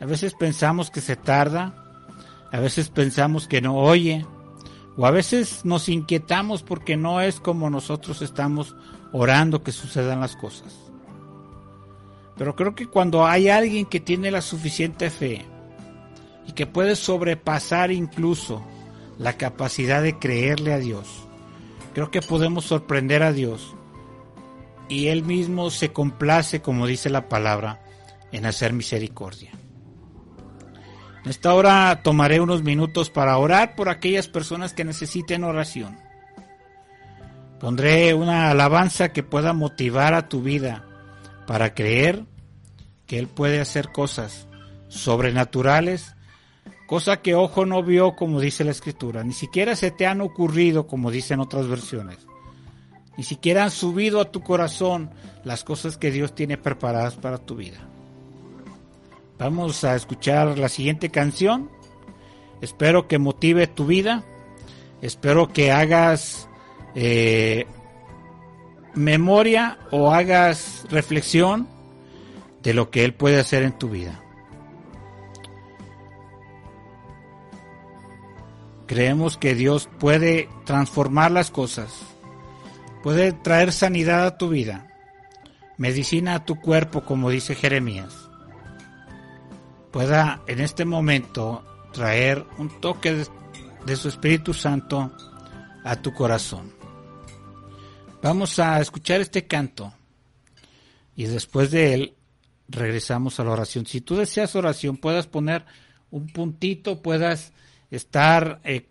A 0.01 0.05
veces 0.05 0.35
pensamos 0.35 0.91
que 0.91 1.01
se 1.01 1.17
tarda, 1.17 1.75
a 2.53 2.59
veces 2.59 2.91
pensamos 2.91 3.47
que 3.47 3.61
no 3.61 3.77
oye, 3.77 4.27
o 4.97 5.07
a 5.07 5.11
veces 5.11 5.64
nos 5.64 5.88
inquietamos 5.88 6.62
porque 6.62 6.97
no 6.97 7.20
es 7.20 7.38
como 7.40 7.68
nosotros 7.70 8.22
estamos 8.22 8.74
orando 9.12 9.62
que 9.62 9.72
sucedan 9.72 10.20
las 10.20 10.36
cosas. 10.36 10.74
Pero 12.36 12.55
creo 12.57 12.74
que 12.74 12.86
cuando 12.86 13.26
hay 13.26 13.49
alguien 13.49 13.86
que 13.86 14.01
tiene 14.01 14.30
la 14.30 14.42
suficiente 14.42 15.11
fe 15.11 15.44
y 16.47 16.53
que 16.53 16.66
puede 16.66 16.97
sobrepasar 16.97 17.90
incluso 17.90 18.62
la 19.18 19.34
capacidad 19.34 20.03
de 20.03 20.18
creerle 20.18 20.72
a 20.72 20.78
Dios, 20.78 21.26
creo 21.94 22.11
que 22.11 22.20
podemos 22.22 22.64
sorprender 22.64 23.22
a 23.22 23.32
Dios 23.32 23.74
y 24.88 25.09
Él 25.09 25.24
mismo 25.24 25.70
se 25.70 25.92
complace, 25.92 26.62
como 26.62 26.86
dice 26.86 27.11
la 27.11 27.28
palabra, 27.28 27.82
en 28.32 28.47
hacer 28.47 28.72
misericordia. 28.72 29.53
Esta 31.27 31.55
hora 31.55 32.03
tomaré 32.05 32.41
unos 32.41 32.62
minutos 32.62 33.11
para 33.11 33.37
orar 33.37 33.74
por 33.74 33.89
aquellas 33.89 34.29
personas 34.29 34.72
que 34.72 34.85
necesiten 34.85 35.43
oración. 35.43 35.99
Pondré 37.59 38.14
una 38.14 38.51
alabanza 38.51 39.12
que 39.12 39.24
pueda 39.24 39.53
motivar 39.53 40.14
a 40.14 40.29
tu 40.29 40.41
vida 40.41 40.85
para 41.49 41.74
creer 41.74 42.24
que 43.07 43.18
Él 43.18 43.27
puede 43.27 43.61
hacer 43.61 43.91
cosas 43.91 44.47
sobrenaturales, 44.87 46.14
cosa 46.87 47.16
que 47.16 47.35
ojo 47.35 47.66
no 47.66 47.83
vio 47.83 48.14
como 48.14 48.41
dice 48.41 48.62
la 48.62 48.70
Escritura, 48.70 49.24
ni 49.24 49.33
siquiera 49.33 49.74
se 49.74 49.91
te 49.91 50.07
han 50.07 50.20
ocurrido 50.20 50.87
como 50.87 51.11
dicen 51.11 51.41
otras 51.41 51.66
versiones, 51.66 52.18
ni 53.16 53.24
siquiera 53.24 53.64
han 53.64 53.72
subido 53.72 54.20
a 54.20 54.31
tu 54.31 54.43
corazón 54.43 55.11
las 55.43 55.64
cosas 55.64 55.97
que 55.97 56.12
Dios 56.12 56.37
tiene 56.37 56.57
preparadas 56.57 57.16
para 57.16 57.39
tu 57.39 57.57
vida. 57.57 57.79
Vamos 59.39 59.84
a 59.84 59.95
escuchar 59.95 60.59
la 60.59 60.70
siguiente 60.70 61.11
canción, 61.11 61.70
espero 62.62 63.07
que 63.07 63.18
motive 63.18 63.66
tu 63.66 63.84
vida, 63.84 64.24
espero 65.03 65.53
que 65.53 65.72
hagas 65.72 66.49
eh, 66.95 67.66
memoria 68.95 69.78
o 69.91 70.11
hagas 70.11 70.87
reflexión 70.89 71.68
de 72.62 72.72
lo 72.72 72.91
que 72.91 73.05
Él 73.05 73.12
puede 73.12 73.39
hacer 73.39 73.62
en 73.62 73.76
tu 73.76 73.91
vida. 73.91 74.22
Creemos 78.87 79.37
que 79.37 79.55
Dios 79.55 79.91
puede 79.99 80.49
transformar 80.64 81.30
las 81.30 81.51
cosas, 81.51 81.93
puede 83.03 83.32
traer 83.32 83.72
sanidad 83.72 84.24
a 84.24 84.39
tu 84.39 84.49
vida, 84.49 84.87
medicina 85.76 86.37
a 86.37 86.45
tu 86.47 86.59
cuerpo, 86.59 87.03
como 87.03 87.28
dice 87.28 87.55
Jeremías. 87.55 88.26
Pueda 89.97 90.42
en 90.47 90.61
este 90.61 90.84
momento 90.84 91.64
traer 91.90 92.44
un 92.59 92.82
toque 92.82 93.24
de, 93.86 93.97
su 93.97 94.09
Espíritu 94.11 94.53
Santo 94.53 95.11
a 95.84 95.97
tu 96.03 96.12
corazón. 96.12 96.70
Vamos 98.20 98.59
a 98.59 98.78
escuchar 98.82 99.22
este 99.22 99.47
canto 99.47 99.94
y 101.16 101.24
después 101.24 101.70
de 101.70 101.94
él 101.94 102.14
regresamos 102.68 103.40
a 103.40 103.44
la 103.44 103.53
oración. 103.53 103.86
Si 103.86 104.03
tú 104.03 104.16
deseas 104.16 104.55
oración, 104.55 104.99
puedas 104.99 105.28
poner 105.28 105.64
un 106.11 106.26
puntito, 106.26 107.01
puedas 107.01 107.55
estar 107.90 108.61
eh, 108.64 108.90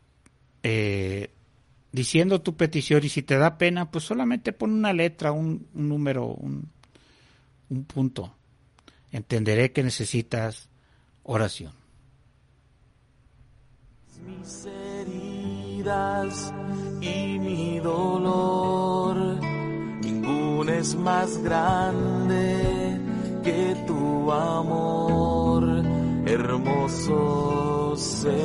eh, 0.63 1.29
diciendo 1.91 2.41
tu 2.41 2.57
petición 2.57 3.03
y 3.03 3.09
si 3.09 3.21
te 3.21 3.37
da 3.37 3.59
pena, 3.59 3.91
pues 3.91 4.05
solamente 4.05 4.53
pon 4.53 4.71
una 4.71 4.91
letra, 4.91 5.31
un, 5.31 5.67
un 5.75 5.87
número, 5.87 6.25
un, 6.25 6.67
un 7.69 7.83
punto. 7.85 8.35
Entenderé 9.11 9.71
que 9.71 9.83
necesitas 9.83 10.67
oración. 11.26 11.73
Mis 14.26 14.65
heridas 14.65 16.53
y 17.01 17.39
mi 17.39 17.80
dolor, 17.80 19.17
ningún 20.01 20.69
es 20.69 20.95
más 20.95 21.38
grande 21.39 22.99
que 23.43 23.76
tu 23.88 24.32
amor, 24.32 25.84
hermoso 26.26 27.95
Señor. 27.95 28.36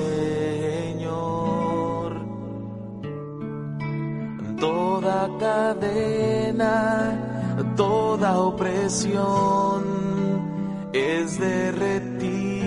Toda 4.58 5.30
cadena, 5.38 6.74
toda 7.76 8.38
opresión 8.38 9.84
es 10.92 11.38
derretida 11.38 12.59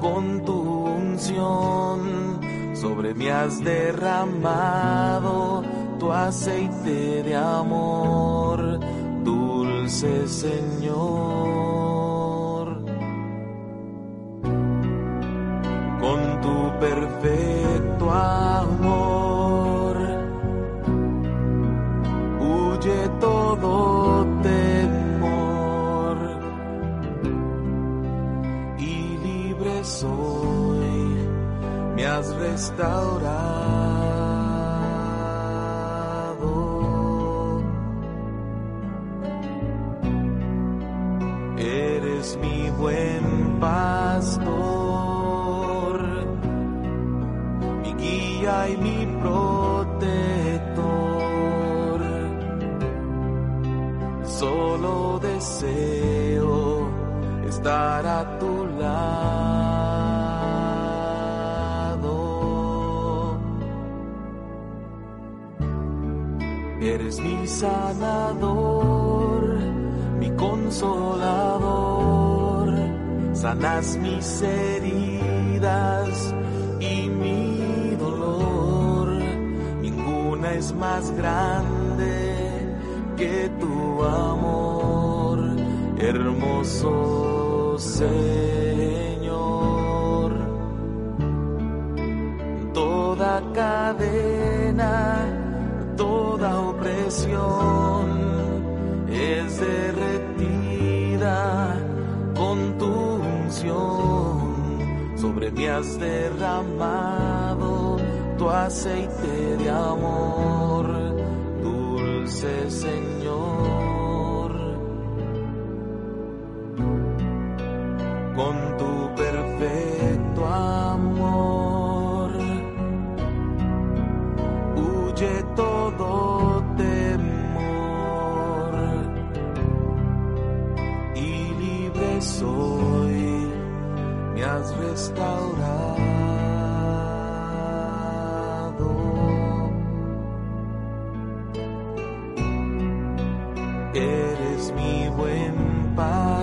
con 0.00 0.44
tu 0.44 0.60
unción. 0.84 2.40
Sobre 2.74 3.14
mí 3.14 3.28
has 3.28 3.62
derramado 3.64 5.62
tu 5.98 6.12
aceite 6.12 7.22
de 7.22 7.34
amor 7.34 8.80
dulce 9.24 10.28
Señor, 10.28 10.94
con 16.00 16.40
tu 16.42 16.78
perfecto 16.78 17.53
restaurado. 32.54 33.24
Eres 41.58 42.38
mi 42.40 42.70
buen 42.70 43.58
pastor, 43.58 44.38
mi 47.82 47.92
guía 47.94 48.68
y 48.68 48.76
mi 48.76 49.06
protector. 49.20 50.84
Solo 54.24 55.18
deseo 55.18 56.88
estar 57.48 58.03
sanador, 67.60 69.44
mi 70.18 70.30
consolador, 70.30 71.64
sanas 73.32 73.96
mis 73.96 74.42
heridas 74.42 76.34
y 76.80 77.08
mi 77.08 77.96
dolor. 77.96 79.08
Ninguna 79.80 80.54
es 80.54 80.74
más 80.74 81.10
grande 81.12 82.16
que 83.16 83.50
tu 83.60 84.02
amor, 84.02 85.38
hermoso 85.98 87.76
Señor. 87.78 88.53
Es 99.10 99.60
derretida 99.60 101.38
con 102.34 102.78
tu 102.78 102.86
unción. 103.42 105.14
Sobre 105.16 105.50
mí 105.50 105.66
has 105.66 105.98
derramado 105.98 107.96
tu 108.38 108.48
aceite 108.50 109.56
de 109.58 109.70
amor, 109.70 110.86
dulce 111.62 112.70
Señor. 112.70 113.03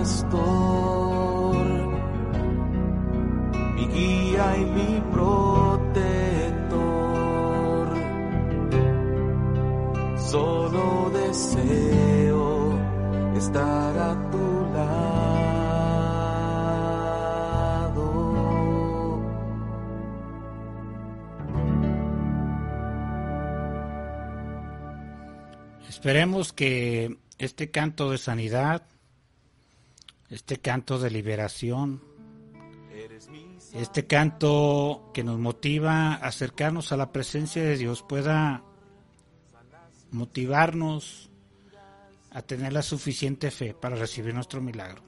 Pastor, 0.01 1.55
mi 3.75 3.85
guía 3.87 4.57
y 4.57 4.65
mi 4.65 5.01
protector. 5.11 6.81
Solo 10.17 11.11
deseo 11.11 12.79
estar 13.35 13.97
a 13.99 14.31
tu 14.31 14.65
lado. 14.73 14.91
Esperemos 25.87 26.53
que 26.53 27.17
este 27.37 27.69
canto 27.69 28.09
de 28.09 28.17
sanidad, 28.17 28.81
este 30.31 30.57
canto 30.59 30.97
de 30.97 31.11
liberación, 31.11 32.01
este 33.73 34.07
canto 34.07 35.11
que 35.13 35.23
nos 35.23 35.37
motiva 35.37 36.13
a 36.13 36.27
acercarnos 36.27 36.93
a 36.93 36.97
la 36.97 37.11
presencia 37.11 37.61
de 37.61 37.77
Dios 37.77 38.01
pueda 38.01 38.63
motivarnos 40.11 41.29
a 42.31 42.41
tener 42.41 42.71
la 42.71 42.81
suficiente 42.81 43.51
fe 43.51 43.73
para 43.73 43.97
recibir 43.97 44.33
nuestro 44.33 44.61
milagro. 44.61 45.03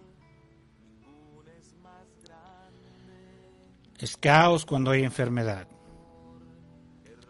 Es 3.98 4.18
caos 4.18 4.66
cuando 4.66 4.92
hay 4.92 5.04
enfermedad. 5.04 5.70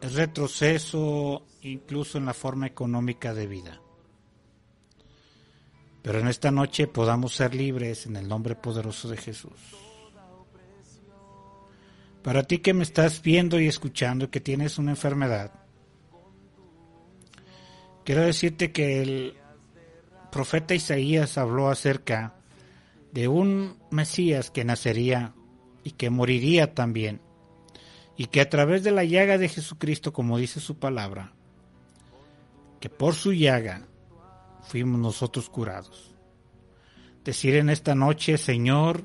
Es 0.02 0.16
retroceso 0.16 1.46
incluso 1.62 2.18
en 2.18 2.26
la 2.26 2.34
forma 2.34 2.66
económica 2.66 3.36
de 3.36 3.46
vida. 3.46 3.83
Pero 6.04 6.20
en 6.20 6.28
esta 6.28 6.52
noche 6.52 6.86
podamos 6.86 7.34
ser 7.34 7.56
libres 7.56 8.06
en 8.06 8.18
el 8.18 8.28
nombre 8.28 8.56
poderoso 8.56 9.08
de 9.08 9.18
Jesús. 9.18 9.54
Para 12.22 12.44
ti 12.44 12.60
que 12.60 12.74
me 12.74 12.84
estás 12.84 13.22
viendo 13.22 13.60
y 13.60 13.68
escuchando 13.68 14.30
que 14.30 14.42
tienes 14.42 14.78
una 14.78 14.92
enfermedad, 14.92 15.52
quiero 18.04 18.22
decirte 18.22 18.72
que 18.74 19.02
el 19.02 19.38
profeta 20.30 20.76
Isaías 20.76 21.38
habló 21.38 21.70
acerca 21.70 22.36
de 23.14 23.30
un 23.30 23.78
Mesías 23.90 24.52
que 24.52 24.66
nacería 24.66 25.34
y 25.86 25.92
que 25.92 26.10
moriría 26.10 26.74
también, 26.74 27.22
y 28.18 28.26
que 28.26 28.42
a 28.42 28.50
través 28.50 28.84
de 28.84 28.92
la 28.92 29.06
llaga 29.06 29.38
de 29.38 29.48
Jesucristo, 29.48 30.12
como 30.12 30.38
dice 30.38 30.60
su 30.60 30.80
palabra, 30.80 31.34
que 32.82 32.90
por 32.90 33.16
su 33.16 33.32
llaga 33.32 33.88
fuimos 34.68 35.00
nosotros 35.00 35.50
curados. 35.50 36.12
Decir 37.24 37.56
en 37.56 37.70
esta 37.70 37.96
noche, 37.96 38.38
Señor, 38.38 39.04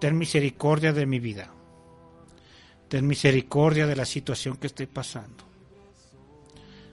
ten 0.00 0.18
misericordia 0.18 0.92
de 0.92 1.06
mi 1.06 1.20
vida, 1.20 1.50
ten 2.88 3.06
misericordia 3.06 3.86
de 3.86 3.96
la 3.96 4.04
situación 4.04 4.56
que 4.56 4.66
estoy 4.66 4.86
pasando. 4.86 5.44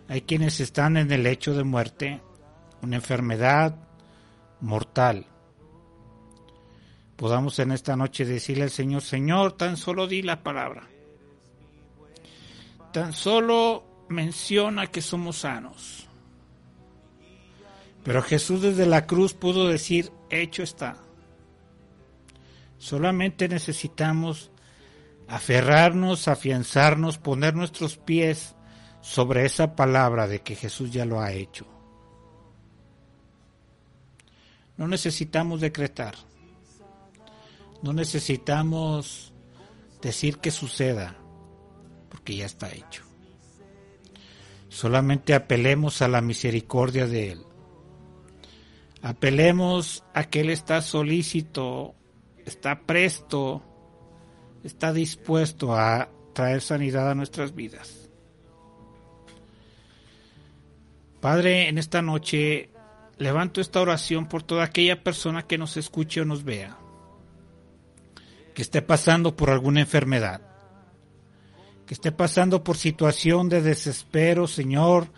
Hay 0.07 0.21
quienes 0.21 0.59
están 0.59 0.97
en 0.97 1.11
el 1.11 1.23
lecho 1.23 1.53
de 1.53 1.63
muerte, 1.63 2.21
una 2.81 2.97
enfermedad 2.97 3.75
mortal. 4.59 5.25
Podamos 7.15 7.59
en 7.59 7.71
esta 7.71 7.95
noche 7.95 8.25
decirle 8.25 8.63
al 8.63 8.71
Señor, 8.71 9.01
Señor, 9.01 9.53
tan 9.53 9.77
solo 9.77 10.07
di 10.07 10.21
la 10.21 10.43
palabra. 10.43 10.87
Tan 12.91 13.13
solo 13.13 14.05
menciona 14.09 14.87
que 14.87 15.01
somos 15.01 15.37
sanos. 15.37 16.09
Pero 18.03 18.21
Jesús 18.21 18.61
desde 18.61 18.85
la 18.85 19.05
cruz 19.05 19.33
pudo 19.33 19.67
decir, 19.67 20.11
hecho 20.29 20.63
está. 20.63 20.97
Solamente 22.77 23.47
necesitamos 23.47 24.51
aferrarnos, 25.27 26.27
afianzarnos, 26.27 27.17
poner 27.17 27.55
nuestros 27.55 27.97
pies 27.97 28.55
sobre 29.01 29.45
esa 29.45 29.75
palabra 29.75 30.27
de 30.27 30.41
que 30.41 30.55
Jesús 30.55 30.91
ya 30.91 31.05
lo 31.05 31.21
ha 31.21 31.31
hecho. 31.31 31.65
No 34.77 34.87
necesitamos 34.87 35.61
decretar. 35.61 36.15
No 37.83 37.93
necesitamos 37.93 39.31
decir 40.01 40.37
que 40.39 40.51
suceda, 40.51 41.15
porque 42.09 42.35
ya 42.35 42.45
está 42.45 42.71
hecho. 42.71 43.03
Solamente 44.69 45.33
apelemos 45.33 46.01
a 46.01 46.07
la 46.07 46.21
misericordia 46.21 47.05
de 47.05 47.33
Él. 47.33 47.45
Apelemos 49.01 50.03
a 50.13 50.25
que 50.25 50.41
Él 50.41 50.49
está 50.49 50.81
solícito, 50.81 51.95
está 52.45 52.81
presto, 52.81 53.63
está 54.63 54.93
dispuesto 54.93 55.75
a 55.75 56.09
traer 56.33 56.61
sanidad 56.61 57.09
a 57.09 57.15
nuestras 57.15 57.55
vidas. 57.55 58.09
Padre, 61.19 61.67
en 61.67 61.77
esta 61.77 62.01
noche 62.01 62.69
levanto 63.17 63.61
esta 63.61 63.79
oración 63.79 64.27
por 64.27 64.41
toda 64.41 64.63
aquella 64.63 65.03
persona 65.03 65.45
que 65.45 65.59
nos 65.59 65.77
escuche 65.77 66.21
o 66.21 66.25
nos 66.25 66.43
vea, 66.43 66.77
que 68.55 68.63
esté 68.63 68.81
pasando 68.81 69.35
por 69.35 69.51
alguna 69.51 69.81
enfermedad, 69.81 70.41
que 71.85 71.93
esté 71.93 72.11
pasando 72.11 72.63
por 72.63 72.77
situación 72.77 73.49
de 73.49 73.61
desespero, 73.61 74.47
Señor, 74.47 75.11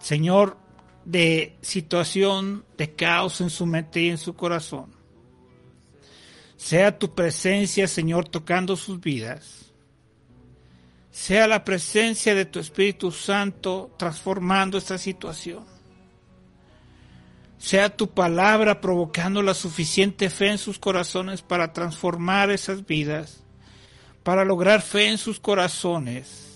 Señor, 0.00 0.58
de 1.04 1.56
situación 1.60 2.64
de 2.76 2.94
caos 2.94 3.40
en 3.40 3.50
su 3.50 3.66
mente 3.66 4.02
y 4.02 4.08
en 4.08 4.18
su 4.18 4.34
corazón. 4.34 4.92
Sea 6.56 6.98
tu 6.98 7.14
presencia, 7.14 7.86
Señor, 7.86 8.28
tocando 8.28 8.76
sus 8.76 9.00
vidas. 9.00 9.66
Sea 11.10 11.46
la 11.46 11.64
presencia 11.64 12.34
de 12.34 12.44
tu 12.44 12.58
Espíritu 12.58 13.12
Santo 13.12 13.94
transformando 13.98 14.78
esta 14.78 14.98
situación. 14.98 15.64
Sea 17.58 17.94
tu 17.94 18.10
palabra 18.10 18.80
provocando 18.80 19.42
la 19.42 19.54
suficiente 19.54 20.28
fe 20.30 20.50
en 20.50 20.58
sus 20.58 20.78
corazones 20.78 21.42
para 21.42 21.72
transformar 21.72 22.50
esas 22.50 22.84
vidas, 22.84 23.42
para 24.22 24.44
lograr 24.44 24.82
fe 24.82 25.08
en 25.08 25.18
sus 25.18 25.40
corazones 25.40 26.53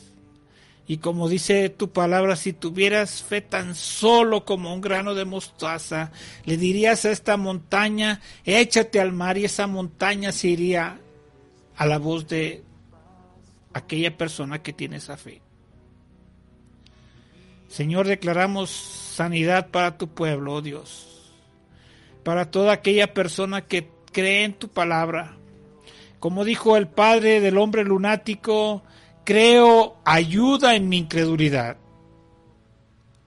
Y 0.91 0.97
como 0.97 1.29
dice 1.29 1.69
tu 1.69 1.91
palabra, 1.91 2.35
si 2.35 2.55
tuvieras 2.55 3.23
fe 3.23 3.43
tan 3.43 3.75
solo 3.75 4.47
como 4.47 4.73
un 4.73 4.81
grano 4.81 5.15
de 5.15 5.27
mostaza, 5.27 6.11
le 6.47 6.57
dirías 6.57 7.05
a 7.05 7.11
esta 7.11 7.37
montaña, 7.37 8.23
échate 8.47 8.99
al 8.99 9.13
mar 9.13 9.37
y 9.37 9.45
esa 9.45 9.67
montaña 9.67 10.33
se 10.33 10.49
iría 10.49 10.99
a 11.77 11.87
la 11.87 11.99
voz 11.99 12.27
de 12.27 12.65
aquella 13.75 14.17
persona 14.17 14.63
que 14.63 14.73
tiene 14.73 14.97
esa 14.97 15.19
fe. 15.19 15.43
Señor, 17.69 18.07
declaramos 18.07 18.71
sanidad 18.71 19.69
para 19.69 19.99
tu 19.99 20.09
pueblo, 20.09 20.55
oh 20.55 20.63
Dios, 20.63 21.35
para 22.25 22.51
toda 22.51 22.73
aquella 22.73 23.13
persona 23.13 23.67
que 23.67 23.91
cree 24.11 24.45
en 24.45 24.55
tu 24.55 24.69
palabra. 24.69 25.37
Como 26.19 26.47
dijo 26.47 26.79
el 26.79 26.89
padre 26.89 27.41
del 27.41 27.59
hombre 27.59 27.85
lunático, 27.85 28.83
creo 29.29 30.01
ayuda 30.07 30.75
en 30.75 30.89
mi 30.89 30.97
incredulidad. 30.97 31.77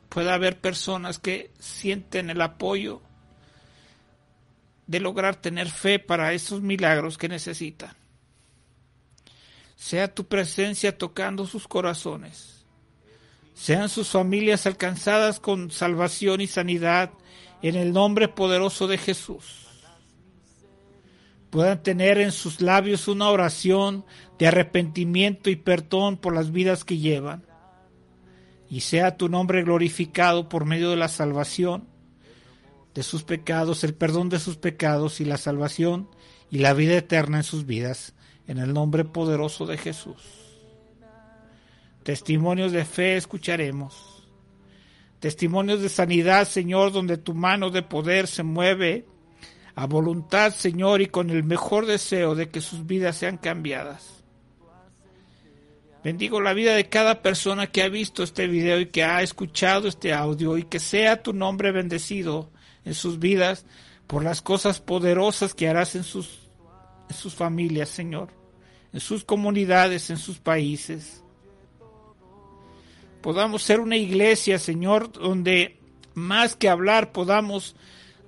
Puede 0.10 0.32
haber 0.32 0.60
personas 0.60 1.20
que 1.20 1.52
sienten 1.60 2.32
el 2.32 2.42
apoyo 2.42 3.04
de 4.88 5.00
lograr 5.00 5.36
tener 5.36 5.70
fe 5.70 6.00
para 6.00 6.34
esos 6.34 6.64
milagros 6.64 7.20
que 7.20 7.30
necesitan. 7.30 7.92
Sea 9.76 10.12
tu 10.12 10.26
presencia 10.26 10.98
tocando 10.98 11.46
sus 11.46 11.68
corazones. 11.68 12.66
Sean 13.54 13.88
sus 13.88 14.10
familias 14.10 14.66
alcanzadas 14.66 15.40
con 15.40 15.70
salvación 15.70 16.42
y 16.42 16.48
sanidad 16.48 17.12
en 17.62 17.76
el 17.76 17.94
nombre 17.94 18.28
poderoso 18.28 18.88
de 18.88 18.98
Jesús 18.98 19.71
puedan 21.52 21.84
tener 21.84 22.18
en 22.18 22.32
sus 22.32 22.62
labios 22.62 23.08
una 23.08 23.30
oración 23.30 24.06
de 24.40 24.48
arrepentimiento 24.48 25.52
y 25.52 25.58
perdón 25.58 26.18
por 26.18 26.34
las 26.34 26.52
vidas 26.52 26.84
que 26.84 26.98
llevan. 26.98 27.46
Y 28.70 28.80
sea 28.80 29.18
tu 29.18 29.30
nombre 29.30 29.62
glorificado 29.62 30.50
por 30.50 30.66
medio 30.66 30.90
de 30.90 30.96
la 30.96 31.10
salvación 31.10 31.88
de 32.96 33.04
sus 33.04 33.24
pecados, 33.24 33.84
el 33.84 33.94
perdón 33.94 34.30
de 34.30 34.40
sus 34.40 34.58
pecados 34.58 35.20
y 35.20 35.26
la 35.26 35.38
salvación 35.38 36.10
y 36.50 36.60
la 36.60 36.74
vida 36.74 36.96
eterna 36.96 37.38
en 37.38 37.44
sus 37.44 37.66
vidas, 37.66 38.14
en 38.48 38.58
el 38.58 38.74
nombre 38.74 39.04
poderoso 39.04 39.66
de 39.66 39.78
Jesús. 39.78 40.24
Testimonios 42.04 42.72
de 42.72 42.86
fe 42.86 43.18
escucharemos. 43.18 44.28
Testimonios 45.20 45.82
de 45.82 45.90
sanidad, 45.90 46.48
Señor, 46.48 46.94
donde 46.94 47.18
tu 47.18 47.34
mano 47.34 47.70
de 47.70 47.84
poder 47.84 48.28
se 48.28 48.42
mueve 48.42 49.06
a 49.76 49.86
voluntad, 49.86 50.54
Señor, 50.54 51.02
y 51.02 51.08
con 51.08 51.30
el 51.30 51.44
mejor 51.44 51.86
deseo 51.86 52.36
de 52.36 52.50
que 52.50 52.62
sus 52.62 52.86
vidas 52.86 53.18
sean 53.18 53.38
cambiadas. 53.38 54.22
Bendigo 56.04 56.42
la 56.42 56.54
vida 56.54 56.76
de 56.76 56.90
cada 56.90 57.22
persona 57.22 57.68
que 57.68 57.84
ha 57.84 57.90
visto 57.90 58.24
este 58.24 58.48
video 58.48 58.80
y 58.80 58.88
que 58.88 59.04
ha 59.04 59.22
escuchado 59.22 59.88
este 59.88 60.14
audio 60.14 60.58
y 60.58 60.64
que 60.64 60.80
sea 60.80 61.22
tu 61.22 61.32
nombre 61.32 61.72
bendecido 61.72 62.50
en 62.86 62.96
sus 62.96 63.20
vidas 63.20 63.66
por 64.08 64.24
las 64.24 64.42
cosas 64.42 64.82
poderosas 64.82 65.54
que 65.54 65.70
harás 65.70 65.96
en 65.96 66.04
sus, 66.04 66.50
en 67.08 67.16
sus 67.16 67.36
familias, 67.36 67.90
Señor, 67.90 68.30
en 68.92 69.00
sus 69.00 69.24
comunidades, 69.24 70.10
en 70.10 70.18
sus 70.18 70.40
países. 70.40 71.24
Podamos 73.22 73.62
ser 73.62 73.80
una 73.80 73.96
iglesia, 73.96 74.58
Señor, 74.58 75.12
donde 75.12 75.78
más 76.16 76.56
que 76.56 76.68
hablar 76.68 77.12
podamos 77.12 77.76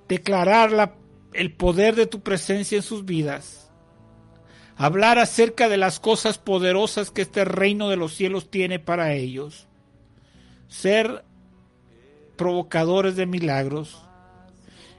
declarar 0.08 0.70
la 0.70 0.94
el 1.34 1.52
poder 1.52 1.94
de 1.96 2.06
tu 2.06 2.20
presencia 2.20 2.76
en 2.76 2.82
sus 2.82 3.04
vidas. 3.04 3.70
Hablar 4.76 5.18
acerca 5.18 5.68
de 5.68 5.76
las 5.76 6.00
cosas 6.00 6.38
poderosas 6.38 7.10
que 7.10 7.22
este 7.22 7.44
reino 7.44 7.88
de 7.88 7.96
los 7.96 8.14
cielos 8.14 8.50
tiene 8.50 8.78
para 8.78 9.12
ellos. 9.12 9.66
Ser 10.68 11.24
provocadores 12.36 13.14
de 13.16 13.26
milagros 13.26 14.02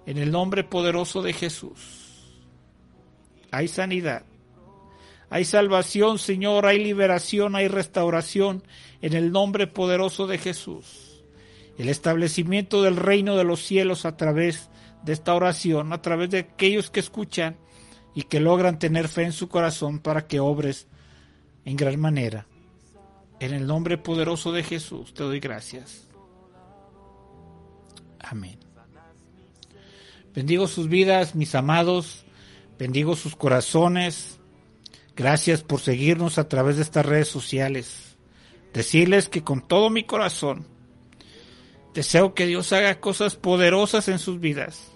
en 0.05 0.17
el 0.17 0.31
nombre 0.31 0.63
poderoso 0.63 1.21
de 1.21 1.33
Jesús. 1.33 1.79
Hay 3.51 3.67
sanidad. 3.67 4.23
Hay 5.29 5.43
salvación, 5.43 6.19
Señor, 6.19 6.65
hay 6.65 6.81
liberación, 6.81 7.55
hay 7.55 7.67
restauración 7.67 8.63
en 9.01 9.13
el 9.13 9.31
nombre 9.31 9.67
poderoso 9.67 10.27
de 10.27 10.37
Jesús. 10.37 11.23
El 11.77 11.89
establecimiento 11.89 12.83
del 12.83 12.95
reino 12.95 13.35
de 13.35 13.43
los 13.43 13.61
cielos 13.61 14.05
a 14.05 14.15
través 14.15 14.69
de 14.69 14.75
esta 15.13 15.33
oración 15.33 15.93
a 15.93 16.01
través 16.01 16.29
de 16.31 16.39
aquellos 16.39 16.89
que 16.89 16.99
escuchan 16.99 17.57
y 18.15 18.23
que 18.23 18.39
logran 18.39 18.79
tener 18.79 19.07
fe 19.07 19.23
en 19.23 19.33
su 19.33 19.49
corazón 19.49 19.99
para 19.99 20.25
que 20.25 20.39
obres 20.39 20.87
en 21.65 21.75
gran 21.75 21.99
manera. 21.99 22.47
En 23.39 23.53
el 23.53 23.67
nombre 23.67 23.97
poderoso 23.97 24.51
de 24.53 24.63
Jesús 24.63 25.13
te 25.13 25.23
doy 25.23 25.39
gracias. 25.39 26.07
Amén. 28.19 28.57
Bendigo 30.33 30.67
sus 30.67 30.87
vidas, 30.87 31.35
mis 31.35 31.53
amados. 31.55 32.25
Bendigo 32.79 33.15
sus 33.15 33.35
corazones. 33.35 34.39
Gracias 35.15 35.61
por 35.63 35.79
seguirnos 35.79 36.37
a 36.37 36.49
través 36.49 36.77
de 36.77 36.81
estas 36.81 37.05
redes 37.05 37.27
sociales. 37.27 38.17
Decirles 38.73 39.29
que 39.29 39.43
con 39.43 39.65
todo 39.65 39.89
mi 39.89 40.03
corazón 40.03 40.65
deseo 41.93 42.33
que 42.33 42.45
Dios 42.45 42.73
haga 42.73 42.99
cosas 42.99 43.35
poderosas 43.35 44.07
en 44.09 44.19
sus 44.19 44.39
vidas 44.39 44.94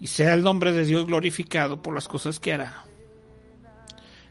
y 0.00 0.06
sea 0.06 0.34
el 0.34 0.42
nombre 0.42 0.72
de 0.72 0.84
Dios 0.84 1.06
glorificado 1.06 1.82
por 1.82 1.94
las 1.94 2.08
cosas 2.08 2.38
que 2.40 2.52
hará. 2.52 2.84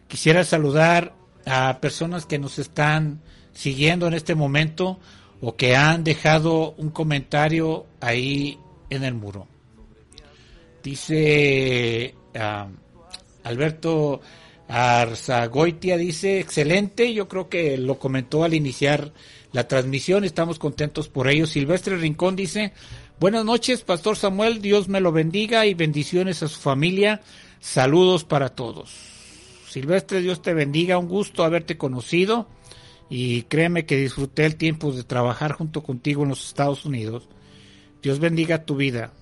Quisiera 0.07 0.43
saludar 0.43 1.13
a 1.45 1.79
personas 1.81 2.25
que 2.25 2.39
nos 2.39 2.59
están 2.59 3.21
siguiendo 3.53 4.07
en 4.07 4.13
este 4.13 4.35
momento 4.35 4.99
o 5.41 5.55
que 5.55 5.75
han 5.75 6.03
dejado 6.03 6.71
un 6.77 6.89
comentario 6.89 7.85
ahí 7.99 8.59
en 8.89 9.03
el 9.03 9.13
muro. 9.13 9.47
Dice 10.83 12.15
ah, 12.35 12.67
Alberto 13.43 14.21
Arzagoitia, 14.67 15.97
dice, 15.97 16.39
excelente, 16.39 17.13
yo 17.13 17.27
creo 17.27 17.49
que 17.49 17.77
lo 17.77 17.99
comentó 17.99 18.43
al 18.43 18.53
iniciar 18.53 19.13
la 19.53 19.67
transmisión, 19.67 20.23
estamos 20.23 20.59
contentos 20.59 21.07
por 21.07 21.29
ello. 21.29 21.47
Silvestre 21.47 21.95
Rincón 21.97 22.35
dice, 22.35 22.73
Buenas 23.19 23.45
noches, 23.45 23.81
Pastor 23.81 24.15
Samuel. 24.15 24.61
Dios 24.61 24.89
me 24.89 25.01
lo 25.01 25.11
bendiga 25.11 25.65
y 25.65 25.73
bendiciones 25.73 26.43
a 26.43 26.47
su 26.47 26.59
familia. 26.59 27.21
Saludos 27.59 28.23
para 28.23 28.49
todos. 28.49 28.91
Silvestre, 29.67 30.21
Dios 30.21 30.43
te 30.43 30.53
bendiga. 30.53 30.99
Un 30.99 31.07
gusto 31.07 31.43
haberte 31.43 31.79
conocido 31.79 32.47
y 33.09 33.41
créeme 33.43 33.87
que 33.87 33.97
disfruté 33.97 34.45
el 34.45 34.55
tiempo 34.55 34.91
de 34.91 35.03
trabajar 35.03 35.53
junto 35.53 35.81
contigo 35.81 36.21
en 36.21 36.29
los 36.29 36.45
Estados 36.45 36.85
Unidos. 36.85 37.27
Dios 38.03 38.19
bendiga 38.19 38.65
tu 38.65 38.75
vida. 38.75 39.13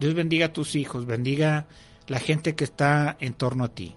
Dios 0.00 0.14
bendiga 0.14 0.46
a 0.46 0.52
tus 0.52 0.74
hijos. 0.74 1.06
Bendiga 1.06 1.68
la 2.08 2.18
gente 2.18 2.56
que 2.56 2.64
está 2.64 3.16
en 3.20 3.34
torno 3.34 3.62
a 3.62 3.68
ti. 3.68 3.94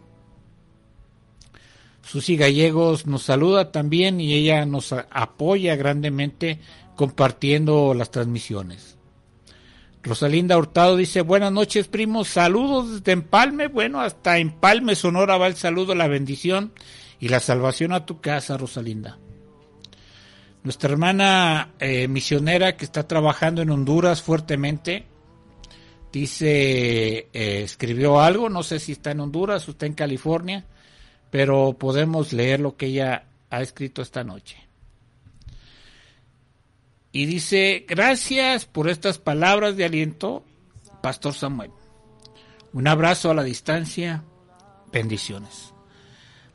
Susi 2.04 2.38
Gallegos 2.38 3.08
nos 3.08 3.24
saluda 3.24 3.72
también 3.72 4.22
y 4.22 4.36
ella 4.36 4.68
nos 4.68 4.94
apoya 4.94 5.76
grandemente 5.76 6.60
compartiendo 6.96 7.96
las 7.96 8.12
transmisiones. 8.12 9.00
Rosalinda 10.04 10.58
Hurtado 10.58 10.98
dice, 10.98 11.22
buenas 11.22 11.54
noches 11.54 11.88
primos, 11.88 12.28
saludos 12.28 12.92
desde 12.92 13.14
Empalme, 13.14 13.68
bueno, 13.68 14.02
hasta 14.02 14.38
Empalme, 14.38 14.96
Sonora 14.96 15.38
va 15.38 15.48
el 15.48 15.56
saludo, 15.56 15.96
la 15.96 16.10
bendición 16.10 16.74
y 17.22 17.30
la 17.30 17.40
salvación 17.40 17.94
a 17.94 18.06
tu 18.06 18.20
casa, 18.20 18.58
Rosalinda. 18.58 19.18
Nuestra 20.64 20.92
hermana 20.92 21.72
eh, 21.80 22.10
misionera 22.10 22.76
que 22.76 22.84
está 22.84 23.08
trabajando 23.08 23.62
en 23.62 23.70
Honduras 23.70 24.22
fuertemente, 24.22 25.06
dice, 26.12 27.30
eh, 27.32 27.62
escribió 27.64 28.20
algo, 28.20 28.50
no 28.50 28.62
sé 28.62 28.80
si 28.80 28.92
está 28.92 29.12
en 29.12 29.22
Honduras 29.22 29.70
o 29.70 29.72
está 29.72 29.86
en 29.86 29.94
California, 29.94 30.66
pero 31.32 31.78
podemos 31.80 32.34
leer 32.34 32.60
lo 32.60 32.76
que 32.76 32.88
ella 32.88 33.28
ha 33.50 33.62
escrito 33.62 34.02
esta 34.02 34.26
noche 34.26 34.63
y 37.16 37.28
dice, 37.28 37.86
gracias 37.88 38.66
por 38.66 38.90
estas 38.90 39.20
palabras 39.20 39.78
de 39.78 39.86
aliento, 39.86 40.44
Pastor 41.04 41.36
Samuel. 41.36 41.70
Un 42.74 42.88
abrazo 42.88 43.30
a 43.30 43.36
la 43.36 43.44
distancia, 43.44 44.24
bendiciones. 44.92 45.74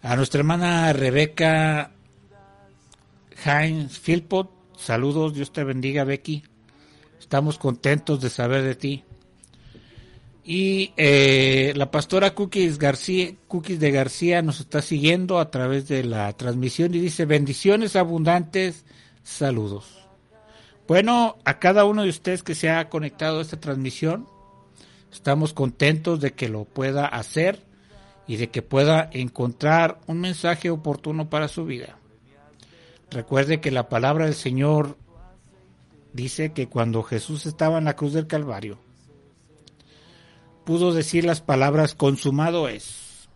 A 0.03 0.17
nuestra 0.17 0.41
hermana 0.41 0.93
Rebeca 0.93 1.93
Heinz 3.45 4.01
Philpot, 4.01 4.51
saludos, 4.77 5.33
Dios 5.33 5.53
te 5.53 5.63
bendiga 5.63 6.03
Becky. 6.03 6.43
Estamos 7.21 7.57
contentos 7.57 8.21
de 8.21 8.29
saber 8.29 8.63
de 8.65 8.75
ti. 8.75 9.05
Y 10.43 10.93
eh, 10.97 11.73
la 11.77 11.93
pastora 11.93 12.35
Cookies, 12.35 12.79
García, 12.79 13.33
Cookies 13.47 13.79
de 13.79 13.93
García 13.93 14.43
nos 14.43 14.59
está 14.59 14.83
siguiendo 14.83 15.39
a 15.39 15.53
través 15.53 15.87
de 15.87 16.03
la 16.03 16.33
transmisión 16.33 16.97
y 16.97 16.99
dice 16.99 17.27
bendiciones 17.27 17.95
abundantes, 17.95 18.85
saludos. 19.23 19.98
Bueno, 20.89 21.37
a 21.45 21.59
cada 21.59 21.85
uno 21.85 22.03
de 22.03 22.09
ustedes 22.09 22.43
que 22.43 22.55
se 22.55 22.71
ha 22.71 22.89
conectado 22.89 23.39
a 23.39 23.43
esta 23.43 23.61
transmisión, 23.61 24.27
estamos 25.13 25.53
contentos 25.53 26.19
de 26.19 26.33
que 26.33 26.49
lo 26.49 26.65
pueda 26.65 27.05
hacer 27.05 27.63
y 28.27 28.37
de 28.37 28.49
que 28.49 28.63
pueda 28.63 29.11
encontrar 29.13 30.01
un 30.07 30.19
mensaje 30.19 30.71
oportuno 30.71 31.29
para 31.29 31.49
su 31.49 31.67
vida. 31.67 31.99
Recuerde 33.11 33.61
que 33.61 33.71
la 33.71 33.91
palabra 33.91 34.25
del 34.25 34.35
Señor 34.35 34.97
dice 36.15 36.55
que 36.55 36.69
cuando 36.69 37.03
Jesús 37.03 37.45
estaba 37.45 37.77
en 37.77 37.85
la 37.85 37.95
cruz 37.95 38.15
del 38.15 38.27
Calvario, 38.27 38.79
pudo 40.65 40.95
decir 40.95 41.27
las 41.27 41.43
palabras 41.43 41.95
consumado 41.95 42.67
es. 42.67 43.29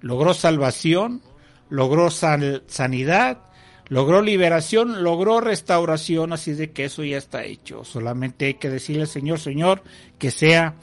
Logró 0.00 0.32
salvación, 0.32 1.20
logró 1.68 2.10
sanidad, 2.10 3.40
logró 3.88 4.22
liberación, 4.22 5.02
logró 5.02 5.40
restauración, 5.40 6.32
así 6.32 6.52
de 6.52 6.72
que 6.72 6.84
eso 6.84 7.04
ya 7.04 7.18
está 7.18 7.44
hecho. 7.44 7.84
Solamente 7.84 8.46
hay 8.46 8.54
que 8.54 8.70
decirle 8.70 9.02
al 9.02 9.08
Señor, 9.08 9.38
Señor, 9.38 9.82
que 10.18 10.30
sea 10.30 10.76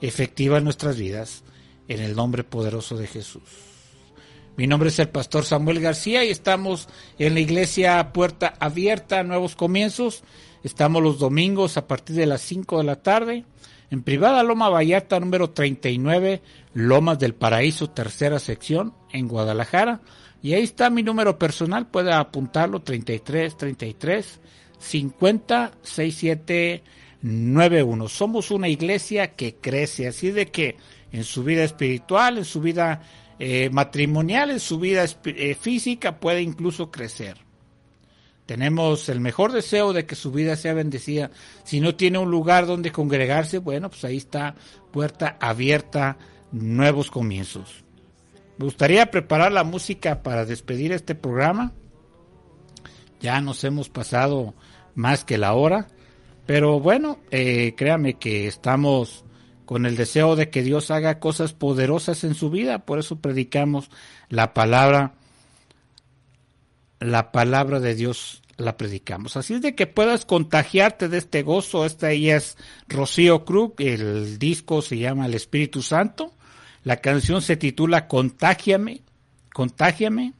efectiva 0.00 0.58
en 0.58 0.64
nuestras 0.64 0.96
vidas, 0.96 1.44
en 1.88 2.00
el 2.00 2.16
nombre 2.16 2.44
poderoso 2.44 2.96
de 2.96 3.06
Jesús. 3.06 3.42
Mi 4.56 4.66
nombre 4.66 4.88
es 4.88 4.98
el 5.00 5.08
pastor 5.08 5.44
Samuel 5.44 5.80
García 5.80 6.24
y 6.24 6.30
estamos 6.30 6.88
en 7.18 7.34
la 7.34 7.40
iglesia 7.40 8.12
Puerta 8.12 8.54
Abierta, 8.60 9.24
Nuevos 9.24 9.56
Comienzos. 9.56 10.22
Estamos 10.62 11.02
los 11.02 11.18
domingos 11.18 11.76
a 11.76 11.88
partir 11.88 12.16
de 12.16 12.26
las 12.26 12.40
5 12.42 12.78
de 12.78 12.84
la 12.84 13.02
tarde 13.02 13.44
en 13.90 14.02
privada 14.02 14.42
Loma 14.42 14.68
Vallarta 14.68 15.20
número 15.20 15.50
39, 15.50 16.42
Lomas 16.72 17.18
del 17.18 17.34
Paraíso, 17.34 17.90
tercera 17.90 18.38
sección, 18.38 18.94
en 19.12 19.28
Guadalajara. 19.28 20.00
Y 20.44 20.52
ahí 20.52 20.62
está 20.62 20.90
mi 20.90 21.02
número 21.02 21.38
personal, 21.38 21.86
puede 21.86 22.12
apuntarlo 22.12 22.82
33 22.82 23.56
33 23.56 24.40
50 24.78 25.72
67 25.80 26.82
91. 27.22 28.08
Somos 28.08 28.50
una 28.50 28.68
iglesia 28.68 29.28
que 29.28 29.54
crece, 29.54 30.06
así 30.06 30.32
de 30.32 30.50
que 30.50 30.76
en 31.12 31.24
su 31.24 31.44
vida 31.44 31.64
espiritual, 31.64 32.36
en 32.36 32.44
su 32.44 32.60
vida 32.60 33.00
eh, 33.38 33.70
matrimonial, 33.70 34.50
en 34.50 34.60
su 34.60 34.78
vida 34.78 35.06
eh, 35.24 35.54
física 35.58 36.20
puede 36.20 36.42
incluso 36.42 36.90
crecer. 36.90 37.38
Tenemos 38.44 39.08
el 39.08 39.20
mejor 39.20 39.50
deseo 39.50 39.94
de 39.94 40.04
que 40.04 40.14
su 40.14 40.30
vida 40.30 40.56
sea 40.56 40.74
bendecida. 40.74 41.30
Si 41.64 41.80
no 41.80 41.94
tiene 41.94 42.18
un 42.18 42.30
lugar 42.30 42.66
donde 42.66 42.92
congregarse, 42.92 43.56
bueno, 43.56 43.88
pues 43.88 44.04
ahí 44.04 44.18
está, 44.18 44.56
puerta 44.92 45.38
abierta, 45.40 46.18
nuevos 46.52 47.10
comienzos. 47.10 47.83
Me 48.56 48.66
gustaría 48.66 49.10
preparar 49.10 49.52
la 49.52 49.64
música 49.64 50.22
para 50.22 50.44
despedir 50.44 50.92
este 50.92 51.14
programa. 51.14 51.72
Ya 53.20 53.40
nos 53.40 53.64
hemos 53.64 53.88
pasado 53.88 54.54
más 54.94 55.24
que 55.24 55.38
la 55.38 55.54
hora, 55.54 55.88
pero 56.46 56.78
bueno, 56.78 57.18
eh, 57.30 57.74
créame 57.76 58.14
que 58.14 58.46
estamos 58.46 59.24
con 59.64 59.86
el 59.86 59.96
deseo 59.96 60.36
de 60.36 60.50
que 60.50 60.62
Dios 60.62 60.90
haga 60.90 61.18
cosas 61.18 61.52
poderosas 61.52 62.22
en 62.22 62.34
su 62.34 62.50
vida, 62.50 62.84
por 62.84 62.98
eso 62.98 63.16
predicamos 63.16 63.90
la 64.28 64.52
palabra 64.52 65.14
la 67.00 67.32
palabra 67.32 67.80
de 67.80 67.94
Dios 67.94 68.42
la 68.56 68.76
predicamos. 68.76 69.36
Así 69.36 69.54
es 69.54 69.62
de 69.62 69.74
que 69.74 69.86
puedas 69.86 70.24
contagiarte 70.24 71.08
de 71.08 71.18
este 71.18 71.42
gozo. 71.42 71.84
Esta 71.84 72.10
ella 72.12 72.36
es 72.36 72.56
Rocío 72.88 73.44
Cruz, 73.44 73.72
el 73.78 74.38
disco 74.38 74.80
se 74.80 74.98
llama 74.98 75.26
El 75.26 75.34
Espíritu 75.34 75.82
Santo. 75.82 76.32
La 76.84 76.98
canción 76.98 77.42
se 77.42 77.56
titula 77.56 78.06
Contágiame, 78.06 79.02
Contágiame. 79.52 80.34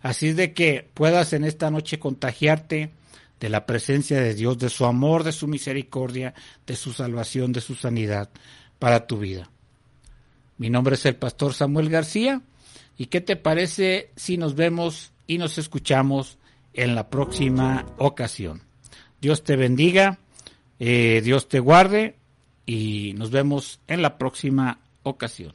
Así 0.00 0.32
de 0.32 0.52
que 0.52 0.88
puedas 0.94 1.32
en 1.32 1.44
esta 1.44 1.70
noche 1.70 1.98
contagiarte 1.98 2.90
de 3.40 3.48
la 3.48 3.66
presencia 3.66 4.20
de 4.20 4.34
Dios, 4.34 4.58
de 4.58 4.68
su 4.68 4.84
amor, 4.84 5.24
de 5.24 5.32
su 5.32 5.48
misericordia, 5.48 6.34
de 6.66 6.76
su 6.76 6.92
salvación, 6.92 7.52
de 7.52 7.60
su 7.60 7.74
sanidad 7.74 8.30
para 8.78 9.06
tu 9.06 9.18
vida. 9.18 9.50
Mi 10.58 10.70
nombre 10.70 10.94
es 10.94 11.06
el 11.06 11.16
pastor 11.16 11.54
Samuel 11.54 11.88
García. 11.88 12.42
¿Y 12.98 13.06
qué 13.06 13.20
te 13.20 13.36
parece 13.36 14.10
si 14.16 14.36
nos 14.36 14.54
vemos 14.54 15.12
y 15.26 15.38
nos 15.38 15.58
escuchamos 15.58 16.38
en 16.74 16.94
la 16.94 17.08
próxima 17.08 17.86
ocasión. 17.98 18.62
Dios 19.20 19.44
te 19.44 19.56
bendiga, 19.56 20.18
eh, 20.78 21.20
Dios 21.22 21.48
te 21.48 21.60
guarde 21.60 22.16
y 22.66 23.14
nos 23.16 23.30
vemos 23.30 23.80
en 23.86 24.02
la 24.02 24.18
próxima 24.18 24.78
ocasión. 25.02 25.54